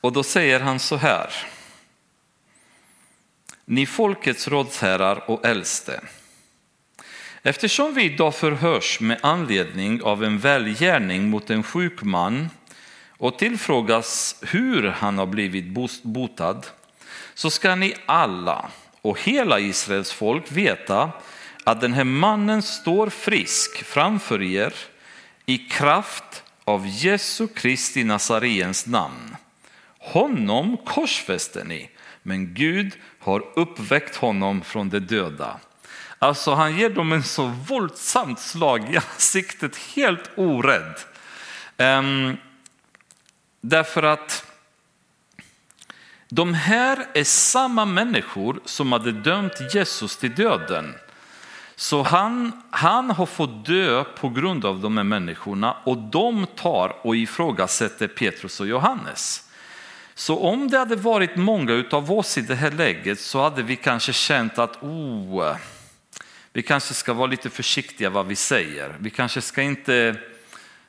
Och 0.00 0.12
då 0.12 0.22
säger 0.22 0.60
han 0.60 0.78
så 0.78 0.96
här. 0.96 1.32
Ni 3.64 3.86
folkets 3.86 4.48
rådsherrar 4.48 5.30
och 5.30 5.44
äldste. 5.44 6.00
Eftersom 7.42 7.94
vi 7.94 8.02
idag 8.02 8.34
förhörs 8.34 9.00
med 9.00 9.18
anledning 9.22 10.02
av 10.02 10.24
en 10.24 10.38
välgärning 10.38 11.30
mot 11.30 11.50
en 11.50 11.62
sjuk 11.62 12.02
man 12.02 12.50
och 13.18 13.38
tillfrågas 13.38 14.36
hur 14.42 14.82
han 14.88 15.18
har 15.18 15.26
blivit 15.26 15.64
botad 16.02 16.66
så 17.34 17.50
ska 17.50 17.74
ni 17.74 17.94
alla 18.06 18.70
och 19.02 19.20
hela 19.20 19.60
Israels 19.60 20.12
folk 20.12 20.52
veta 20.52 21.10
att 21.64 21.80
den 21.80 21.92
här 21.92 22.04
mannen 22.04 22.62
står 22.62 23.08
frisk 23.10 23.84
framför 23.84 24.42
er 24.42 24.74
i 25.46 25.58
kraft 25.58 26.42
av 26.64 26.86
Jesu 26.86 27.48
Kristi 27.48 28.04
Nazariens 28.04 28.86
namn. 28.86 29.36
Honom 29.98 30.76
korsfäste 30.76 31.64
ni, 31.64 31.90
men 32.22 32.54
Gud 32.54 32.92
har 33.18 33.44
uppväckt 33.54 34.16
honom 34.16 34.60
från 34.62 34.88
de 34.88 34.98
döda. 34.98 35.60
Alltså 36.18 36.54
han 36.54 36.76
ger 36.76 36.90
dem 36.90 37.12
en 37.12 37.22
så 37.22 37.46
våldsamt 37.46 38.40
slag 38.40 38.94
i 38.94 38.96
ansiktet, 38.96 39.76
helt 39.76 40.30
orädd. 40.36 40.94
Um, 41.76 42.36
därför 43.60 44.02
att 44.02 44.44
de 46.28 46.54
här 46.54 47.06
är 47.14 47.24
samma 47.24 47.84
människor 47.84 48.60
som 48.64 48.92
hade 48.92 49.12
dömt 49.12 49.74
Jesus 49.74 50.16
till 50.16 50.34
döden. 50.34 50.94
Så 51.76 52.02
han, 52.02 52.62
han 52.70 53.10
har 53.10 53.26
fått 53.26 53.66
dö 53.66 54.04
på 54.04 54.28
grund 54.28 54.64
av 54.64 54.80
de 54.80 54.96
här 54.96 55.04
människorna 55.04 55.76
och 55.84 55.98
de 55.98 56.46
tar 56.56 57.06
och 57.06 57.16
ifrågasätter 57.16 58.08
Petrus 58.08 58.60
och 58.60 58.66
Johannes. 58.66 59.50
Så 60.14 60.38
om 60.38 60.68
det 60.68 60.78
hade 60.78 60.96
varit 60.96 61.36
många 61.36 61.84
av 61.90 62.12
oss 62.12 62.38
i 62.38 62.40
det 62.40 62.54
här 62.54 62.70
läget 62.70 63.20
så 63.20 63.42
hade 63.42 63.62
vi 63.62 63.76
kanske 63.76 64.12
känt 64.12 64.58
att 64.58 64.82
oh, 64.82 65.56
vi 66.52 66.62
kanske 66.62 66.94
ska 66.94 67.12
vara 67.12 67.26
lite 67.26 67.50
försiktiga 67.50 68.10
vad 68.10 68.26
vi 68.26 68.36
säger. 68.36 68.96
Vi 68.98 69.10
kanske 69.10 69.40
ska 69.40 69.62
inte, 69.62 70.16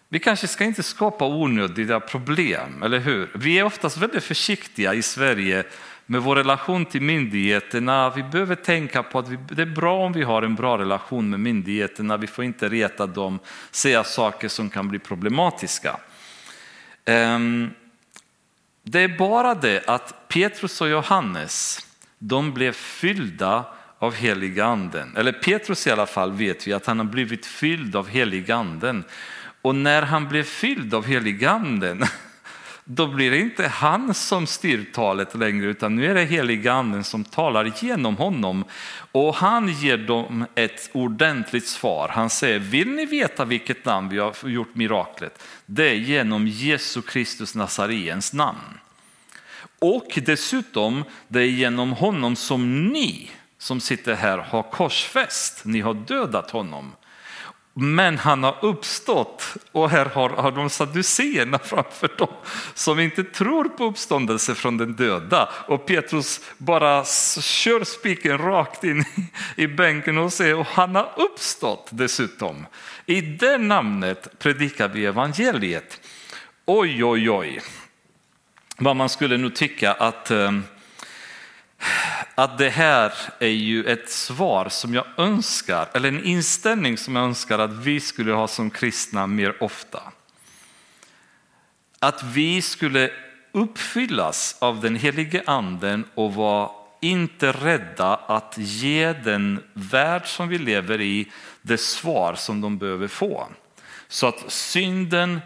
vi 0.09 0.19
kanske 0.19 0.47
ska 0.47 0.63
inte 0.63 0.83
skapa 0.83 1.25
onödiga 1.25 1.99
problem, 1.99 2.83
eller 2.83 2.99
hur? 2.99 3.29
Vi 3.33 3.59
är 3.59 3.63
oftast 3.63 3.97
väldigt 3.97 4.23
försiktiga 4.23 4.93
i 4.93 5.01
Sverige 5.01 5.63
med 6.05 6.21
vår 6.21 6.35
relation 6.35 6.85
till 6.85 7.01
myndigheterna. 7.01 8.09
Vi 8.09 8.23
behöver 8.23 8.55
tänka 8.55 9.03
på 9.03 9.19
att 9.19 9.29
vi, 9.29 9.37
det 9.51 9.61
är 9.61 9.65
bra 9.65 10.05
om 10.05 10.13
vi 10.13 10.23
har 10.23 10.41
en 10.41 10.55
bra 10.55 10.77
relation 10.77 11.29
med 11.29 11.39
myndigheterna. 11.39 12.17
Vi 12.17 12.27
får 12.27 12.45
inte 12.45 12.69
reta 12.69 13.07
dem, 13.07 13.39
säga 13.71 14.03
saker 14.03 14.47
som 14.47 14.69
kan 14.69 14.87
bli 14.87 14.99
problematiska. 14.99 15.99
Ehm, 17.05 17.69
det 18.83 18.99
är 18.99 19.17
bara 19.17 19.55
det 19.55 19.83
att 19.87 20.27
Petrus 20.27 20.81
och 20.81 20.89
Johannes, 20.89 21.85
de 22.19 22.53
blev 22.53 22.71
fyllda 22.71 23.65
av 23.99 24.13
heliganden. 24.13 25.15
Eller 25.17 25.31
Petrus 25.31 25.87
i 25.87 25.91
alla 25.91 26.05
fall 26.05 26.31
vet 26.31 26.67
vi 26.67 26.73
att 26.73 26.85
han 26.85 26.99
har 26.99 27.05
blivit 27.05 27.45
fylld 27.45 27.95
av 27.95 28.07
heliganden. 28.07 29.03
Och 29.61 29.75
när 29.75 30.01
han 30.01 30.27
blev 30.27 30.43
fylld 30.43 30.93
av 30.93 31.05
heliganden 31.05 32.03
då 32.83 33.07
blir 33.07 33.31
det 33.31 33.37
inte 33.37 33.67
han 33.67 34.13
som 34.13 34.47
styr 34.47 34.85
talet 34.93 35.35
längre, 35.35 35.65
utan 35.65 35.95
nu 35.95 36.05
är 36.05 36.15
det 36.15 36.23
heliganden 36.23 37.03
som 37.03 37.23
talar 37.23 37.71
genom 37.81 38.17
honom. 38.17 38.63
Och 39.11 39.35
han 39.35 39.67
ger 39.67 39.97
dem 39.97 40.45
ett 40.55 40.89
ordentligt 40.93 41.67
svar. 41.67 42.09
Han 42.13 42.29
säger, 42.29 42.59
vill 42.59 42.89
ni 42.89 43.05
veta 43.05 43.45
vilket 43.45 43.85
namn 43.85 44.09
vi 44.09 44.17
har 44.17 44.35
gjort 44.43 44.75
miraklet? 44.75 45.43
Det 45.65 45.89
är 45.89 45.95
genom 45.95 46.47
Jesu 46.47 47.01
Kristus 47.01 47.55
Nazarens 47.55 48.33
namn. 48.33 48.79
Och 49.79 50.19
dessutom, 50.25 51.03
det 51.27 51.39
är 51.39 51.45
genom 51.45 51.91
honom 51.91 52.35
som 52.35 52.87
ni 52.87 53.31
som 53.59 53.79
sitter 53.79 54.15
här 54.15 54.37
har 54.37 54.63
korsfäst, 54.63 55.65
ni 55.65 55.81
har 55.81 55.93
dödat 55.93 56.51
honom. 56.51 56.95
Men 57.73 58.17
han 58.17 58.43
har 58.43 58.57
uppstått 58.61 59.43
och 59.71 59.89
här 59.89 60.05
har, 60.05 60.29
har 60.29 60.51
de 60.51 60.69
saduceerna 60.69 61.59
framför 61.63 62.09
dem 62.17 62.33
som 62.73 62.99
inte 62.99 63.23
tror 63.23 63.63
på 63.65 63.83
uppståndelse 63.83 64.55
från 64.55 64.77
den 64.77 64.95
döda. 64.95 65.49
Och 65.67 65.85
Petrus 65.85 66.41
bara 66.57 67.05
kör 67.41 67.83
spiken 67.83 68.37
rakt 68.37 68.83
in 68.83 69.05
i 69.55 69.67
bänken 69.67 70.17
och 70.17 70.33
säger 70.33 70.55
och 70.55 70.65
han 70.65 70.95
har 70.95 71.13
uppstått 71.17 71.87
dessutom. 71.91 72.65
I 73.05 73.21
det 73.21 73.57
namnet 73.57 74.39
predikar 74.39 74.87
vi 74.87 75.05
evangeliet. 75.05 76.01
Oj, 76.65 77.03
oj, 77.03 77.29
oj 77.29 77.61
vad 78.79 78.95
man 78.95 79.09
skulle 79.09 79.37
nog 79.37 79.55
tycka 79.55 79.93
att, 79.93 80.31
eh, 80.31 80.51
att 82.35 82.57
det 82.57 82.69
här 82.69 83.13
är 83.39 83.47
ju 83.47 83.83
ett 83.83 84.09
svar 84.09 84.69
som 84.69 84.93
jag 84.93 85.05
önskar, 85.17 85.89
eller 85.93 86.09
en 86.09 86.23
inställning 86.23 86.97
som 86.97 87.15
jag 87.15 87.25
önskar 87.25 87.59
att 87.59 87.73
vi 87.73 87.99
skulle 87.99 88.33
ha 88.33 88.47
som 88.47 88.69
kristna 88.69 89.27
mer 89.27 89.63
ofta. 89.63 90.01
Att 91.99 92.23
vi 92.23 92.61
skulle 92.61 93.11
uppfyllas 93.51 94.55
av 94.59 94.81
den 94.81 94.95
helige 94.95 95.43
anden 95.45 96.05
och 96.15 96.33
vara 96.33 96.69
inte 97.01 97.51
rädda 97.51 98.15
att 98.15 98.55
ge 98.57 99.13
den 99.13 99.63
värld 99.73 100.27
som 100.27 100.47
vi 100.47 100.57
lever 100.57 101.01
i 101.01 101.31
det 101.61 101.77
svar 101.77 102.35
som 102.35 102.61
de 102.61 102.77
behöver 102.77 103.07
få. 103.07 103.47
Så 104.07 104.27
att 104.27 104.51
synden 104.51 105.39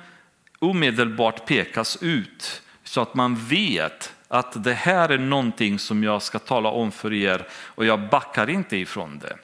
omedelbart 0.60 1.46
pekas 1.46 1.98
ut 2.02 2.62
så 2.84 3.02
att 3.02 3.16
man 3.16 3.36
vet 3.36 4.13
att 4.34 4.64
det 4.64 4.74
här 4.74 5.10
är 5.10 5.18
någonting 5.18 5.80
som 5.80 6.04
jag 6.04 6.22
ska 6.22 6.40
tala 6.40 6.70
om 6.70 6.92
för 6.92 7.14
er 7.14 7.48
och 7.54 7.86
jag 7.86 8.10
backar 8.10 8.50
inte 8.50 8.78
ifrån 8.78 9.20
det. 9.20 9.38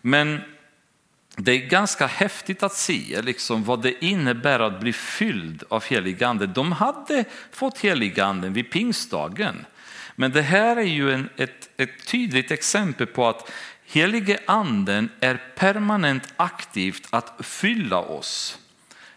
Men 0.00 0.40
det 1.36 1.52
är 1.52 1.68
ganska 1.68 2.06
häftigt 2.06 2.62
att 2.62 2.72
se 2.72 3.22
liksom, 3.22 3.64
vad 3.64 3.82
det 3.82 4.04
innebär 4.04 4.60
att 4.60 4.80
bli 4.80 4.92
fylld 4.92 5.64
av 5.68 5.84
heligande. 5.84 6.46
De 6.46 6.72
hade 6.72 7.24
fått 7.52 7.78
heliganden 7.78 8.52
vid 8.52 8.70
pingstdagen. 8.70 9.66
Men 10.16 10.32
det 10.32 10.42
här 10.42 10.76
är 10.76 10.82
ju 10.82 11.12
en, 11.12 11.28
ett, 11.36 11.70
ett 11.76 12.06
tydligt 12.06 12.50
exempel 12.50 13.06
på 13.06 13.28
att 13.28 13.52
helige 13.86 14.38
anden 14.46 15.08
är 15.20 15.42
permanent 15.56 16.32
aktivt 16.36 17.08
att 17.10 17.34
fylla 17.40 17.98
oss 17.98 18.58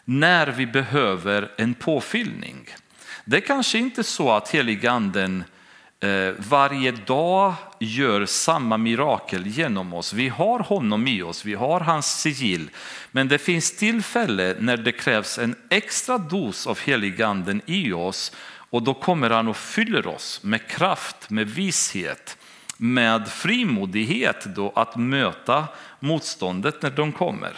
när 0.06 0.48
vi 0.48 0.66
behöver 0.66 1.52
en 1.58 1.74
påfyllning. 1.74 2.70
Det 3.26 3.38
är 3.38 3.42
kanske 3.42 3.78
inte 3.78 4.04
så 4.04 4.32
att 4.32 4.50
heliganden 4.50 5.44
eh, 6.00 6.34
varje 6.38 6.92
dag 6.92 7.54
gör 7.80 8.26
samma 8.26 8.78
mirakel 8.78 9.48
genom 9.48 9.94
oss. 9.94 10.14
Vi 10.14 10.30
har 10.30 10.60
honom 10.60 11.08
i 11.08 11.22
oss, 11.22 11.46
vi 11.46 11.54
har 11.54 11.80
hans 11.80 12.22
sigill. 12.22 12.70
Men 13.12 13.28
det 13.28 13.38
finns 13.38 13.78
tillfälle 13.78 14.56
när 14.60 14.78
det 14.78 14.92
krävs 14.92 15.40
en 15.40 15.56
extra 15.70 16.18
dos 16.18 16.68
av 16.68 16.80
heliganden 16.80 17.62
i 17.66 17.92
oss 17.94 18.32
och 18.72 18.84
då 18.84 18.94
kommer 18.94 19.30
han 19.30 19.48
och 19.48 19.58
fyller 19.58 20.08
oss 20.08 20.44
med 20.44 20.68
kraft, 20.68 21.30
med 21.30 21.50
vishet, 21.50 22.38
med 22.78 23.28
frimodighet 23.28 24.46
då 24.56 24.72
att 24.76 24.96
möta 24.96 25.68
motståndet 26.00 26.82
när 26.82 26.90
de 26.90 27.12
kommer. 27.12 27.54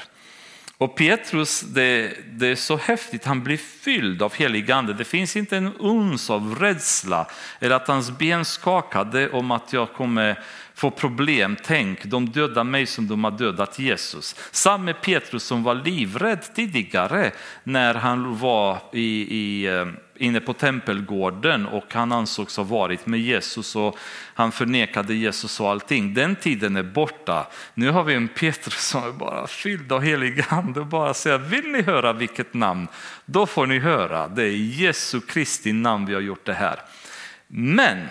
Och 0.83 0.95
Petrus, 0.95 1.61
det, 1.61 2.13
det, 2.31 2.47
är 2.47 2.55
så 2.55 2.77
häftigt, 2.77 3.25
han 3.25 3.43
blir 3.43 3.57
fylld 3.57 4.21
av 4.21 4.33
helig 4.33 4.71
ande. 4.71 4.93
Det 4.93 5.03
finns 5.03 5.35
inte 5.35 5.57
en 5.57 5.73
uns 5.79 6.29
av 6.29 6.55
rädsla 6.59 7.27
eller 7.59 7.75
att 7.75 7.87
hans 7.87 8.11
ben 8.11 8.45
skakade 8.45 9.29
om 9.29 9.51
att 9.51 9.73
jag 9.73 9.93
kommer 9.93 10.39
få 10.75 10.91
problem. 10.91 11.57
Tänk, 11.63 12.03
de 12.03 12.29
dödar 12.29 12.63
mig 12.63 12.85
som 12.85 13.07
de 13.07 13.23
har 13.23 13.31
dödat 13.31 13.79
Jesus. 13.79 14.35
Samme 14.51 14.93
Petrus 14.93 15.43
som 15.43 15.63
var 15.63 15.75
livrädd 15.75 16.55
tidigare 16.55 17.31
när 17.63 17.93
han 17.93 18.37
var 18.37 18.77
i, 18.91 19.37
i 19.37 19.65
eh, 19.65 19.85
inne 20.15 20.39
på 20.39 20.53
tempelgården 20.53 21.65
och 21.65 21.93
han 21.93 22.11
ansågs 22.11 22.57
ha 22.57 22.63
varit 22.63 23.05
med 23.05 23.19
Jesus 23.19 23.75
och 23.75 23.97
han 24.33 24.51
förnekade 24.51 25.13
Jesus 25.13 25.59
och 25.59 25.69
allting. 25.69 26.13
Den 26.13 26.35
tiden 26.35 26.75
är 26.75 26.83
borta. 26.83 27.47
Nu 27.73 27.89
har 27.89 28.03
vi 28.03 28.13
en 28.13 28.27
Petrus 28.27 28.87
som 28.87 29.03
är 29.03 29.11
bara 29.11 29.47
fylld 29.47 29.91
av 29.91 30.01
helig 30.01 30.45
ande 30.49 30.79
och 30.79 30.85
bara 30.85 31.13
säger 31.13 31.37
vill 31.37 31.71
ni 31.71 31.81
höra 31.81 32.13
vilket 32.13 32.53
namn? 32.53 32.87
Då 33.25 33.45
får 33.45 33.67
ni 33.67 33.79
höra. 33.79 34.27
Det 34.27 34.43
är 34.43 34.55
Jesu 34.55 35.21
Kristi 35.21 35.73
namn 35.73 36.05
vi 36.05 36.13
har 36.13 36.21
gjort 36.21 36.45
det 36.45 36.53
här. 36.53 36.79
Men 37.47 38.07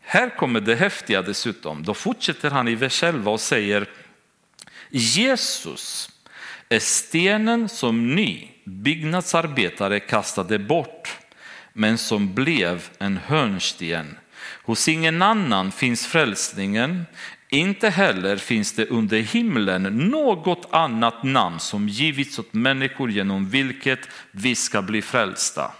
här 0.00 0.36
kommer 0.36 0.60
det 0.60 0.74
häftiga 0.74 1.22
dessutom. 1.22 1.82
Då 1.82 1.94
fortsätter 1.94 2.50
han 2.50 2.68
i 2.68 2.74
vers 2.74 3.02
11 3.02 3.30
och 3.30 3.40
säger 3.40 3.88
Jesus 4.90 6.10
är 6.68 6.78
stenen 6.78 7.68
som 7.68 8.14
ni 8.14 8.50
byggnadsarbetare 8.64 10.00
kastade 10.00 10.58
bort 10.58 11.18
men 11.76 11.98
som 11.98 12.34
blev 12.34 12.88
en 12.98 13.16
hörnsten. 13.16 14.18
Hos 14.62 14.88
ingen 14.88 15.22
annan 15.22 15.72
finns 15.72 16.06
frälsningen, 16.06 17.06
inte 17.48 17.88
heller 17.88 18.36
finns 18.36 18.72
det 18.72 18.86
under 18.86 19.18
himlen 19.18 19.82
något 19.82 20.68
annat 20.70 21.22
namn 21.22 21.60
som 21.60 21.88
givits 21.88 22.38
åt 22.38 22.54
människor 22.54 23.10
genom 23.10 23.48
vilket 23.48 24.08
vi 24.30 24.54
ska 24.54 24.82
bli 24.82 25.02
frälsta. 25.02 25.72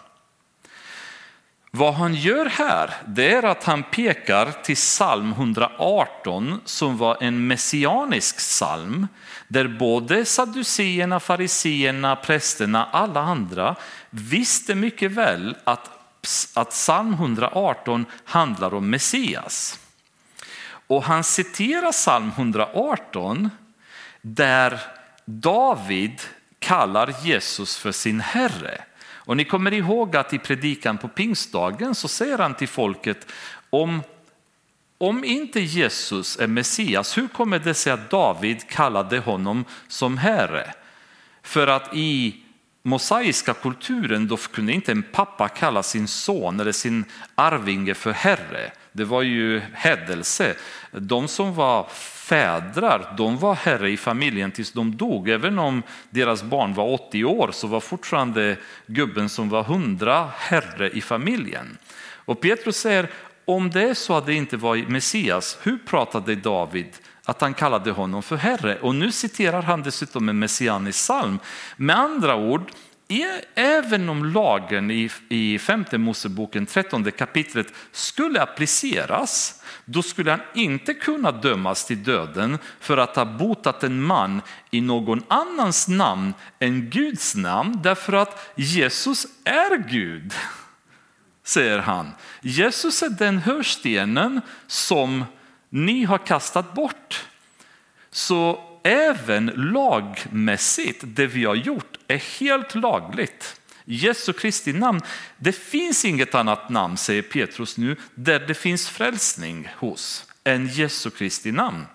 Vad 1.70 1.94
han 1.94 2.14
gör 2.14 2.46
här 2.46 2.90
det 3.06 3.34
är 3.34 3.42
att 3.42 3.64
han 3.64 3.82
pekar 3.82 4.52
till 4.62 4.76
psalm 4.76 5.32
118 5.32 6.60
som 6.64 6.96
var 6.96 7.16
en 7.20 7.46
messianisk 7.46 8.36
psalm 8.36 9.06
där 9.48 9.68
både 9.68 10.24
sadduceerna, 10.24 11.20
fariseerna, 11.20 12.16
prästerna, 12.16 12.84
alla 12.84 13.20
andra 13.20 13.76
visste 14.10 14.74
mycket 14.74 15.12
väl 15.12 15.56
att, 15.64 15.90
att 16.54 16.70
psalm 16.70 17.12
118 17.12 18.06
handlar 18.24 18.74
om 18.74 18.90
Messias. 18.90 19.78
Och 20.86 21.04
han 21.04 21.24
citerar 21.24 21.92
psalm 21.92 22.30
118 22.36 23.50
där 24.22 24.80
David 25.24 26.20
kallar 26.58 27.14
Jesus 27.22 27.76
för 27.76 27.92
sin 27.92 28.20
herre. 28.20 28.82
Och 29.26 29.36
ni 29.36 29.44
kommer 29.44 29.72
ihåg 29.72 30.16
att 30.16 30.32
i 30.32 30.38
predikan 30.38 30.98
på 30.98 31.08
pingstdagen 31.08 31.94
så 31.94 32.08
säger 32.08 32.38
han 32.38 32.54
till 32.54 32.68
folket 32.68 33.32
om, 33.70 34.02
om 34.98 35.24
inte 35.24 35.60
Jesus 35.60 36.38
är 36.38 36.46
Messias, 36.46 37.18
hur 37.18 37.28
kommer 37.28 37.58
det 37.58 37.74
sig 37.74 37.92
att 37.92 38.10
David 38.10 38.68
kallade 38.68 39.18
honom 39.18 39.64
som 39.88 40.18
herre? 40.18 40.74
För 41.42 41.66
att 41.66 41.94
i 41.94 42.36
mosaiska 42.82 43.54
kulturen 43.54 44.28
då 44.28 44.36
kunde 44.36 44.72
inte 44.72 44.92
en 44.92 45.02
pappa 45.02 45.48
kalla 45.48 45.82
sin 45.82 46.08
son 46.08 46.60
eller 46.60 46.72
sin 46.72 47.04
arvinge 47.34 47.94
för 47.94 48.12
herre. 48.12 48.72
Det 48.92 49.04
var 49.04 49.22
ju 49.22 49.60
hädelse. 49.72 50.54
De 50.92 51.28
som 51.28 51.54
var 51.54 51.86
fädrar, 52.28 53.14
de 53.16 53.38
var 53.38 53.54
herre 53.54 53.90
i 53.90 53.96
familjen 53.96 54.50
tills 54.50 54.72
de 54.72 54.96
dog. 54.96 55.28
Även 55.28 55.58
om 55.58 55.82
deras 56.10 56.42
barn 56.42 56.74
var 56.74 56.92
80 56.92 57.24
år 57.24 57.50
så 57.52 57.66
var 57.66 57.80
fortfarande 57.80 58.56
gubben 58.86 59.28
som 59.28 59.48
var 59.48 59.60
100 59.60 60.30
herre 60.36 60.90
i 60.90 61.00
familjen. 61.00 61.78
Och 62.26 62.40
Petrus 62.40 62.76
säger, 62.76 63.10
om 63.46 63.70
det 63.70 63.82
är 63.82 63.94
så 63.94 64.16
att 64.16 64.26
det 64.26 64.34
inte 64.34 64.56
var 64.56 64.76
Messias, 64.76 65.58
hur 65.62 65.78
pratade 65.78 66.34
David 66.34 66.88
att 67.24 67.40
han 67.40 67.54
kallade 67.54 67.90
honom 67.90 68.22
för 68.22 68.36
herre? 68.36 68.78
Och 68.80 68.94
nu 68.94 69.12
citerar 69.12 69.62
han 69.62 69.82
dessutom 69.82 70.28
en 70.28 70.38
messianisk 70.38 70.98
psalm. 70.98 71.38
Med 71.76 71.98
andra 71.98 72.36
ord, 72.36 72.70
även 73.54 74.08
om 74.08 74.24
lagen 74.24 74.90
i, 74.90 75.10
i 75.28 75.58
femte 75.58 75.98
Moseboken 75.98 76.66
13 76.66 77.12
kapitlet 77.12 77.66
skulle 77.92 78.42
appliceras, 78.42 79.62
då 79.84 80.02
skulle 80.02 80.30
han 80.30 80.40
inte 80.54 80.94
kunna 80.94 81.32
dömas 81.32 81.86
till 81.86 82.04
döden 82.04 82.58
för 82.80 82.96
att 82.96 83.16
ha 83.16 83.24
botat 83.24 83.84
en 83.84 84.02
man 84.02 84.42
i 84.70 84.80
någon 84.80 85.22
annans 85.28 85.88
namn 85.88 86.34
än 86.58 86.90
Guds 86.90 87.34
namn, 87.34 87.80
därför 87.82 88.12
att 88.12 88.52
Jesus 88.54 89.26
är 89.44 89.88
Gud, 89.88 90.32
säger 91.46 91.78
han. 91.78 92.12
Jesus 92.40 93.02
är 93.02 93.08
den 93.08 93.38
hörstenen 93.38 94.40
som 94.66 95.24
ni 95.68 96.04
har 96.04 96.18
kastat 96.18 96.74
bort. 96.74 97.24
Så 98.10 98.64
även 98.82 99.46
lagmässigt, 99.46 101.00
det 101.06 101.26
vi 101.26 101.44
har 101.44 101.54
gjort 101.54 101.98
är 102.08 102.40
helt 102.40 102.74
lagligt. 102.74 103.60
Jesu 103.84 104.32
Kristi 104.32 104.72
namn, 104.72 105.00
det 105.36 105.52
finns 105.52 106.04
inget 106.04 106.34
annat 106.34 106.68
namn, 106.70 106.96
säger 106.96 107.22
Petrus 107.22 107.76
nu, 107.76 107.96
där 108.14 108.40
det 108.40 108.54
finns 108.54 108.88
frälsning 108.88 109.68
hos 109.76 110.24
än 110.44 110.66
Jesu 110.66 111.10
Kristi 111.10 111.52
namn. 111.52 111.86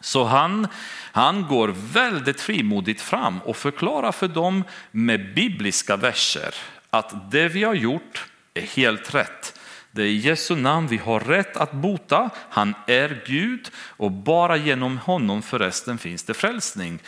Så 0.00 0.24
han, 0.24 0.68
han 1.12 1.42
går 1.42 1.74
väldigt 1.92 2.40
frimodigt 2.40 3.00
fram 3.00 3.40
och 3.40 3.56
förklarar 3.56 4.12
för 4.12 4.28
dem 4.28 4.64
med 4.90 5.34
bibliska 5.34 5.96
verser 5.96 6.54
att 6.90 7.30
det 7.30 7.48
vi 7.48 7.64
har 7.64 7.74
gjort 7.74 8.26
är 8.54 8.62
helt 8.62 9.14
rätt. 9.14 9.60
Det 9.90 10.02
är 10.02 10.06
i 10.06 10.16
Jesu 10.16 10.56
namn 10.56 10.88
vi 10.88 10.96
har 10.96 11.20
rätt 11.20 11.56
att 11.56 11.72
bota. 11.72 12.30
Han 12.50 12.74
är 12.86 13.22
Gud 13.26 13.70
och 13.76 14.10
bara 14.10 14.56
genom 14.56 14.98
honom 14.98 15.42
förresten 15.42 15.98
finns 15.98 16.22
det 16.22 16.34
frälsning. 16.34 16.98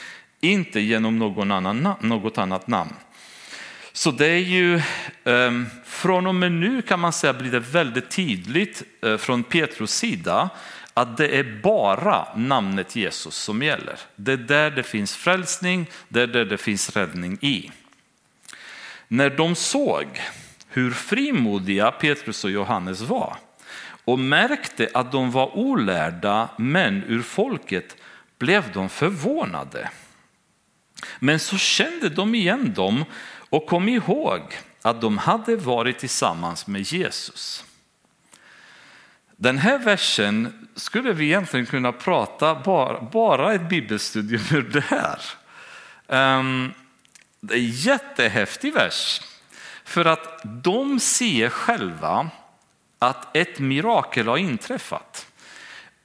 Inte 0.41 0.81
genom 0.81 1.19
någon 1.19 1.51
annan, 1.51 1.95
något 2.01 2.39
annat 2.39 2.67
namn. 2.67 2.95
Så 3.93 4.11
det 4.11 4.27
är 4.27 4.39
ju, 4.39 4.83
ehm, 5.25 5.67
från 5.85 6.27
och 6.27 6.35
med 6.35 6.53
nu 6.53 6.83
kan 6.83 7.01
man 7.01 7.13
säga 7.13 7.33
blir 7.33 7.51
det 7.51 7.61
väldigt 7.61 8.11
tydligt 8.11 8.83
eh, 9.03 9.17
från 9.17 9.43
Petrus 9.43 9.91
sida 9.91 10.51
att 10.95 11.17
det 11.17 11.29
är 11.29 11.61
bara 11.63 12.37
namnet 12.37 12.97
Jesus 12.97 13.35
som 13.35 13.63
gäller. 13.63 13.99
Det 14.17 14.33
är 14.33 14.37
där 14.37 14.71
det 14.71 14.83
finns 14.83 15.17
frälsning, 15.17 15.87
det 16.09 16.23
är 16.23 16.27
där 16.27 16.45
det 16.45 16.59
finns 16.59 16.97
räddning 16.97 17.39
i. 17.41 17.71
När 19.09 19.31
de 19.31 19.55
såg 19.55 20.07
hur 20.77 20.91
frimodiga 20.91 21.91
Petrus 21.91 22.45
och 22.45 22.51
Johannes 22.51 23.01
var 23.01 23.37
och 24.05 24.19
märkte 24.19 24.89
att 24.95 25.13
de 25.13 25.31
var 25.31 25.57
olärda 25.57 26.49
män 26.59 27.05
ur 27.07 27.23
folket 27.23 27.97
blev 28.39 28.73
de 28.73 28.89
förvånade. 28.89 29.91
Men 31.19 31.39
så 31.39 31.59
kände 31.59 32.09
de 32.09 32.35
igen 32.35 32.73
dem 32.75 33.05
och 33.51 33.67
kom 33.67 33.89
ihåg 33.89 34.41
att 34.83 35.01
de 35.01 35.19
hade 35.19 35.57
varit 35.57 35.99
tillsammans 35.99 36.67
med 36.67 36.83
Jesus. 36.83 37.65
Den 39.37 39.59
här 39.59 39.79
versen 39.79 40.69
skulle 40.75 41.13
vi 41.13 41.25
egentligen 41.25 41.67
kunna 41.67 41.93
prata 41.93 42.55
bara, 42.55 43.01
bara 43.01 43.55
ett 43.55 43.69
bibelstudium 43.69 44.43
ur 44.53 44.63
det 44.63 44.85
här. 44.85 45.21
Um, 46.39 46.73
det 47.41 47.55
är 47.55 47.59
en 47.59 47.71
jättehäftig 47.71 48.73
vers. 48.73 49.21
För 49.87 50.05
att 50.05 50.41
de 50.45 51.01
ser 51.01 51.49
själva 51.49 52.31
att 52.99 53.37
ett 53.37 53.59
mirakel 53.59 54.29
har 54.29 54.37
inträffat. 54.37 55.27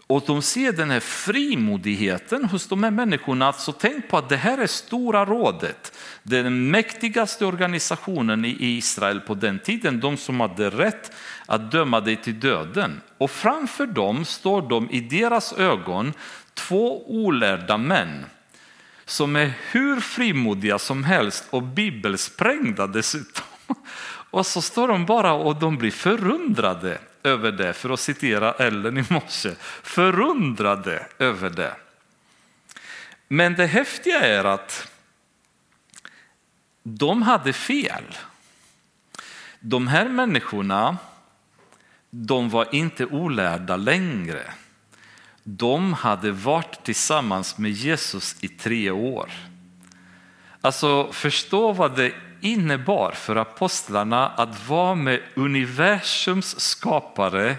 Och 0.08 0.24
de 0.28 0.41
ser 0.41 0.72
den 0.72 0.91
här 0.91 1.00
frimodigheten 1.00 2.46
hos 2.46 2.67
de 2.67 2.84
här 2.84 2.91
människorna. 2.91 3.54
Så 3.54 3.72
tänk 3.72 4.10
på 4.10 4.17
att 4.17 4.30
det 4.30 4.38
här 4.38 4.58
är 4.58 4.67
Stora 4.67 5.26
rådet, 5.26 5.98
den 6.24 6.72
mäktigaste 6.72 7.46
organisationen 7.46 8.46
i 8.46 8.58
Israel 8.60 9.20
på 9.20 9.34
den 9.34 9.60
tiden. 9.60 10.00
De 10.00 10.17
som 10.17 10.39
hade 10.39 10.70
rätt 10.70 11.12
att 11.46 11.72
döma 11.72 12.02
dig 12.02 12.15
till 12.15 12.39
döden. 12.39 13.02
Och 13.17 13.32
framför 13.32 13.86
dem 13.86 14.26
står 14.26 14.70
de 14.70 14.89
i 14.91 15.00
deras 15.00 15.54
ögon 15.54 16.13
två 16.54 17.10
olärda 17.12 17.78
män 17.78 18.26
som 19.06 19.36
är 19.36 19.54
hur 19.72 20.00
frimodiga 20.00 20.80
som 20.80 21.04
helst 21.04 21.46
och 21.50 21.63
bibelsprängda 21.63 22.88
dessutom. 22.88 23.46
Och 24.32 24.45
så 24.45 24.62
står 24.62 24.88
de 24.88 25.06
bara 25.06 25.34
och 25.34 25.56
de 25.56 25.78
blir 25.78 25.91
förundrade 25.91 27.00
över 27.24 27.52
det, 27.52 27.74
för 27.74 27.89
att 27.89 28.00
citera 28.00 28.54
Ellen 28.54 28.97
i 28.97 29.06
morse. 29.10 29.52
Förundrade 29.84 31.06
över 31.19 31.50
det. 31.50 31.76
Men 33.28 33.56
det 33.56 33.65
häftiga 33.65 34.19
är 34.19 34.43
att 34.43 34.91
de 36.84 37.21
hade 37.21 37.54
fel. 37.54 38.04
De 39.60 39.88
här 39.88 40.10
människorna, 40.10 40.97
de 42.10 42.50
var 42.50 42.76
inte 42.76 43.06
olärda 43.06 43.76
längre. 43.76 44.54
De 45.43 45.93
hade 45.93 46.32
varit 46.32 46.84
tillsammans 46.84 47.58
med 47.58 47.71
Jesus 47.71 48.36
i 48.41 48.47
tre 48.47 48.91
år. 48.91 49.32
Alltså 50.62 51.12
förstå 51.12 51.71
vad 51.71 51.95
det 51.95 52.13
innebar 52.41 53.12
för 53.12 53.36
apostlarna 53.36 54.27
att 54.27 54.67
vara 54.67 54.95
med 54.95 55.19
universums 55.36 56.60
skapare 56.60 57.56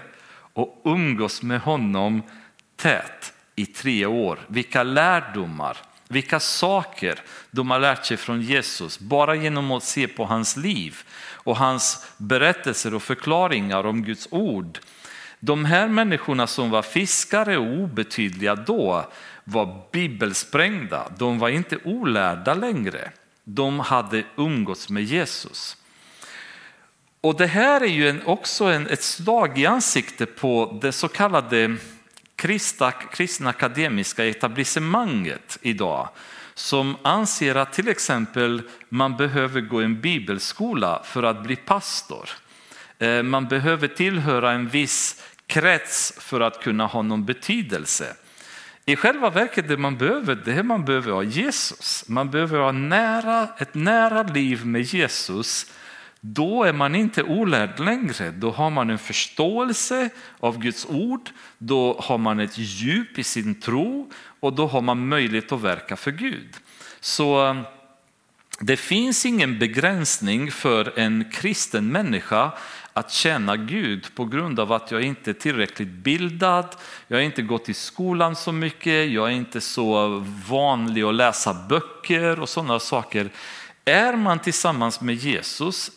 och 0.53 0.81
umgås 0.85 1.41
med 1.41 1.61
honom 1.61 2.21
tät 2.75 3.33
i 3.55 3.65
tre 3.65 4.05
år. 4.05 4.39
Vilka 4.47 4.83
lärdomar, 4.83 5.77
vilka 6.07 6.39
saker 6.39 7.19
de 7.51 7.71
har 7.71 7.79
lärt 7.79 8.05
sig 8.05 8.17
från 8.17 8.41
Jesus 8.41 8.99
bara 8.99 9.35
genom 9.35 9.71
att 9.71 9.83
se 9.83 10.07
på 10.07 10.25
hans 10.25 10.57
liv 10.57 10.97
och 11.31 11.57
hans 11.57 12.07
berättelser 12.17 12.93
och 12.93 13.03
förklaringar 13.03 13.85
om 13.85 14.03
Guds 14.03 14.27
ord. 14.31 14.79
De 15.39 15.65
här 15.65 15.87
människorna 15.87 16.47
som 16.47 16.69
var 16.69 16.81
fiskare 16.81 17.57
och 17.57 17.79
obetydliga 17.83 18.55
då 18.55 19.05
var 19.43 19.81
bibelsprängda, 19.91 21.11
de 21.17 21.39
var 21.39 21.49
inte 21.49 21.77
olärda 21.83 22.53
längre 22.53 23.11
de 23.43 23.79
hade 23.79 24.23
umgåtts 24.35 24.89
med 24.89 25.03
Jesus. 25.03 25.77
Och 27.21 27.37
det 27.37 27.47
här 27.47 27.81
är 27.81 27.87
ju 27.87 28.21
också 28.25 28.65
en, 28.65 28.87
ett 28.87 29.03
slag 29.03 29.59
i 29.59 29.65
ansiktet 29.65 30.35
på 30.35 30.79
det 30.81 30.91
så 30.91 31.07
kallade 31.07 31.77
kristna, 32.35 32.91
kristna 32.91 33.49
akademiska 33.49 34.25
etablissemanget 34.25 35.57
idag 35.61 36.09
som 36.53 36.97
anser 37.01 37.55
att 37.55 37.73
till 37.73 37.87
exempel 37.87 38.61
man 38.89 39.17
behöver 39.17 39.61
gå 39.61 39.81
en 39.81 40.01
bibelskola 40.01 41.01
för 41.03 41.23
att 41.23 41.43
bli 41.43 41.55
pastor. 41.55 42.29
Eh, 42.99 43.23
man 43.23 43.47
behöver 43.47 43.87
tillhöra 43.87 44.51
en 44.51 44.69
viss 44.69 45.23
krets 45.47 46.13
för 46.17 46.41
att 46.41 46.63
kunna 46.63 46.85
ha 46.85 47.01
någon 47.01 47.25
betydelse. 47.25 48.15
I 48.85 48.95
själva 48.95 49.29
verket 49.29 49.67
det 49.67 49.77
man 49.77 49.97
behöver, 49.97 50.35
det 50.35 50.53
är 50.53 50.63
man 50.63 50.85
behöver 50.85 51.11
ha 51.11 51.23
Jesus. 51.23 52.03
Man 52.07 52.31
behöver 52.31 52.59
ha 52.59 52.71
nära, 52.71 53.47
ett 53.57 53.73
nära 53.75 54.23
liv 54.23 54.65
med 54.65 54.81
Jesus. 54.81 55.71
Då 56.19 56.63
är 56.63 56.73
man 56.73 56.95
inte 56.95 57.23
olärd 57.23 57.79
längre. 57.79 58.31
Då 58.31 58.51
har 58.51 58.69
man 58.69 58.89
en 58.89 58.99
förståelse 58.99 60.09
av 60.39 60.59
Guds 60.59 60.85
ord. 60.85 61.29
Då 61.57 61.99
har 61.99 62.17
man 62.17 62.39
ett 62.39 62.57
djup 62.57 63.19
i 63.19 63.23
sin 63.23 63.61
tro 63.61 64.11
och 64.39 64.53
då 64.53 64.67
har 64.67 64.81
man 64.81 65.07
möjlighet 65.07 65.51
att 65.51 65.61
verka 65.61 65.95
för 65.95 66.11
Gud. 66.11 66.57
Så 66.99 67.47
um, 67.47 67.63
det 68.59 68.77
finns 68.77 69.25
ingen 69.25 69.59
begränsning 69.59 70.51
för 70.51 70.99
en 70.99 71.25
kristen 71.31 71.87
människa 71.87 72.51
att 72.93 73.11
tjäna 73.11 73.57
Gud 73.57 74.15
på 74.15 74.25
grund 74.25 74.59
av 74.59 74.71
att 74.71 74.91
jag 74.91 75.01
inte 75.01 75.31
är 75.31 75.33
tillräckligt 75.33 75.87
bildad, 75.87 76.75
jag 77.07 77.17
har 77.17 77.21
inte 77.21 77.41
gått 77.41 77.69
i 77.69 77.73
skolan 77.73 78.35
så 78.35 78.51
mycket, 78.51 79.11
jag 79.11 79.27
är 79.27 79.31
inte 79.33 79.61
så 79.61 80.23
vanlig 80.47 81.03
att 81.03 81.15
läsa 81.15 81.53
böcker 81.53 82.39
och 82.39 82.49
sådana 82.49 82.79
saker. 82.79 83.29
Är 83.85 84.13
man 84.13 84.39
tillsammans 84.39 85.01
med 85.01 85.15
Jesus, 85.15 85.91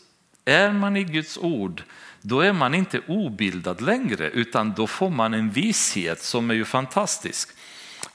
är 0.45 0.73
man 0.73 0.97
i 0.97 1.05
Guds 1.05 1.39
ord, 1.39 1.83
då 2.21 2.41
är 2.41 2.53
man 2.53 2.75
inte 2.75 3.01
obildad 3.07 3.81
längre 3.81 4.31
utan 4.31 4.73
då 4.73 4.87
får 4.87 5.11
man 5.11 5.35
en 5.35 5.51
vishet 5.51 6.23
som 6.23 6.51
är 6.51 6.55
ju 6.55 6.65
fantastisk. 6.65 7.51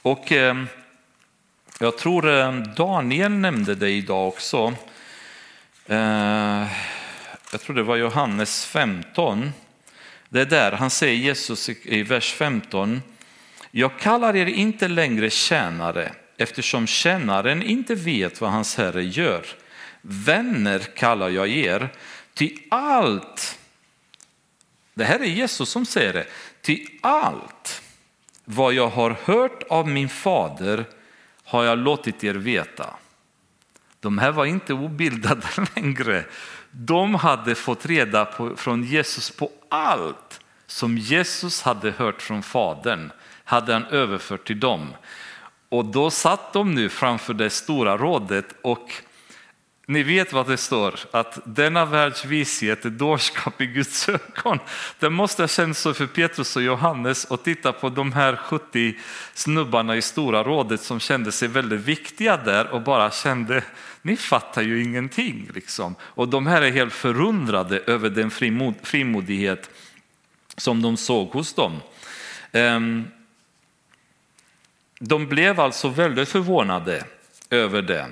Och 0.02 0.32
eh, 0.32 0.64
jag 1.78 1.98
tror 1.98 2.28
eh, 2.28 2.54
Daniel 2.54 3.32
nämnde 3.32 3.74
det 3.74 3.90
idag 3.90 4.28
också. 4.28 4.74
Eh, 5.86 6.66
jag 7.52 7.60
tror 7.60 7.76
det 7.76 7.82
var 7.82 7.96
Johannes 7.96 8.64
15. 8.64 9.52
Det 10.28 10.40
är 10.40 10.46
där 10.46 10.72
han 10.72 10.90
säger 10.90 11.14
Jesus 11.14 11.68
i 11.68 12.02
vers 12.02 12.32
15. 12.32 13.02
Jag 13.70 13.98
kallar 13.98 14.36
er 14.36 14.46
inte 14.46 14.88
längre 14.88 15.30
tjänare 15.30 16.12
eftersom 16.36 16.86
tjänaren 16.86 17.62
inte 17.62 17.94
vet 17.94 18.40
vad 18.40 18.50
hans 18.50 18.76
herre 18.76 19.04
gör. 19.04 19.46
Vänner 20.00 20.78
kallar 20.78 21.28
jag 21.28 21.48
er, 21.48 21.88
till 22.34 22.58
allt, 22.70 23.58
det 24.94 25.04
här 25.04 25.20
är 25.20 25.24
Jesus 25.24 25.68
som 25.68 25.86
säger 25.86 26.12
det, 26.12 26.26
Till 26.60 26.86
allt 27.00 27.82
vad 28.44 28.74
jag 28.74 28.88
har 28.88 29.16
hört 29.24 29.62
av 29.62 29.88
min 29.88 30.08
fader 30.08 30.84
har 31.44 31.64
jag 31.64 31.78
låtit 31.78 32.24
er 32.24 32.34
veta. 32.34 32.94
De 34.00 34.18
här 34.18 34.32
var 34.32 34.44
inte 34.44 34.74
obildade 34.74 35.46
längre, 35.76 36.24
de 36.72 37.14
hade 37.14 37.54
fått 37.54 37.86
reda 37.86 38.24
på, 38.24 38.56
från 38.56 38.84
Jesus 38.84 39.30
på 39.30 39.50
allt 39.68 40.40
som 40.66 40.98
Jesus 40.98 41.62
hade 41.62 41.90
hört 41.90 42.22
från 42.22 42.42
Fadern, 42.42 43.10
hade 43.44 43.72
han 43.72 43.84
överfört 43.84 44.46
till 44.46 44.60
dem. 44.60 44.88
Och 45.68 45.84
då 45.84 46.10
satt 46.10 46.52
de 46.52 46.74
nu 46.74 46.88
framför 46.88 47.34
det 47.34 47.50
stora 47.50 47.96
rådet 47.96 48.46
och 48.62 48.92
ni 49.86 50.02
vet 50.02 50.32
vad 50.32 50.48
det 50.48 50.56
står, 50.56 50.94
att 51.10 51.38
denna 51.44 51.84
världs 51.84 52.24
vishet 52.24 52.84
är 52.84 52.90
dårskap 52.90 53.60
i 53.60 53.66
Guds 53.66 54.08
ögon. 54.08 54.58
Det 54.98 55.10
måste 55.10 55.42
ha 55.42 55.48
känts 55.48 55.80
så 55.80 55.94
för 55.94 56.06
Petrus 56.06 56.56
och 56.56 56.62
Johannes 56.62 57.30
att 57.30 57.44
titta 57.44 57.72
på 57.72 57.88
de 57.88 58.12
här 58.12 58.36
70 58.36 58.94
snubbarna 59.34 59.96
i 59.96 60.02
Stora 60.02 60.42
rådet 60.42 60.80
som 60.80 61.00
kände 61.00 61.32
sig 61.32 61.48
väldigt 61.48 61.80
viktiga 61.80 62.36
där 62.36 62.70
och 62.70 62.82
bara 62.82 63.10
kände, 63.10 63.64
ni 64.02 64.16
fattar 64.16 64.62
ju 64.62 64.82
ingenting. 64.82 65.50
Liksom. 65.54 65.94
Och 66.00 66.28
de 66.28 66.46
här 66.46 66.62
är 66.62 66.70
helt 66.70 66.92
förundrade 66.92 67.78
över 67.78 68.10
den 68.10 68.30
frimod, 68.30 68.74
frimodighet 68.82 69.70
som 70.56 70.82
de 70.82 70.96
såg 70.96 71.28
hos 71.28 71.54
dem. 71.54 71.80
Ehm, 72.52 73.04
de 74.98 75.26
blev 75.26 75.60
alltså 75.60 75.88
väldigt 75.88 76.28
förvånade 76.28 77.04
över 77.50 77.82
det. 77.82 78.08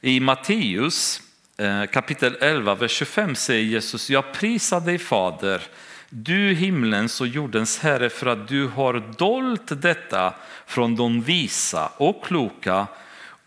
I 0.00 0.20
Matteus 0.20 1.22
eh, 1.56 1.84
kapitel 1.84 2.36
11, 2.40 2.74
vers 2.74 2.90
25 2.92 3.34
säger 3.34 3.64
Jesus, 3.64 4.10
jag 4.10 4.32
prisar 4.32 4.80
dig 4.80 4.98
Fader, 4.98 5.62
du 6.10 6.54
himlens 6.54 7.20
och 7.20 7.26
jordens 7.26 7.78
Herre 7.78 8.10
för 8.10 8.26
att 8.26 8.48
du 8.48 8.66
har 8.66 9.14
dolt 9.18 9.82
detta 9.82 10.34
från 10.66 10.96
de 10.96 11.22
visa 11.22 11.86
och 11.96 12.24
kloka 12.24 12.86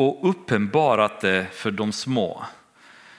och 0.01 0.29
uppenbarat 0.29 1.21
det 1.21 1.47
för 1.53 1.71
de 1.71 1.91
små. 1.91 2.45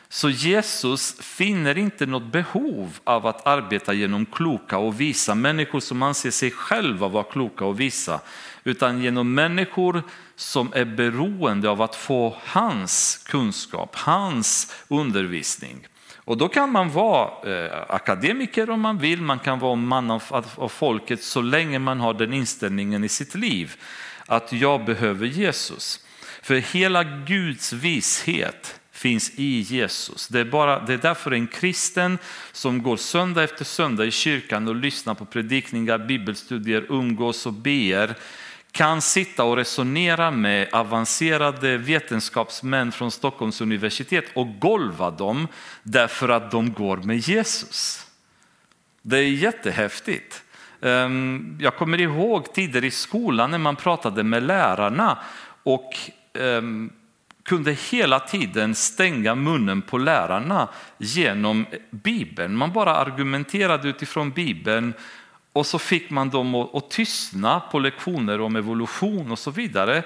Så 0.08 0.30
Jesus 0.30 1.16
finner 1.20 1.78
inte 1.78 2.06
något 2.06 2.32
behov 2.32 2.98
av 3.04 3.26
att 3.26 3.46
arbeta 3.46 3.92
genom 3.92 4.26
kloka 4.26 4.78
och 4.78 5.00
visa 5.00 5.34
människor 5.34 5.80
som 5.80 6.02
anser 6.02 6.30
sig 6.30 6.50
själva 6.50 7.08
vara 7.08 7.24
kloka 7.24 7.64
och 7.64 7.80
visa, 7.80 8.20
utan 8.64 9.02
genom 9.02 9.34
människor 9.34 10.02
som 10.36 10.72
är 10.74 10.84
beroende 10.84 11.70
av 11.70 11.82
att 11.82 11.96
få 11.96 12.36
hans 12.44 13.24
kunskap, 13.28 13.96
hans 13.96 14.74
undervisning. 14.88 15.86
Och 16.24 16.36
då 16.36 16.48
kan 16.48 16.72
man 16.72 16.90
vara 16.90 17.54
eh, 17.54 17.72
akademiker 17.88 18.70
om 18.70 18.80
man 18.80 18.98
vill, 18.98 19.22
man 19.22 19.38
kan 19.38 19.58
vara 19.58 19.74
man 19.74 20.10
av, 20.10 20.22
av 20.56 20.68
folket 20.68 21.22
så 21.22 21.42
länge 21.42 21.78
man 21.78 22.00
har 22.00 22.14
den 22.14 22.32
inställningen 22.32 23.04
i 23.04 23.08
sitt 23.08 23.34
liv 23.34 23.74
att 24.26 24.52
jag 24.52 24.84
behöver 24.84 25.26
Jesus. 25.26 26.00
För 26.42 26.54
hela 26.54 27.04
Guds 27.04 27.72
vishet 27.72 28.80
finns 28.92 29.32
i 29.36 29.60
Jesus. 29.60 30.28
Det 30.28 30.40
är, 30.40 30.44
bara, 30.44 30.80
det 30.80 30.92
är 30.94 30.98
därför 30.98 31.30
en 31.30 31.46
kristen 31.46 32.18
som 32.52 32.82
går 32.82 32.96
söndag 32.96 33.42
efter 33.44 33.64
söndag 33.64 34.04
i 34.04 34.10
kyrkan 34.10 34.68
och 34.68 34.76
lyssnar 34.76 35.14
på 35.14 35.24
predikningar, 35.24 35.98
bibelstudier, 35.98 36.86
umgås 36.88 37.46
och 37.46 37.52
ber 37.52 38.14
kan 38.72 39.02
sitta 39.02 39.44
och 39.44 39.56
resonera 39.56 40.30
med 40.30 40.68
avancerade 40.72 41.76
vetenskapsmän 41.76 42.92
från 42.92 43.10
Stockholms 43.10 43.60
universitet 43.60 44.24
och 44.34 44.58
golva 44.58 45.10
dem 45.10 45.48
därför 45.82 46.28
att 46.28 46.50
de 46.50 46.72
går 46.72 46.96
med 46.96 47.18
Jesus. 47.18 48.06
Det 49.02 49.18
är 49.18 49.22
jättehäftigt. 49.22 50.42
Ehm, 50.80 51.58
jag 51.60 51.76
kommer 51.76 52.00
ihåg 52.00 52.52
tider 52.52 52.84
i 52.84 52.90
skolan 52.90 53.50
när 53.50 53.58
man 53.58 53.76
pratade 53.76 54.22
med 54.22 54.42
lärarna 54.42 55.18
och 55.62 55.94
Ehm, 56.38 56.90
kunde 57.42 57.72
hela 57.72 58.20
tiden 58.20 58.74
stänga 58.74 59.34
munnen 59.34 59.82
på 59.82 59.98
lärarna 59.98 60.68
genom 60.98 61.66
Bibeln. 61.90 62.56
Man 62.56 62.72
bara 62.72 62.96
argumenterade 62.96 63.88
utifrån 63.88 64.30
Bibeln 64.30 64.94
och 65.52 65.66
så 65.66 65.78
fick 65.78 66.10
man 66.10 66.30
dem 66.30 66.54
att, 66.54 66.90
tystna 66.90 67.60
på 67.60 67.78
lektioner 67.78 68.40
om 68.40 68.56
evolution 68.56 69.30
och 69.30 69.38
så 69.38 69.50
vidare. 69.50 70.02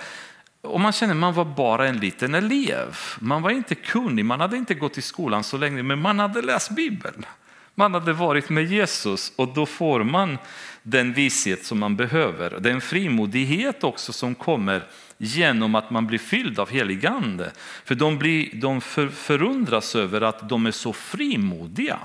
Och 0.60 0.80
man 0.80 0.92
kände 0.92 1.12
att 1.12 1.20
man 1.20 1.34
var 1.34 1.44
bara 1.44 1.88
en 1.88 1.98
liten 1.98 2.34
elev. 2.34 2.96
Man 3.18 3.42
var 3.42 3.50
inte 3.50 3.74
kunnig, 3.74 4.24
man 4.24 4.40
hade 4.40 4.56
inte 4.56 4.74
gått 4.74 4.98
i 4.98 5.02
skolan 5.02 5.44
så 5.44 5.56
länge, 5.56 5.82
men 5.82 6.00
man 6.00 6.18
hade 6.18 6.42
läst 6.42 6.70
Bibeln. 6.70 7.26
Man 7.74 7.94
hade 7.94 8.12
varit 8.12 8.48
med 8.48 8.64
Jesus 8.64 9.32
och 9.36 9.48
då 9.54 9.66
får 9.66 10.04
man 10.04 10.38
den 10.82 11.12
vishet 11.12 11.64
som 11.64 11.78
man 11.78 11.96
behöver. 11.96 12.60
Det 12.60 12.68
är 12.68 12.74
en 12.74 12.80
frimodighet 12.80 13.84
också 13.84 14.12
som 14.12 14.34
kommer 14.34 14.82
genom 15.18 15.74
att 15.74 15.90
man 15.90 16.06
blir 16.06 16.18
fylld 16.18 16.58
av 16.58 16.70
helig 16.70 17.06
ande. 17.06 17.52
För 17.84 17.94
de, 17.94 18.18
blir, 18.18 18.50
de 18.54 18.80
för, 18.80 19.08
förundras 19.08 19.96
över 19.96 20.20
att 20.20 20.48
de 20.48 20.66
är 20.66 20.70
så 20.70 20.92
frimodiga. 20.92 21.98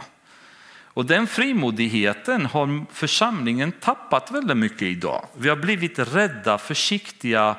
Och 0.94 1.06
den 1.06 1.28
frimodigheten 1.28 2.46
har 2.46 2.86
församlingen 2.94 3.72
tappat 3.72 4.32
väldigt 4.32 4.58
mycket 4.58 4.82
idag. 4.82 5.26
Vi 5.38 5.50
har 5.50 5.56
blivit 5.56 6.00
rädda, 6.00 6.58
försiktiga, 6.58 7.56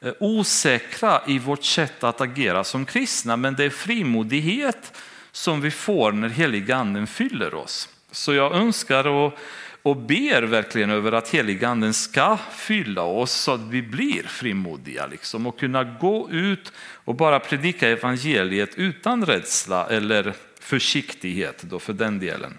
eh, 0.00 0.12
osäkra 0.20 1.20
i 1.26 1.38
vårt 1.38 1.64
sätt 1.64 2.04
att 2.04 2.20
agera 2.20 2.64
som 2.64 2.84
kristna. 2.84 3.36
Men 3.36 3.54
det 3.54 3.64
är 3.64 3.70
frimodighet 3.70 5.02
som 5.32 5.60
vi 5.60 5.70
får 5.70 6.12
när 6.12 6.28
heliganden 6.28 7.06
fyller 7.06 7.54
oss. 7.54 7.88
Så 8.10 8.34
jag 8.34 8.54
önskar 8.54 9.06
och, 9.06 9.38
och 9.84 9.96
ber 9.96 10.42
verkligen 10.42 10.90
över 10.90 11.12
att 11.12 11.28
heliganden 11.28 11.94
ska 11.94 12.38
fylla 12.52 13.02
oss 13.02 13.32
så 13.32 13.52
att 13.52 13.60
vi 13.60 13.82
blir 13.82 14.22
frimodiga 14.22 15.06
liksom, 15.06 15.46
och 15.46 15.58
kunna 15.58 15.84
gå 15.84 16.30
ut 16.30 16.72
och 16.78 17.14
bara 17.14 17.40
predika 17.40 17.88
evangeliet 17.88 18.74
utan 18.74 19.26
rädsla 19.26 19.86
eller 19.86 20.34
försiktighet 20.60 21.62
då 21.62 21.78
för 21.78 21.92
den 21.92 22.18
delen. 22.18 22.58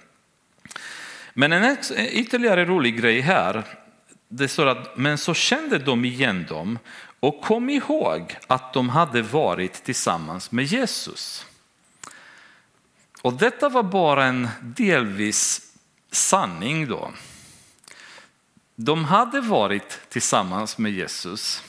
Men 1.34 1.53
en 1.53 1.78
ytterligare 1.97 2.65
rolig 2.65 3.01
grej 3.01 3.19
här, 3.19 3.63
det 4.28 4.47
står 4.47 4.65
att 4.65 4.97
men 4.97 5.17
så 5.17 5.34
kände 5.34 5.78
de 5.78 6.05
igen 6.05 6.45
dem 6.49 6.80
och 7.19 7.41
kom 7.41 7.69
ihåg 7.69 8.36
att 8.47 8.73
de 8.73 8.89
hade 8.89 9.21
varit 9.21 9.73
tillsammans 9.73 10.51
med 10.51 10.65
Jesus. 10.65 11.45
Och 13.21 13.34
detta 13.34 13.69
var 13.69 13.84
bara 13.84 14.26
en 14.26 14.47
delvis 14.61 15.64
sanning 16.16 16.88
då. 16.88 17.11
De 18.76 19.05
hade 19.05 19.41
varit 19.41 19.99
tillsammans 20.09 20.78
med 20.78 20.91
Jesus, 20.91 21.63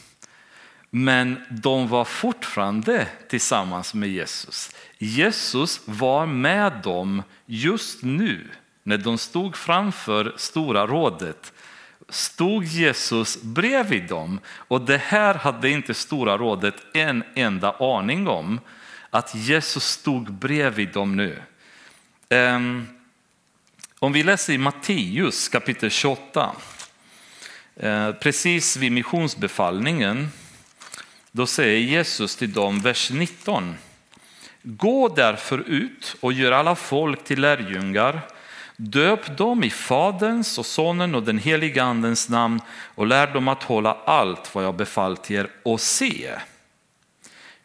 men 0.91 1.41
de 1.51 1.89
var 1.89 2.05
fortfarande 2.05 3.09
tillsammans 3.29 3.95
med 3.95 4.09
Jesus. 4.09 4.75
Jesus 4.99 5.81
var 5.85 6.27
med 6.27 6.73
dem 6.83 7.23
just 7.47 8.03
nu 8.03 8.49
när 8.83 8.99
de 8.99 9.19
stod 9.19 9.57
framför 9.57 10.35
Stora 10.37 10.87
rådet 10.87 11.53
stod 12.09 12.65
Jesus 12.65 13.43
bredvid 13.43 14.09
dem 14.09 14.41
och 14.47 14.81
det 14.81 14.99
här 14.99 15.35
hade 15.35 15.71
inte 15.71 15.95
Stora 15.95 16.39
rådet 16.39 16.75
en 16.95 17.25
enda 17.35 17.73
aning 17.73 18.29
om 18.29 18.61
att 19.11 19.35
Jesus 19.35 19.85
stod 19.85 20.33
bredvid 20.33 20.93
dem 20.93 21.17
nu. 21.17 21.43
Um, 22.31 22.89
om 24.07 24.13
vi 24.13 24.23
läser 24.23 24.53
i 24.53 24.59
Matteus 24.59 25.49
kapitel 25.49 25.91
28, 25.91 26.57
eh, 27.77 28.13
precis 28.13 28.77
vid 28.77 28.93
missionsbefallningen, 28.93 30.29
då 31.33 31.47
säger 31.47 31.79
Jesus 31.79 32.37
till 32.37 32.53
dem, 32.53 32.81
vers 32.81 33.11
19. 33.11 33.75
Gå 34.63 35.09
därför 35.09 35.59
ut 35.59 36.17
och 36.21 36.33
gör 36.33 36.53
alla 36.53 36.75
folk 36.75 37.25
till 37.25 37.41
lärjungar 37.41 38.21
Döp 38.77 39.37
dem 39.37 39.65
i 39.65 39.71
Faderns 39.71 40.59
och 40.59 40.67
Sonen 40.67 41.15
och 41.15 41.23
den 41.23 41.39
heliga 41.39 41.85
Andens 41.85 42.29
namn 42.29 42.61
och 42.95 43.07
lär 43.07 43.27
dem 43.27 43.49
att 43.49 43.63
hålla 43.63 43.97
allt 44.05 44.55
vad 44.55 44.65
jag 44.65 44.77
befallt 44.77 45.31
er 45.31 45.51
och 45.63 45.81
se. 45.81 46.31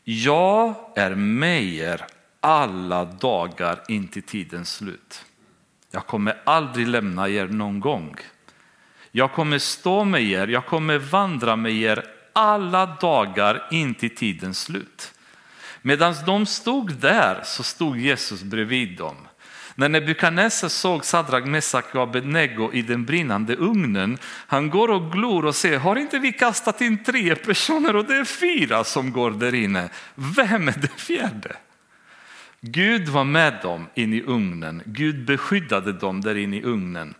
Jag 0.03 0.75
är 0.95 1.15
med 1.15 1.63
er 1.63 2.05
alla 2.39 3.05
dagar 3.05 3.81
in 3.87 4.07
till 4.07 4.23
tidens 4.23 4.73
slut. 4.73 5.25
Jag 5.91 6.07
kommer 6.07 6.41
aldrig 6.43 6.87
lämna 6.87 7.29
er 7.29 7.47
någon 7.47 7.79
gång. 7.79 8.15
Jag 9.11 9.31
kommer 9.31 9.59
stå 9.59 10.03
med 10.03 10.23
er, 10.23 10.47
jag 10.47 10.65
kommer 10.65 10.97
vandra 10.97 11.55
med 11.55 11.73
er 11.73 12.05
alla 12.33 12.85
dagar 12.85 13.67
in 13.71 13.95
till 13.95 14.15
tidens 14.15 14.61
slut. 14.61 15.13
Medan 15.81 16.15
de 16.25 16.45
stod 16.45 16.93
där 16.93 17.41
så 17.43 17.63
stod 17.63 17.97
Jesus 17.97 18.43
bredvid 18.43 18.97
dem. 18.97 19.15
När 19.75 19.89
Nebukadnessar 19.89 20.69
såg 20.69 21.05
Sadrak, 21.05 21.45
Mesak 21.45 21.95
och 21.95 22.01
Abednego 22.01 22.71
i 22.73 22.81
den 22.81 23.05
brinnande 23.05 23.55
ugnen, 23.55 24.17
han 24.23 24.69
går 24.69 24.91
och 24.91 25.11
glor 25.11 25.45
och 25.45 25.55
säger, 25.55 25.79
har 25.79 25.95
inte 25.95 26.19
vi 26.19 26.33
kastat 26.33 26.81
in 26.81 27.03
tre 27.03 27.35
personer 27.35 27.95
och 27.95 28.05
det 28.05 28.15
är 28.15 28.25
fyra 28.25 28.83
som 28.83 29.11
går 29.11 29.31
där 29.31 29.55
inne? 29.55 29.89
Vem 30.15 30.67
är 30.67 30.73
den 30.73 30.97
fjärde? 30.97 31.55
Gud 32.61 33.09
var 33.09 33.23
med 33.23 33.59
dem 33.61 33.87
in 33.95 34.13
i 34.13 34.21
ugnen, 34.21 34.81
Gud 34.85 35.25
beskyddade 35.25 35.93
dem 35.93 36.21
där 36.21 36.37
inne 36.37 36.57
i 36.57 36.63
ugnen. 36.63 37.13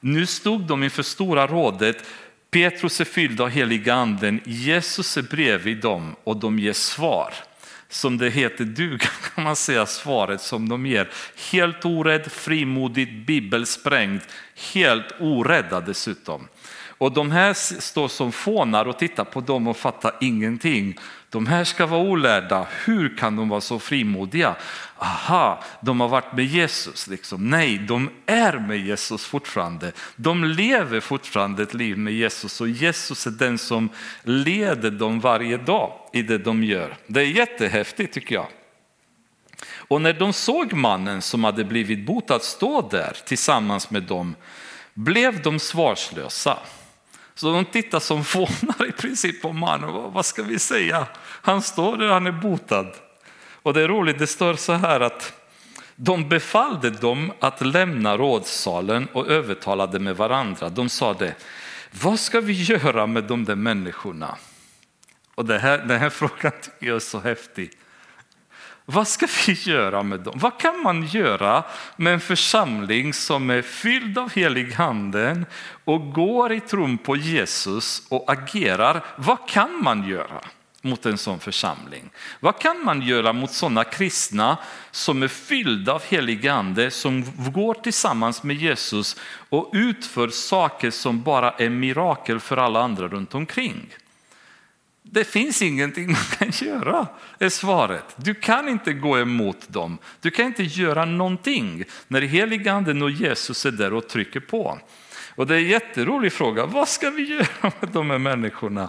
Nu 0.00 0.26
stod 0.26 0.62
de 0.62 0.82
inför 0.82 1.02
stora 1.02 1.46
rådet, 1.46 2.04
Petrus 2.50 3.00
är 3.00 3.04
fylld 3.04 3.40
av 3.40 3.48
heliga 3.48 3.94
anden, 3.94 4.40
Jesus 4.44 5.16
är 5.16 5.22
bredvid 5.22 5.80
dem 5.80 6.16
och 6.24 6.36
de 6.36 6.58
ger 6.58 6.72
svar 6.72 7.34
som 7.88 8.18
det 8.18 8.30
heter 8.30 8.64
duga 8.64 9.06
kan 9.34 9.44
man 9.44 9.56
säga 9.56 9.86
svaret 9.86 10.40
som 10.40 10.68
de 10.68 10.86
ger. 10.86 11.10
Helt 11.52 11.84
orädd, 11.84 12.32
frimodigt, 12.32 13.26
bibelsprängd, 13.26 14.20
helt 14.72 15.14
orädda 15.20 15.80
dessutom. 15.80 16.48
Och 17.02 17.12
de 17.12 17.30
här 17.30 17.54
står 17.80 18.08
som 18.08 18.32
fånar 18.32 18.88
och 18.88 18.98
tittar 18.98 19.24
på 19.24 19.40
dem 19.40 19.68
och 19.68 19.76
fattar 19.76 20.12
ingenting. 20.20 20.98
De 21.32 21.46
här 21.46 21.64
ska 21.64 21.86
vara 21.86 22.00
olärda, 22.00 22.66
hur 22.84 23.16
kan 23.16 23.36
de 23.36 23.48
vara 23.48 23.60
så 23.60 23.78
frimodiga? 23.78 24.56
Aha, 24.98 25.62
de 25.80 26.00
har 26.00 26.08
varit 26.08 26.32
med 26.32 26.44
Jesus. 26.44 27.06
Liksom. 27.06 27.50
Nej, 27.50 27.78
de 27.78 28.10
är 28.26 28.58
med 28.58 28.78
Jesus 28.78 29.24
fortfarande. 29.24 29.92
De 30.16 30.44
lever 30.44 31.00
fortfarande 31.00 31.62
ett 31.62 31.74
liv 31.74 31.98
med 31.98 32.12
Jesus 32.12 32.60
och 32.60 32.68
Jesus 32.68 33.26
är 33.26 33.30
den 33.30 33.58
som 33.58 33.88
leder 34.22 34.90
dem 34.90 35.20
varje 35.20 35.56
dag 35.56 35.92
i 36.12 36.22
det 36.22 36.38
de 36.38 36.64
gör. 36.64 36.96
Det 37.06 37.20
är 37.20 37.26
jättehäftigt 37.26 38.14
tycker 38.14 38.34
jag. 38.34 38.48
Och 39.74 40.02
när 40.02 40.12
de 40.12 40.32
såg 40.32 40.72
mannen 40.72 41.22
som 41.22 41.44
hade 41.44 41.64
blivit 41.64 42.06
botad 42.06 42.42
stå 42.42 42.88
där 42.88 43.16
tillsammans 43.26 43.90
med 43.90 44.02
dem 44.02 44.34
blev 44.94 45.42
de 45.42 45.58
svarslösa. 45.58 46.58
Så 47.34 47.52
de 47.52 47.64
tittar 47.64 48.00
som 48.00 48.24
fånar 48.24 48.88
i 48.88 48.92
princip 48.92 49.42
på 49.42 49.52
mannen. 49.52 50.12
Vad 50.12 50.26
ska 50.26 50.42
vi 50.42 50.58
säga? 50.58 51.06
Han 51.42 51.62
står 51.62 51.96
där, 51.96 52.08
han 52.08 52.26
är 52.26 52.32
botad. 52.32 52.86
Och 53.62 53.74
det 53.74 53.82
är 53.82 53.88
roligt, 53.88 54.18
det 54.18 54.26
står 54.26 54.54
så 54.54 54.72
här 54.72 55.00
att 55.00 55.32
de 55.96 56.28
befallde 56.28 56.90
dem 56.90 57.32
att 57.40 57.60
lämna 57.60 58.16
rådsalen 58.16 59.08
och 59.12 59.28
övertalade 59.28 59.98
med 59.98 60.16
varandra. 60.16 60.68
De 60.68 60.88
sa 60.88 61.14
det, 61.14 61.34
vad 61.90 62.20
ska 62.20 62.40
vi 62.40 62.52
göra 62.52 63.06
med 63.06 63.24
de 63.24 63.44
där 63.44 63.54
människorna? 63.54 64.36
Och 65.34 65.44
det 65.44 65.58
här, 65.58 65.78
den 65.78 66.00
här 66.00 66.10
frågan 66.20 66.52
tycker 66.62 66.86
jag 66.86 66.96
är 66.96 67.00
så 67.00 67.20
häftig. 67.20 67.70
Vad 68.84 69.08
ska 69.08 69.26
vi 69.46 69.52
göra 69.52 70.02
med 70.02 70.20
dem? 70.20 70.34
Vad 70.36 70.60
kan 70.60 70.82
man 70.82 71.06
göra 71.06 71.64
med 71.96 72.12
en 72.12 72.20
församling 72.20 73.14
som 73.14 73.50
är 73.50 73.62
fylld 73.62 74.18
av 74.18 74.30
helig 74.30 74.72
handen 74.72 75.46
och 75.84 76.12
går 76.12 76.52
i 76.52 76.60
tron 76.60 76.98
på 76.98 77.16
Jesus 77.16 78.02
och 78.08 78.32
agerar? 78.32 79.04
Vad 79.16 79.48
kan 79.48 79.82
man 79.82 80.08
göra? 80.08 80.40
Mot 80.82 81.06
en 81.06 81.18
sån 81.18 81.40
församling? 81.40 82.10
Vad 82.40 82.60
kan 82.60 82.84
man 82.84 83.02
göra 83.02 83.32
mot 83.32 83.52
sådana 83.52 83.84
kristna 83.84 84.58
som 84.90 85.22
är 85.22 85.28
fyllda 85.28 85.92
av 85.92 86.02
helig 86.02 86.48
ande, 86.48 86.90
som 86.90 87.24
går 87.52 87.74
tillsammans 87.74 88.42
med 88.42 88.56
Jesus 88.56 89.16
och 89.48 89.70
utför 89.72 90.28
saker 90.28 90.90
som 90.90 91.22
bara 91.22 91.50
är 91.50 91.70
mirakel 91.70 92.40
för 92.40 92.56
alla 92.56 92.80
andra 92.82 93.08
runt 93.08 93.34
omkring? 93.34 93.94
Det 95.02 95.24
finns 95.24 95.62
ingenting 95.62 96.06
man 96.06 96.24
kan 96.38 96.50
göra, 96.68 97.06
är 97.38 97.48
svaret. 97.48 98.04
Du 98.16 98.34
kan 98.34 98.68
inte 98.68 98.92
gå 98.92 99.18
emot 99.18 99.68
dem. 99.68 99.98
Du 100.20 100.30
kan 100.30 100.46
inte 100.46 100.62
göra 100.62 101.04
någonting 101.04 101.84
när 102.08 102.20
heliganden 102.20 103.02
och 103.02 103.10
Jesus 103.10 103.66
är 103.66 103.70
där 103.70 103.92
och 103.92 104.08
trycker 104.08 104.40
på. 104.40 104.78
Och 105.34 105.46
det 105.46 105.54
är 105.54 105.58
en 105.58 105.68
jätterolig 105.68 106.32
fråga, 106.32 106.66
vad 106.66 106.88
ska 106.88 107.10
vi 107.10 107.22
göra 107.22 107.72
med 107.80 107.88
de 107.92 108.10
här 108.10 108.18
människorna? 108.18 108.88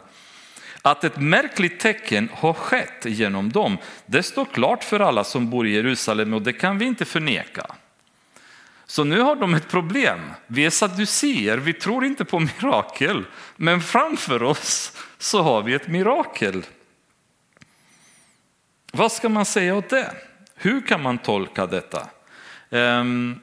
Att 0.85 1.03
ett 1.03 1.17
märkligt 1.17 1.79
tecken 1.79 2.29
har 2.33 2.53
skett 2.53 3.05
genom 3.05 3.51
dem, 3.51 3.77
det 4.05 4.23
står 4.23 4.45
klart 4.45 4.83
för 4.83 4.99
alla 4.99 5.23
som 5.23 5.49
bor 5.49 5.67
i 5.67 5.73
Jerusalem 5.73 6.33
och 6.33 6.41
det 6.41 6.53
kan 6.53 6.77
vi 6.77 6.85
inte 6.85 7.05
förneka. 7.05 7.65
Så 8.85 9.03
nu 9.03 9.19
har 9.19 9.35
de 9.35 9.53
ett 9.53 9.69
problem. 9.69 10.19
Vi 10.47 10.65
är 10.65 10.69
sadducier, 10.69 11.57
vi 11.57 11.73
tror 11.73 12.05
inte 12.05 12.25
på 12.25 12.39
mirakel, 12.39 13.25
men 13.55 13.81
framför 13.81 14.43
oss 14.43 14.97
så 15.17 15.41
har 15.41 15.61
vi 15.63 15.73
ett 15.73 15.87
mirakel. 15.87 16.65
Vad 18.91 19.11
ska 19.11 19.29
man 19.29 19.45
säga 19.45 19.75
åt 19.75 19.89
det? 19.89 20.13
Hur 20.55 20.87
kan 20.87 21.01
man 21.01 21.17
tolka 21.17 21.65
detta? 21.67 22.07
Um, 22.69 23.39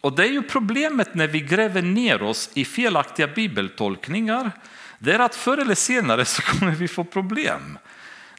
och 0.00 0.16
det 0.16 0.24
är 0.24 0.32
ju 0.32 0.42
problemet 0.42 1.14
när 1.14 1.26
vi 1.26 1.40
gräver 1.40 1.82
ner 1.82 2.22
oss 2.22 2.50
i 2.54 2.64
felaktiga 2.64 3.26
bibeltolkningar. 3.26 4.50
Det 4.98 5.12
är 5.12 5.18
att 5.18 5.34
förr 5.34 5.58
eller 5.58 5.74
senare 5.74 6.24
så 6.24 6.42
kommer 6.42 6.72
vi 6.72 6.88
få 6.88 7.04
problem. 7.04 7.78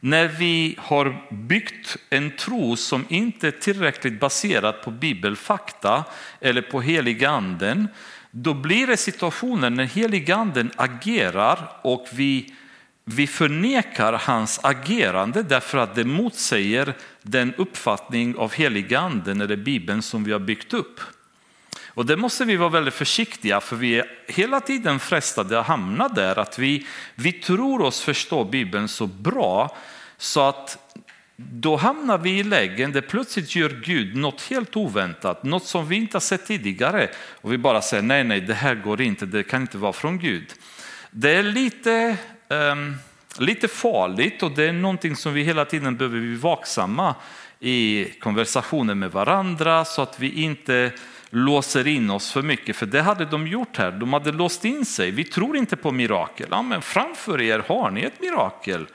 När 0.01 0.27
vi 0.27 0.75
har 0.79 1.27
byggt 1.31 1.97
en 2.09 2.31
tro 2.31 2.75
som 2.75 3.05
inte 3.09 3.47
är 3.47 3.51
tillräckligt 3.51 4.19
baserad 4.19 4.81
på 4.81 4.91
bibelfakta 4.91 6.03
eller 6.41 6.61
på 6.61 6.81
heliganden, 6.81 7.87
då 8.31 8.53
blir 8.53 8.87
det 8.87 8.97
situationer 8.97 9.69
när 9.69 9.83
heliganden 9.83 10.71
agerar 10.75 11.69
och 11.81 12.07
vi 12.13 12.53
vi 13.09 13.27
förnekar 13.27 14.13
hans 14.13 14.59
agerande 14.63 15.43
därför 15.43 15.77
att 15.77 15.95
det 15.95 16.03
motsäger 16.03 16.93
den 17.21 17.53
uppfattning 17.57 18.35
av 18.35 18.53
heliganden 18.53 19.41
eller 19.41 19.55
Bibeln 19.55 20.01
som 20.01 20.23
vi 20.23 20.31
har 20.31 20.39
byggt 20.39 20.73
upp. 20.73 20.99
Och 21.97 22.05
det 22.05 22.17
måste 22.17 22.45
vi 22.45 22.55
vara 22.55 22.69
väldigt 22.69 22.93
försiktiga 22.93 23.61
för 23.61 23.75
vi 23.75 23.99
är 23.99 24.05
hela 24.27 24.59
tiden 24.59 24.99
frestade 24.99 25.59
att 25.59 25.67
hamna 25.67 26.07
där 26.07 26.39
att 26.39 26.59
vi, 26.59 26.87
vi 27.15 27.31
tror 27.31 27.81
oss 27.81 28.01
förstå 28.01 28.43
Bibeln 28.43 28.87
så 28.87 29.07
bra 29.07 29.77
så 30.17 30.41
att 30.41 30.93
då 31.35 31.75
hamnar 31.75 32.17
vi 32.17 32.39
i 32.39 32.43
lägen 32.43 32.91
där 32.91 33.01
plötsligt 33.01 33.55
gör 33.55 33.69
Gud 33.69 34.15
något 34.15 34.41
helt 34.41 34.75
oväntat, 34.75 35.43
något 35.43 35.65
som 35.65 35.87
vi 35.87 35.95
inte 35.95 36.15
har 36.15 36.21
sett 36.21 36.45
tidigare 36.45 37.09
och 37.41 37.53
vi 37.53 37.57
bara 37.57 37.81
säger 37.81 38.03
nej, 38.03 38.23
nej, 38.23 38.41
det 38.41 38.53
här 38.53 38.75
går 38.75 39.01
inte, 39.01 39.25
det 39.25 39.43
kan 39.43 39.61
inte 39.61 39.77
vara 39.77 39.93
från 39.93 40.19
Gud. 40.19 40.53
Det 41.11 41.31
är 41.31 41.43
lite 41.43 42.17
um, 42.47 42.95
lite 43.37 43.67
farligt 43.67 44.43
och 44.43 44.51
det 44.51 44.63
är 44.63 44.73
någonting 44.73 45.15
som 45.15 45.33
vi 45.33 45.43
hela 45.43 45.65
tiden 45.65 45.97
behöver 45.97 46.19
bli 46.19 46.35
vaksamma 46.35 47.15
i 47.59 48.05
konversationen 48.19 48.99
med 48.99 49.11
varandra 49.11 49.85
så 49.85 50.01
att 50.01 50.19
vi 50.19 50.31
inte 50.31 50.91
låser 51.29 51.87
in 51.87 52.09
oss 52.09 52.31
för 52.31 52.41
mycket, 52.41 52.75
för 52.75 52.85
det 52.85 53.01
hade 53.01 53.25
de 53.25 53.47
gjort 53.47 53.77
här. 53.77 53.91
De 53.91 54.13
hade 54.13 54.31
låst 54.31 54.65
in 54.65 54.85
sig. 54.85 55.11
Vi 55.11 55.23
tror 55.23 55.57
inte 55.57 55.75
på 55.75 55.91
mirakel. 55.91 56.47
Ja, 56.51 56.61
men 56.61 56.81
framför 56.81 57.41
er 57.41 57.63
har 57.67 57.91
ni 57.91 58.01
ett 58.01 58.21
mirakel. 58.21 58.87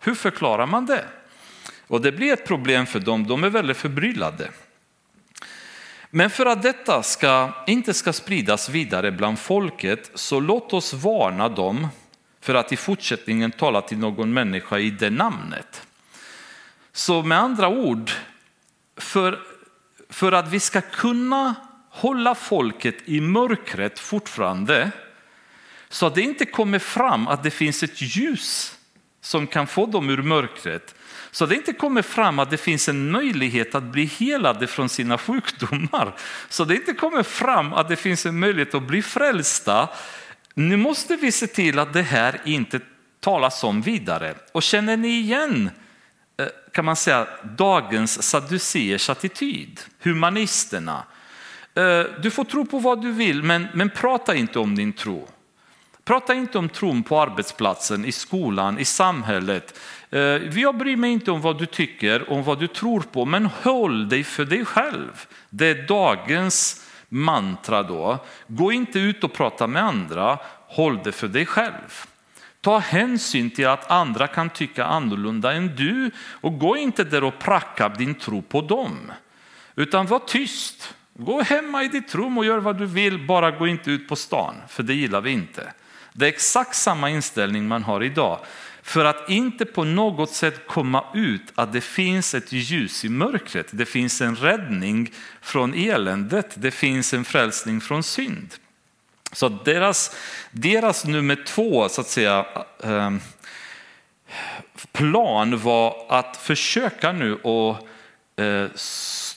Hur 0.00 0.14
förklarar 0.14 0.66
man 0.66 0.86
det? 0.86 1.04
Och 1.86 2.00
det 2.00 2.12
blir 2.12 2.32
ett 2.32 2.46
problem 2.46 2.86
för 2.86 3.00
dem. 3.00 3.26
De 3.26 3.44
är 3.44 3.50
väldigt 3.50 3.76
förbryllade. 3.76 4.50
Men 6.10 6.30
för 6.30 6.46
att 6.46 6.62
detta 6.62 7.02
ska, 7.02 7.52
inte 7.66 7.94
ska 7.94 8.12
spridas 8.12 8.68
vidare 8.68 9.12
bland 9.12 9.38
folket 9.38 10.10
så 10.14 10.40
låt 10.40 10.72
oss 10.72 10.92
varna 10.92 11.48
dem 11.48 11.88
för 12.40 12.54
att 12.54 12.72
i 12.72 12.76
fortsättningen 12.76 13.50
tala 13.50 13.82
till 13.82 13.98
någon 13.98 14.32
människa 14.32 14.78
i 14.78 14.90
det 14.90 15.10
namnet. 15.10 15.86
Så 16.92 17.22
med 17.22 17.38
andra 17.38 17.68
ord, 17.68 18.10
för, 18.96 19.38
för 20.08 20.32
att 20.32 20.48
vi 20.48 20.60
ska 20.60 20.80
kunna 20.80 21.54
hålla 21.96 22.34
folket 22.34 22.96
i 23.04 23.20
mörkret 23.20 23.98
fortfarande 23.98 24.90
så 25.88 26.06
att 26.06 26.14
det 26.14 26.22
inte 26.22 26.46
kommer 26.46 26.78
fram 26.78 27.28
att 27.28 27.42
det 27.42 27.50
finns 27.50 27.82
ett 27.82 28.00
ljus 28.00 28.78
som 29.20 29.46
kan 29.46 29.66
få 29.66 29.86
dem 29.86 30.10
ur 30.10 30.22
mörkret. 30.22 30.94
Så 31.30 31.44
att 31.44 31.50
det 31.50 31.56
inte 31.56 31.72
kommer 31.72 32.02
fram 32.02 32.38
att 32.38 32.50
det 32.50 32.56
finns 32.56 32.88
en 32.88 33.10
möjlighet 33.10 33.74
att 33.74 33.82
bli 33.82 34.04
helade 34.04 34.66
från 34.66 34.88
sina 34.88 35.18
sjukdomar. 35.18 36.14
Så 36.48 36.62
att 36.62 36.68
det 36.68 36.74
inte 36.74 36.92
kommer 36.92 37.22
fram 37.22 37.72
att 37.72 37.88
det 37.88 37.96
finns 37.96 38.26
en 38.26 38.38
möjlighet 38.38 38.74
att 38.74 38.82
bli 38.82 39.02
frälsta 39.02 39.88
nu 40.58 40.76
måste 40.76 41.16
vi 41.16 41.32
se 41.32 41.46
till 41.46 41.78
att 41.78 41.92
det 41.92 42.02
här 42.02 42.40
inte 42.44 42.80
talas 43.20 43.64
om 43.64 43.82
vidare. 43.82 44.34
Och 44.52 44.62
känner 44.62 44.96
ni 44.96 45.08
igen 45.08 45.70
eh, 46.36 46.46
kan 46.72 46.84
man 46.84 46.96
säga 46.96 47.26
dagens 47.56 48.22
sadduceers 48.22 49.10
attityd, 49.10 49.80
humanisterna. 50.02 51.04
Eh, 51.76 52.04
du 52.22 52.30
får 52.30 52.44
tro 52.44 52.66
på 52.66 52.78
vad 52.78 53.02
du 53.02 53.12
vill 53.12 53.42
men, 53.42 53.66
men 53.74 53.90
prata 53.90 54.34
inte 54.34 54.58
om 54.58 54.74
din 54.74 54.92
tro. 54.92 55.28
Prata 56.04 56.34
inte 56.34 56.58
om 56.58 56.68
tron 56.68 57.02
på 57.02 57.20
arbetsplatsen, 57.20 58.04
i 58.04 58.12
skolan, 58.12 58.78
i 58.78 58.84
samhället. 58.84 59.80
Eh, 60.10 60.20
jag 60.20 60.76
bryr 60.76 60.96
mig 60.96 61.10
inte 61.10 61.30
om 61.30 61.40
vad 61.40 61.58
du 61.58 61.66
tycker, 61.66 62.32
om 62.32 62.42
vad 62.42 62.60
du 62.60 62.66
tror 62.66 63.00
på, 63.00 63.24
men 63.24 63.46
håll 63.46 64.08
dig 64.08 64.24
för 64.24 64.44
dig 64.44 64.64
själv. 64.64 65.26
Det 65.50 65.66
är 65.66 65.86
dagens 65.86 66.86
mantra 67.08 67.82
då. 67.82 68.18
Gå 68.46 68.72
inte 68.72 68.98
ut 68.98 69.24
och 69.24 69.32
prata 69.32 69.66
med 69.66 69.84
andra, 69.84 70.38
håll 70.68 71.00
det 71.04 71.12
för 71.12 71.28
dig 71.28 71.46
själv. 71.46 72.04
Ta 72.60 72.78
hänsyn 72.78 73.50
till 73.50 73.66
att 73.66 73.90
andra 73.90 74.26
kan 74.26 74.50
tycka 74.50 74.84
annorlunda 74.84 75.52
än 75.52 75.76
du 75.76 76.10
och 76.18 76.58
gå 76.58 76.76
inte 76.76 77.04
där 77.04 77.24
och 77.24 77.38
pracka 77.38 77.88
din 77.88 78.14
tro 78.14 78.42
på 78.42 78.60
dem. 78.60 79.12
Utan 79.74 80.06
var 80.06 80.18
tyst. 80.18 80.94
Gå 81.18 81.42
hemma 81.42 81.84
i 81.84 81.88
ditt 81.88 82.14
rum 82.14 82.38
och 82.38 82.44
gör 82.44 82.58
vad 82.58 82.78
du 82.78 82.86
vill, 82.86 83.26
bara 83.26 83.50
gå 83.50 83.66
inte 83.66 83.90
ut 83.90 84.08
på 84.08 84.16
stan, 84.16 84.54
för 84.68 84.82
det 84.82 84.94
gillar 84.94 85.20
vi 85.20 85.30
inte. 85.30 85.72
Det 86.12 86.24
är 86.24 86.28
exakt 86.28 86.76
samma 86.76 87.10
inställning 87.10 87.68
man 87.68 87.82
har 87.82 88.02
idag 88.02 88.38
för 88.86 89.04
att 89.04 89.30
inte 89.30 89.64
på 89.64 89.84
något 89.84 90.32
sätt 90.32 90.66
komma 90.66 91.04
ut 91.14 91.52
att 91.54 91.72
det 91.72 91.80
finns 91.80 92.34
ett 92.34 92.52
ljus 92.52 93.04
i 93.04 93.08
mörkret. 93.08 93.66
Det 93.70 93.86
finns 93.86 94.20
en 94.20 94.36
räddning 94.36 95.12
från 95.40 95.74
eländet, 95.74 96.54
det 96.54 96.70
finns 96.70 97.14
en 97.14 97.24
frälsning 97.24 97.80
från 97.80 98.02
synd. 98.02 98.54
Så 99.32 99.48
deras, 99.48 100.16
deras 100.50 101.04
nummer 101.04 101.44
två 101.46 101.88
så 101.88 102.00
att 102.00 102.06
säga, 102.06 102.46
ehm, 102.82 103.20
plan 104.92 105.58
var 105.58 106.06
att 106.08 106.36
försöka 106.36 107.12
nu 107.12 107.34
att 107.34 107.82
eh, 108.40 108.66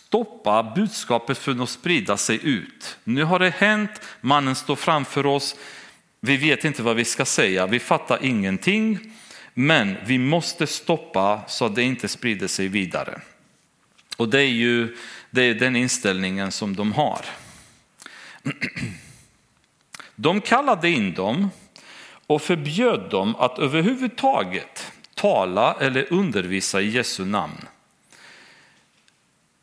stoppa 0.10 0.64
budskapet 0.76 1.38
från 1.38 1.62
att 1.62 1.70
sprida 1.70 2.18
sig 2.18 2.40
ut. 2.44 2.98
Nu 3.04 3.24
har 3.24 3.40
det 3.40 3.50
hänt, 3.50 4.02
mannen 4.22 4.56
står 4.56 4.76
framför 4.76 5.26
oss, 5.26 5.56
vi 6.20 6.38
vet 6.38 6.66
inte 6.66 6.84
vad 6.84 6.96
vi 6.96 7.06
ska 7.06 7.26
säga, 7.26 7.68
vi 7.68 7.80
fattar 7.80 8.26
ingenting. 8.26 9.00
Men 9.54 9.96
vi 10.06 10.18
måste 10.18 10.68
stoppa 10.68 11.42
så 11.48 11.66
att 11.66 11.76
det 11.76 11.84
inte 11.84 12.08
sprider 12.08 12.48
sig 12.48 12.68
vidare. 12.68 13.22
Och 14.18 14.30
det 14.30 14.42
är 14.42 14.52
ju 14.52 14.98
det 15.30 15.42
är 15.42 15.54
den 15.54 15.76
inställningen 15.76 16.52
som 16.52 16.76
de 16.76 16.92
har. 16.92 17.26
De 20.16 20.42
kallade 20.42 20.90
in 20.90 21.14
dem 21.14 21.50
och 22.28 22.42
förbjöd 22.42 23.10
dem 23.10 23.36
att 23.36 23.60
överhuvudtaget 23.60 24.92
tala 25.16 25.76
eller 25.80 26.14
undervisa 26.14 26.82
i 26.82 26.90
Jesu 26.90 27.26
namn. 27.26 27.66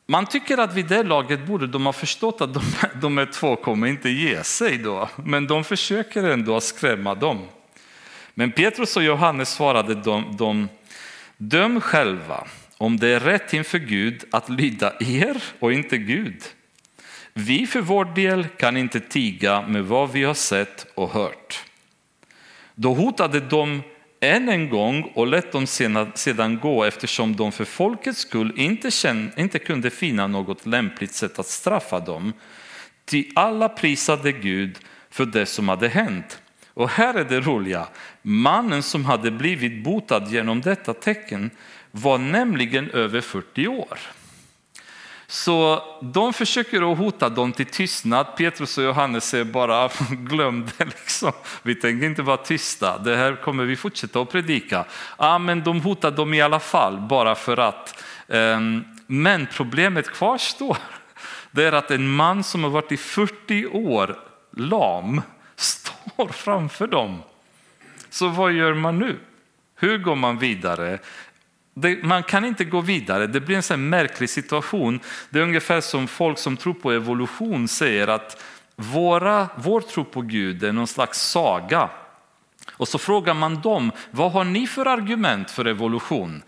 Man 0.07 0.27
tycker 0.27 0.59
att 0.59 0.75
vid 0.75 0.87
det 0.87 1.03
laget 1.03 1.47
borde 1.47 1.67
de 1.67 1.87
ha 1.87 1.93
förstått 1.93 2.41
att 2.41 2.55
de, 2.55 2.63
de 3.01 3.19
här 3.19 3.27
två 3.27 3.57
kommer 3.57 3.87
inte 3.87 4.09
ge 4.09 4.45
sig 4.45 4.79
då, 4.79 5.09
men 5.17 5.47
de 5.47 5.65
försöker 5.65 6.25
ändå 6.25 6.61
skrämma 6.61 7.15
dem. 7.15 7.49
Men 8.35 8.53
Petrus 8.53 8.97
och 8.97 9.03
Johannes 9.03 9.51
svarade 9.51 9.95
dem, 9.95 10.37
dem 10.37 10.69
döm 11.37 11.81
själva 11.81 12.47
om 12.79 12.97
det 12.97 13.09
är 13.09 13.21
rätt 13.21 13.53
inför 13.55 13.79
Gud 13.79 14.25
att 14.31 14.49
lyda 14.49 14.93
er 15.01 15.43
och 15.59 15.73
inte 15.73 15.99
Gud. 15.99 16.43
Vi 17.33 17.67
för 17.67 17.81
vår 17.81 18.05
del 18.05 18.49
kan 18.49 18.77
inte 18.77 19.01
tiga 19.01 19.63
med 19.63 19.85
vad 19.85 20.13
vi 20.13 20.25
har 20.25 20.35
sett 20.35 20.87
och 20.95 21.11
hört. 21.11 21.65
Då 22.75 22.95
hotade 22.95 23.41
de 23.41 23.83
än 24.21 24.49
en 24.49 24.69
gång 24.69 25.03
och 25.15 25.27
lät 25.27 25.53
dem 25.53 25.67
sedan 26.15 26.59
gå 26.63 26.85
eftersom 26.85 27.37
de 27.37 27.53
för 27.53 27.65
folkets 27.65 28.21
skull 28.21 28.53
inte, 28.57 28.91
kände, 28.91 29.33
inte 29.37 29.59
kunde 29.59 29.91
finna 29.91 30.27
något 30.27 30.67
lämpligt 30.67 31.15
sätt 31.15 31.39
att 31.39 31.47
straffa 31.47 32.01
dem. 32.01 32.33
Till 33.05 33.33
alla 33.35 33.69
prisade 33.69 34.33
Gud 34.33 34.79
för 35.11 35.27
det 35.27 35.47
som 35.47 35.69
hade 35.69 35.89
hänt 35.89 36.41
Och 36.75 36.89
här 36.89 37.15
är 37.15 37.25
det 37.25 37.41
roliga, 37.41 37.87
mannen 38.23 38.83
som 38.83 39.05
hade 39.05 39.31
blivit 39.31 39.85
botad 39.85 40.29
genom 40.29 40.61
detta 40.61 40.95
tecken 40.95 41.51
var 41.91 42.19
nämligen 42.19 42.91
över 42.91 43.21
40 43.21 43.69
år. 43.69 43.99
Så 45.27 45.83
de 46.01 46.33
försöker 46.33 46.93
att 46.93 46.99
hota 46.99 47.29
dem 47.29 47.53
till 47.53 47.67
tystnad. 47.67 48.37
Petrus 48.37 48.79
och 48.79 48.85
Johannes 48.85 49.29
säger 49.29 49.45
bara 49.45 49.89
glöm 50.11 50.69
det, 50.79 50.85
liksom. 50.85 51.33
vi 51.63 51.75
tänker 51.75 52.07
inte 52.07 52.23
vara 52.23 52.37
tysta, 52.37 52.99
det 52.99 53.17
här 53.17 53.37
kommer 53.37 53.65
vi 53.65 53.77
fortsätta 53.77 54.21
att 54.21 54.31
predika. 54.31 54.85
Ja, 55.19 55.39
men 55.39 55.63
de 55.63 55.81
hotar 55.81 56.11
dem 56.11 56.35
i 56.35 56.41
alla 56.41 56.61
fall 56.61 57.01
bara 57.01 57.35
för 57.35 57.57
att. 57.57 58.05
Ehm, 58.29 58.85
men 59.07 59.47
problemet 59.53 60.09
kvarstår. 60.09 60.77
Det 61.51 61.65
är 61.65 61.73
att 61.73 61.91
en 61.91 62.09
man 62.09 62.45
som 62.45 62.65
har 62.65 62.71
varit 62.71 62.93
i 62.93 62.97
40 62.97 63.67
år 63.67 64.19
lam 64.57 65.23
står 65.57 66.29
framför 66.29 66.87
dem. 66.87 67.23
Så 68.11 68.29
vad 68.29 68.53
gör 68.53 68.75
man 68.75 68.99
nu? 68.99 69.17
Hur 69.79 69.99
går 69.99 70.17
man 70.17 70.39
vidare? 70.39 70.99
Det, 71.79 72.03
man 72.03 72.23
kan 72.23 72.45
inte 72.45 72.65
gå 72.65 72.81
vidare, 72.81 73.27
det 73.27 73.41
blir 73.41 73.57
en 73.57 73.63
sån 73.63 73.89
märklig 73.89 74.31
situation. 74.31 75.01
Det 75.31 75.39
är 75.39 75.43
ungefär 75.43 75.81
som 75.81 76.09
folk 76.09 76.39
som 76.39 76.57
tror 76.57 76.75
på 76.75 76.93
evolution 76.93 77.69
säger 77.69 78.09
att 78.09 78.43
våra, 78.77 79.49
vår 79.57 79.81
tro 79.81 80.05
på 80.05 80.21
Gud 80.21 80.65
är 80.65 80.73
någon 80.73 80.87
slags 80.87 81.21
saga. 81.21 81.91
Och 82.73 82.89
så 82.89 82.99
frågar 82.99 83.35
man 83.35 83.61
dem, 83.61 83.93
vad 84.11 84.33
har 84.33 84.45
ni 84.45 84.67
för 84.67 84.87
argument 84.87 85.51
för 85.51 85.65
evolution? 85.65 86.43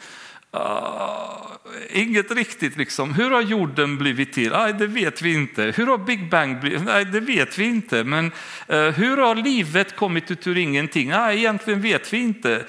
Uh, 0.54 1.58
inget 1.90 2.30
riktigt 2.30 2.76
liksom. 2.76 3.14
Hur 3.14 3.30
har 3.30 3.42
jorden 3.42 3.98
blivit 3.98 4.32
till? 4.32 4.50
Nej, 4.50 4.72
det 4.72 4.86
vet 4.86 5.22
vi 5.22 5.34
inte. 5.34 5.62
Hur 5.76 5.86
har 5.86 5.98
Big 5.98 6.30
Bang 6.30 6.60
blivit? 6.60 6.84
Nej, 6.84 7.04
det 7.04 7.20
vet 7.20 7.58
vi 7.58 7.64
inte. 7.64 8.04
Men 8.04 8.32
uh, 8.72 8.90
hur 8.90 9.16
har 9.16 9.34
livet 9.34 9.96
kommit 9.96 10.30
ut 10.30 10.46
ur 10.46 10.58
ingenting? 10.58 11.08
Nej, 11.08 11.38
egentligen 11.38 11.80
vet 11.80 12.12
vi 12.12 12.18
inte. 12.18 12.64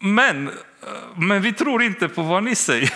Men 0.00 0.50
men 1.16 1.42
vi 1.42 1.52
tror 1.52 1.82
inte 1.82 2.08
på 2.08 2.22
vad 2.22 2.44
ni 2.44 2.54
säger. 2.54 2.94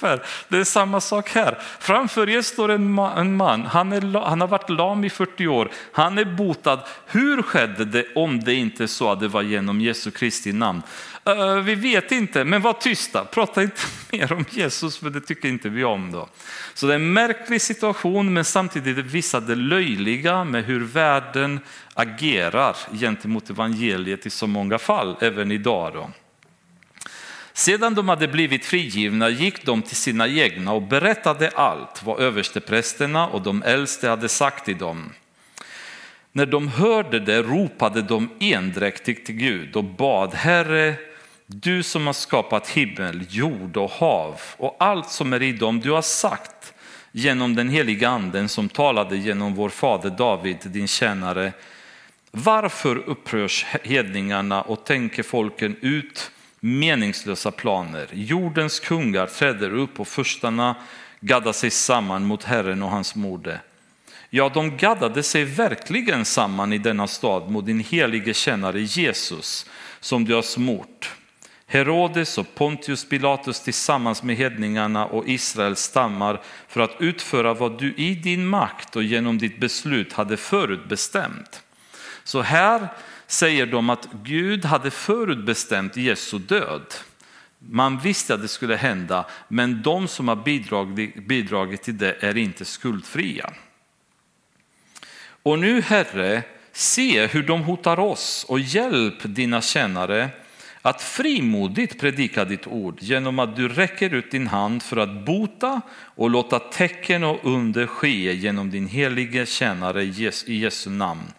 Det 0.48 0.58
är 0.58 0.64
samma 0.64 1.00
sak 1.00 1.30
här. 1.30 1.58
Framför 1.80 2.28
er 2.28 2.42
står 2.42 2.68
en 2.70 2.92
man, 2.92 3.66
han, 3.66 3.92
är, 3.92 4.20
han 4.20 4.40
har 4.40 4.48
varit 4.48 4.70
lam 4.70 5.04
i 5.04 5.10
40 5.10 5.46
år, 5.46 5.70
han 5.92 6.18
är 6.18 6.24
botad. 6.24 6.80
Hur 7.06 7.42
skedde 7.42 7.84
det 7.84 8.06
om 8.14 8.40
det 8.40 8.54
inte 8.54 8.88
så 8.88 9.10
att 9.10 9.20
det 9.20 9.28
var 9.28 9.42
genom 9.42 9.80
Jesu 9.80 10.10
Kristi 10.10 10.52
namn? 10.52 10.82
Eh, 11.24 11.54
vi 11.54 11.74
vet 11.74 12.12
inte, 12.12 12.44
men 12.44 12.62
var 12.62 12.72
tysta, 12.72 13.24
prata 13.24 13.62
inte 13.62 13.82
mer 14.12 14.32
om 14.32 14.44
Jesus 14.50 14.98
för 14.98 15.10
det 15.10 15.20
tycker 15.20 15.48
inte 15.48 15.68
vi 15.68 15.84
om. 15.84 16.12
då. 16.12 16.28
Så 16.74 16.86
det 16.86 16.92
är 16.92 16.96
en 16.96 17.12
märklig 17.12 17.62
situation 17.62 18.32
men 18.32 18.44
samtidigt 18.44 18.98
visar 18.98 19.40
det 19.40 19.54
löjliga 19.54 20.44
med 20.44 20.64
hur 20.64 20.80
världen 20.84 21.60
agerar 21.94 22.76
gentemot 22.92 23.50
evangeliet 23.50 24.26
i 24.26 24.30
så 24.30 24.46
många 24.46 24.78
fall, 24.78 25.16
även 25.20 25.52
idag. 25.52 25.92
Då. 25.94 26.10
Sedan 27.56 27.94
de 27.94 28.08
hade 28.08 28.28
blivit 28.28 28.64
frigivna 28.64 29.28
gick 29.28 29.64
de 29.64 29.82
till 29.82 29.96
sina 29.96 30.28
egna 30.28 30.72
och 30.72 30.82
berättade 30.82 31.50
allt 31.54 32.02
vad 32.02 32.20
översteprästerna 32.20 33.28
och 33.28 33.42
de 33.42 33.62
äldste 33.62 34.08
hade 34.08 34.28
sagt 34.28 34.64
till 34.64 34.78
dem. 34.78 35.12
När 36.32 36.46
de 36.46 36.68
hörde 36.68 37.20
det 37.20 37.42
ropade 37.42 38.02
de 38.02 38.30
endräktigt 38.40 39.26
till 39.26 39.34
Gud 39.34 39.76
och 39.76 39.84
bad 39.84 40.34
Herre, 40.34 40.94
du 41.46 41.82
som 41.82 42.06
har 42.06 42.12
skapat 42.12 42.68
himmel, 42.68 43.26
jord 43.28 43.76
och 43.76 43.90
hav 43.90 44.40
och 44.56 44.76
allt 44.80 45.10
som 45.10 45.32
är 45.32 45.42
i 45.42 45.52
dem, 45.52 45.80
du 45.80 45.90
har 45.90 46.02
sagt 46.02 46.74
genom 47.12 47.54
den 47.54 47.68
heliga 47.68 48.08
anden 48.08 48.48
som 48.48 48.68
talade 48.68 49.16
genom 49.16 49.54
vår 49.54 49.68
fader 49.68 50.10
David, 50.10 50.58
din 50.62 50.88
tjänare. 50.88 51.52
Varför 52.30 52.96
upprörs 52.96 53.64
hedningarna 53.82 54.62
och 54.62 54.84
tänker 54.84 55.22
folken 55.22 55.76
ut 55.80 56.30
meningslösa 56.60 57.50
planer. 57.50 58.08
Jordens 58.12 58.80
kungar 58.80 59.26
träder 59.26 59.74
upp 59.74 60.00
och 60.00 60.08
förstarna 60.08 60.76
gaddar 61.20 61.52
sig 61.52 61.70
samman 61.70 62.24
mot 62.24 62.44
Herren 62.44 62.82
och 62.82 62.90
hans 62.90 63.14
mode. 63.14 63.60
Ja, 64.30 64.48
de 64.48 64.76
gaddade 64.76 65.22
sig 65.22 65.44
verkligen 65.44 66.24
samman 66.24 66.72
i 66.72 66.78
denna 66.78 67.06
stad 67.06 67.50
mot 67.50 67.66
din 67.66 67.80
helige 67.80 68.34
tjänare 68.34 68.80
Jesus 68.80 69.66
som 70.00 70.24
du 70.24 70.34
har 70.34 70.42
smort. 70.42 71.10
Herodes 71.66 72.38
och 72.38 72.54
Pontius 72.54 73.08
Pilatus 73.08 73.60
tillsammans 73.60 74.22
med 74.22 74.36
hedningarna 74.36 75.06
och 75.06 75.28
Israels 75.28 75.80
stammar 75.80 76.42
för 76.68 76.80
att 76.80 76.96
utföra 76.98 77.54
vad 77.54 77.78
du 77.78 77.94
i 77.94 78.14
din 78.14 78.46
makt 78.46 78.96
och 78.96 79.02
genom 79.02 79.38
ditt 79.38 79.60
beslut 79.60 80.12
hade 80.12 80.36
förutbestämt. 80.36 81.62
Så 82.24 82.42
här 82.42 82.88
säger 83.26 83.66
de 83.66 83.90
att 83.90 84.08
Gud 84.22 84.64
hade 84.64 84.90
förutbestämt 84.90 85.96
Jesu 85.96 86.38
död. 86.38 86.94
Man 87.58 87.98
visste 87.98 88.34
att 88.34 88.42
det 88.42 88.48
skulle 88.48 88.76
hända, 88.76 89.26
men 89.48 89.82
de 89.82 90.08
som 90.08 90.28
har 90.28 90.36
bidragit, 90.36 91.26
bidragit 91.26 91.82
till 91.82 91.98
det 91.98 92.16
är 92.20 92.36
inte 92.36 92.64
skuldfria. 92.64 93.52
Och 95.42 95.58
nu 95.58 95.80
Herre, 95.80 96.42
se 96.72 97.26
hur 97.26 97.42
de 97.42 97.62
hotar 97.62 97.98
oss 97.98 98.46
och 98.48 98.60
hjälp 98.60 99.14
dina 99.22 99.60
tjänare 99.60 100.30
att 100.82 101.02
frimodigt 101.02 102.00
predika 102.00 102.44
ditt 102.44 102.66
ord 102.66 102.98
genom 103.00 103.38
att 103.38 103.56
du 103.56 103.68
räcker 103.68 104.14
ut 104.14 104.30
din 104.30 104.46
hand 104.46 104.82
för 104.82 104.96
att 104.96 105.24
bota 105.26 105.80
och 105.92 106.30
låta 106.30 106.58
tecken 106.58 107.24
och 107.24 107.40
under 107.42 107.86
ske 107.86 108.34
genom 108.34 108.70
din 108.70 108.88
helige 108.88 109.46
tjänare 109.46 110.02
i 110.02 110.42
Jesu 110.46 110.90
namn. 110.90 111.32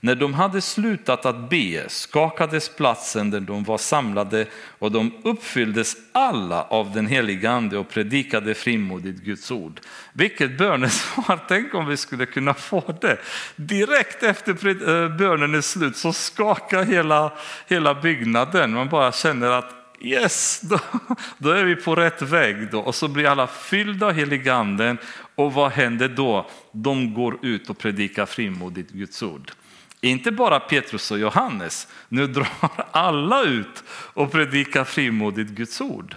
När 0.00 0.14
de 0.14 0.34
hade 0.34 0.60
slutat 0.60 1.26
att 1.26 1.50
be 1.50 1.88
skakades 1.88 2.68
platsen 2.68 3.30
där 3.30 3.40
de 3.40 3.64
var 3.64 3.78
samlade 3.78 4.46
och 4.78 4.92
de 4.92 5.12
uppfylldes 5.24 5.96
alla 6.12 6.62
av 6.62 6.92
den 6.92 7.06
helige 7.06 7.50
ande 7.50 7.78
och 7.78 7.88
predikade 7.88 8.54
frimodigt 8.54 9.22
Guds 9.22 9.50
ord. 9.50 9.80
Vilket 10.12 10.58
bönesvar, 10.58 11.40
tänk 11.48 11.74
om 11.74 11.86
vi 11.86 11.96
skulle 11.96 12.26
kunna 12.26 12.54
få 12.54 12.94
det. 13.00 13.18
Direkt 13.56 14.22
efter 14.22 14.52
eh, 14.68 15.16
bönen 15.16 15.54
är 15.54 15.60
slut 15.60 15.96
så 15.96 16.12
skakar 16.12 16.84
hela, 16.84 17.32
hela 17.68 17.94
byggnaden. 17.94 18.72
Man 18.72 18.88
bara 18.88 19.12
känner 19.12 19.50
att 19.50 19.74
Yes, 20.00 20.60
då, 20.60 20.78
då, 21.38 21.50
är 21.50 21.64
vi 21.64 21.76
på 21.76 21.94
rätt 21.94 22.22
väg 22.22 22.70
då. 22.70 22.80
Och 22.80 22.94
så 22.94 23.08
blir 23.08 23.26
alla 23.26 23.46
fyllda 23.46 24.06
av 24.06 24.12
heliganden. 24.12 24.98
Och 25.34 25.52
vad 25.52 25.72
händer 25.72 26.08
då? 26.08 26.50
De 26.72 27.14
går 27.14 27.38
ut 27.42 27.70
och 27.70 27.78
predikar 27.78 28.26
frimodigt 28.26 28.90
Guds 28.90 29.22
ord. 29.22 29.52
Inte 30.00 30.30
bara 30.30 30.60
Petrus 30.60 31.10
och 31.10 31.18
Johannes, 31.18 31.88
nu 32.08 32.26
drar 32.26 32.48
alla 32.90 33.42
ut 33.42 33.84
och 33.90 34.32
predikar 34.32 34.84
frimodigt 34.84 35.50
Guds 35.50 35.80
ord. 35.80 36.14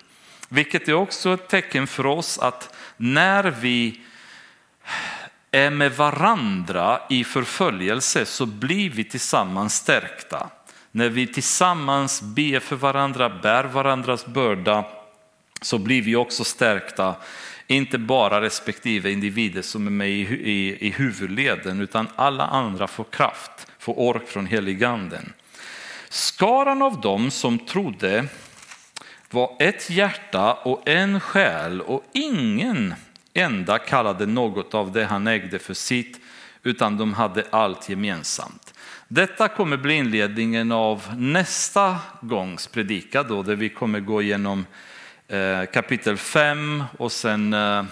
Vilket 0.50 0.88
är 0.88 0.94
också 0.94 1.34
ett 1.34 1.48
tecken 1.48 1.88
för 1.88 2.06
oss 2.06 2.40
att 2.40 2.76
när 2.98 3.44
vi 3.44 4.02
är 5.52 5.70
med 5.70 5.92
varandra 5.92 7.02
i 7.10 7.24
förföljelse 7.24 8.26
så 8.26 8.46
blir 8.46 8.90
vi 8.90 9.04
tillsammans 9.04 9.76
stärkta. 9.76 10.50
När 10.92 11.10
vi 11.10 11.28
tillsammans 11.28 12.22
ber 12.22 12.60
för 12.60 12.76
varandra, 12.76 13.30
bär 13.30 13.64
varandras 13.64 14.26
börda 14.26 14.86
så 15.62 15.78
blir 15.78 16.02
vi 16.02 16.16
också 16.16 16.44
stärkta. 16.44 17.16
Inte 17.68 17.98
bara 17.98 18.42
respektive 18.42 19.12
individer 19.12 19.62
som 19.62 19.88
är 19.88 19.92
med 19.92 20.10
i, 20.10 20.22
i, 20.52 20.88
i 20.88 20.90
huvudleden 20.90 21.82
utan 21.82 22.08
alla 22.16 22.46
andra 22.46 22.88
får 22.88 23.04
kraft 23.04 23.71
få 23.82 23.94
ork 23.94 24.28
från 24.28 24.46
heliganden. 24.46 25.34
Skaran 26.10 26.82
av 26.82 27.02
dem 27.02 27.32
som 27.32 27.60
trodde 27.60 28.26
var 29.30 29.56
ett 29.60 29.90
hjärta 29.90 30.54
och 30.54 30.90
en 30.90 31.20
själ 31.20 31.82
och 31.82 32.04
ingen 32.14 32.94
enda 33.34 33.80
kallade 33.80 34.26
något 34.26 34.74
av 34.74 34.92
det 34.92 35.06
han 35.06 35.28
ägde 35.28 35.60
för 35.60 35.74
sitt 35.74 36.20
utan 36.64 36.98
de 36.98 37.14
hade 37.14 37.46
allt 37.50 37.90
gemensamt. 37.90 38.74
Detta 39.08 39.48
kommer 39.48 39.78
bli 39.78 39.94
inledningen 39.94 40.72
av 40.72 41.04
nästa 41.18 41.98
gångs 42.22 42.68
predika 42.68 43.24
då, 43.24 43.44
där 43.44 43.56
vi 43.56 43.70
kommer 43.70 44.00
gå 44.00 44.22
igenom 44.22 44.66
eh, 45.28 45.66
kapitel 45.74 46.18
5 46.18 46.84
och 46.98 47.12
sen 47.12 47.54
eh, 47.54 47.84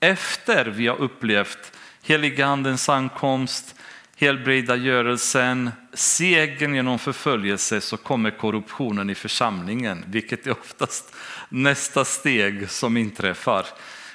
efter 0.00 0.64
vi 0.66 0.86
har 0.86 1.00
upplevt 1.00 1.72
heligandens 2.02 2.88
ankomst, 2.88 3.74
helbrägdagörelsen, 4.22 5.70
segern 5.92 6.74
genom 6.74 6.98
förföljelse 6.98 7.80
så 7.80 7.96
kommer 7.96 8.30
korruptionen 8.30 9.10
i 9.10 9.14
församlingen, 9.14 10.04
vilket 10.06 10.46
är 10.46 10.52
oftast 10.52 11.14
nästa 11.48 12.04
steg 12.04 12.70
som 12.70 12.96
inträffar. 12.96 13.66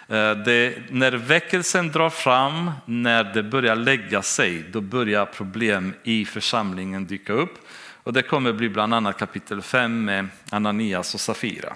Eh, 0.08 0.32
det, 0.32 0.78
när 0.90 1.12
väckelsen 1.12 1.92
drar 1.92 2.10
fram, 2.10 2.72
när 2.86 3.24
det 3.24 3.44
börjar 3.44 3.76
lägga 3.76 4.22
sig, 4.22 4.64
då 4.72 4.82
börjar 4.82 5.26
problem 5.26 5.94
i 6.04 6.26
församlingen 6.26 7.06
dyka 7.06 7.34
upp. 7.34 7.68
Och 8.04 8.14
det 8.14 8.22
kommer 8.22 8.54
bli 8.54 8.70
bland 8.70 8.94
annat 8.94 9.18
kapitel 9.18 9.62
5 9.62 10.06
med 10.06 10.28
Ananias 10.50 11.14
och 11.14 11.20
Safira. 11.20 11.76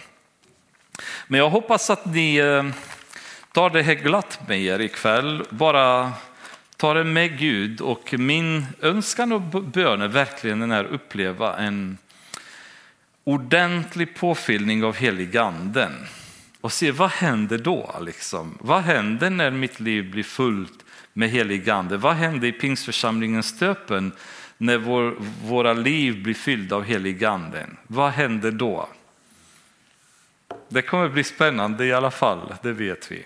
Men 1.28 1.40
jag 1.40 1.50
hoppas 1.50 1.90
att 1.90 2.06
ni 2.06 2.36
eh, 2.36 2.66
tar 3.52 3.70
det 3.70 3.82
här 3.82 3.94
glatt 3.94 4.40
med 4.48 4.62
er 4.62 4.80
ikväll. 4.80 5.44
Bara 5.50 6.12
ta 6.82 6.94
det 6.94 7.04
med 7.04 7.38
Gud 7.38 7.82
och 7.82 8.14
min 8.18 8.66
önskan 8.82 9.32
och 9.32 9.42
bön 9.64 10.02
är 10.02 10.08
verkligen 10.08 10.60
den 10.60 10.72
här 10.72 10.84
uppleva 10.84 11.58
en 11.58 11.98
ordentlig 13.24 14.16
påfyllning 14.16 14.84
av 14.84 14.96
heliganden 14.96 15.92
och 16.62 16.72
se 16.72 16.92
vad 16.92 17.10
händer 17.10 17.58
då? 17.58 17.96
Liksom? 18.02 18.58
Vad 18.62 18.82
händer 18.82 19.30
när 19.30 19.52
mitt 19.52 19.80
liv 19.80 20.12
blir 20.12 20.24
fullt 20.24 20.86
med 21.14 21.30
heligande? 21.30 21.98
Vad 21.98 22.16
händer 22.16 22.48
i 22.48 22.52
pingstförsamlingens 22.52 23.48
stöpen 23.48 24.12
när 24.58 24.78
vår, 24.78 25.16
våra 25.44 25.74
liv 25.74 26.24
blir 26.24 26.34
fyllda 26.34 26.76
av 26.76 26.84
heliganden? 26.84 27.78
Vad 27.88 28.12
händer 28.12 28.52
då? 28.52 28.90
Det 30.70 30.82
kommer 30.82 31.10
bli 31.10 31.24
spännande 31.24 31.86
i 31.86 31.94
alla 31.94 32.12
fall, 32.12 32.54
det 32.62 32.74
vet 32.74 33.12
vi. 33.12 33.26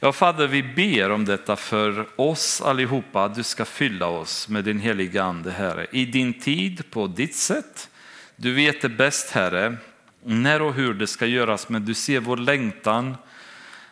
Ja, 0.00 0.12
Fader, 0.12 0.46
vi 0.46 0.62
ber 0.62 1.10
om 1.10 1.24
detta 1.24 1.56
för 1.56 2.06
oss 2.16 2.60
allihopa, 2.60 3.24
att 3.24 3.34
du 3.34 3.42
ska 3.42 3.64
fylla 3.64 4.06
oss 4.06 4.48
med 4.48 4.64
din 4.64 4.80
heliga 4.80 5.22
Ande, 5.22 5.50
Herre, 5.50 5.86
i 5.92 6.04
din 6.04 6.40
tid, 6.40 6.90
på 6.90 7.06
ditt 7.06 7.34
sätt. 7.34 7.90
Du 8.36 8.54
vet 8.54 8.80
det 8.80 8.88
bäst, 8.88 9.30
Herre, 9.30 9.76
när 10.22 10.62
och 10.62 10.74
hur 10.74 10.94
det 10.94 11.06
ska 11.06 11.26
göras, 11.26 11.68
men 11.68 11.84
du 11.84 11.94
ser 11.94 12.20
vår 12.20 12.36
längtan 12.36 13.16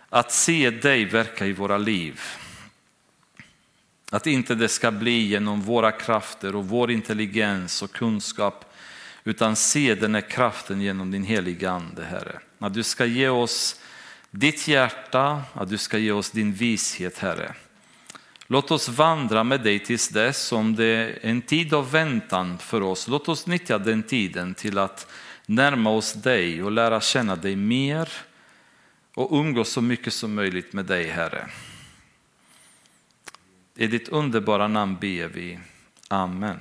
att 0.09 0.33
se 0.33 0.71
dig 0.71 1.05
verka 1.05 1.47
i 1.47 1.53
våra 1.53 1.79
liv. 1.79 2.21
Att 4.11 4.27
inte 4.27 4.55
det 4.55 4.69
ska 4.69 4.91
bli 4.91 5.27
genom 5.27 5.63
våra 5.63 5.93
krafter 5.93 6.57
och 6.57 6.69
vår 6.69 6.91
intelligens 6.91 7.83
och 7.83 7.93
kunskap, 7.93 8.75
utan 9.25 9.57
se 9.57 9.95
den 9.95 10.15
här 10.15 10.31
kraften 10.31 10.81
genom 10.81 11.11
din 11.11 11.25
heliga 11.25 11.71
Ande, 11.71 12.05
Herre. 12.05 12.41
Att 12.59 12.75
du 12.75 12.83
ska 12.83 13.05
ge 13.05 13.29
oss 13.29 13.81
ditt 14.31 14.69
hjärta, 14.69 15.43
att 15.53 15.69
du 15.69 15.79
ska 15.79 15.99
ge 15.99 16.13
oss 16.13 16.31
din 16.31 16.53
vishet, 16.53 17.19
Herre. 17.19 17.55
Låt 18.47 18.71
oss 18.71 18.89
vandra 18.89 19.45
med 19.45 19.61
dig 19.61 19.79
tills 19.79 20.09
dess, 20.09 20.53
om 20.53 20.77
det 20.77 20.87
är 20.87 21.19
en 21.23 21.43
tid 21.43 21.75
av 21.75 21.91
väntan 21.91 22.59
för 22.59 22.83
oss. 22.83 23.09
Låt 23.09 23.29
oss 23.29 23.47
nyttja 23.47 23.79
den 23.79 24.03
tiden 24.03 24.55
till 24.55 24.79
att 24.79 25.11
närma 25.47 25.91
oss 25.91 26.13
dig 26.13 26.63
och 26.63 26.73
lära 26.73 27.01
känna 27.01 27.37
dig 27.37 27.57
mer 27.57 28.09
och 29.15 29.39
umgås 29.41 29.69
så 29.69 29.81
mycket 29.81 30.13
som 30.13 30.35
möjligt 30.35 30.73
med 30.73 30.85
dig, 30.85 31.09
Herre. 31.09 31.49
I 33.75 33.87
ditt 33.87 34.09
underbara 34.09 34.69
namn 34.69 34.97
ber 35.01 35.27
vi. 35.27 35.59
Amen. 36.09 36.59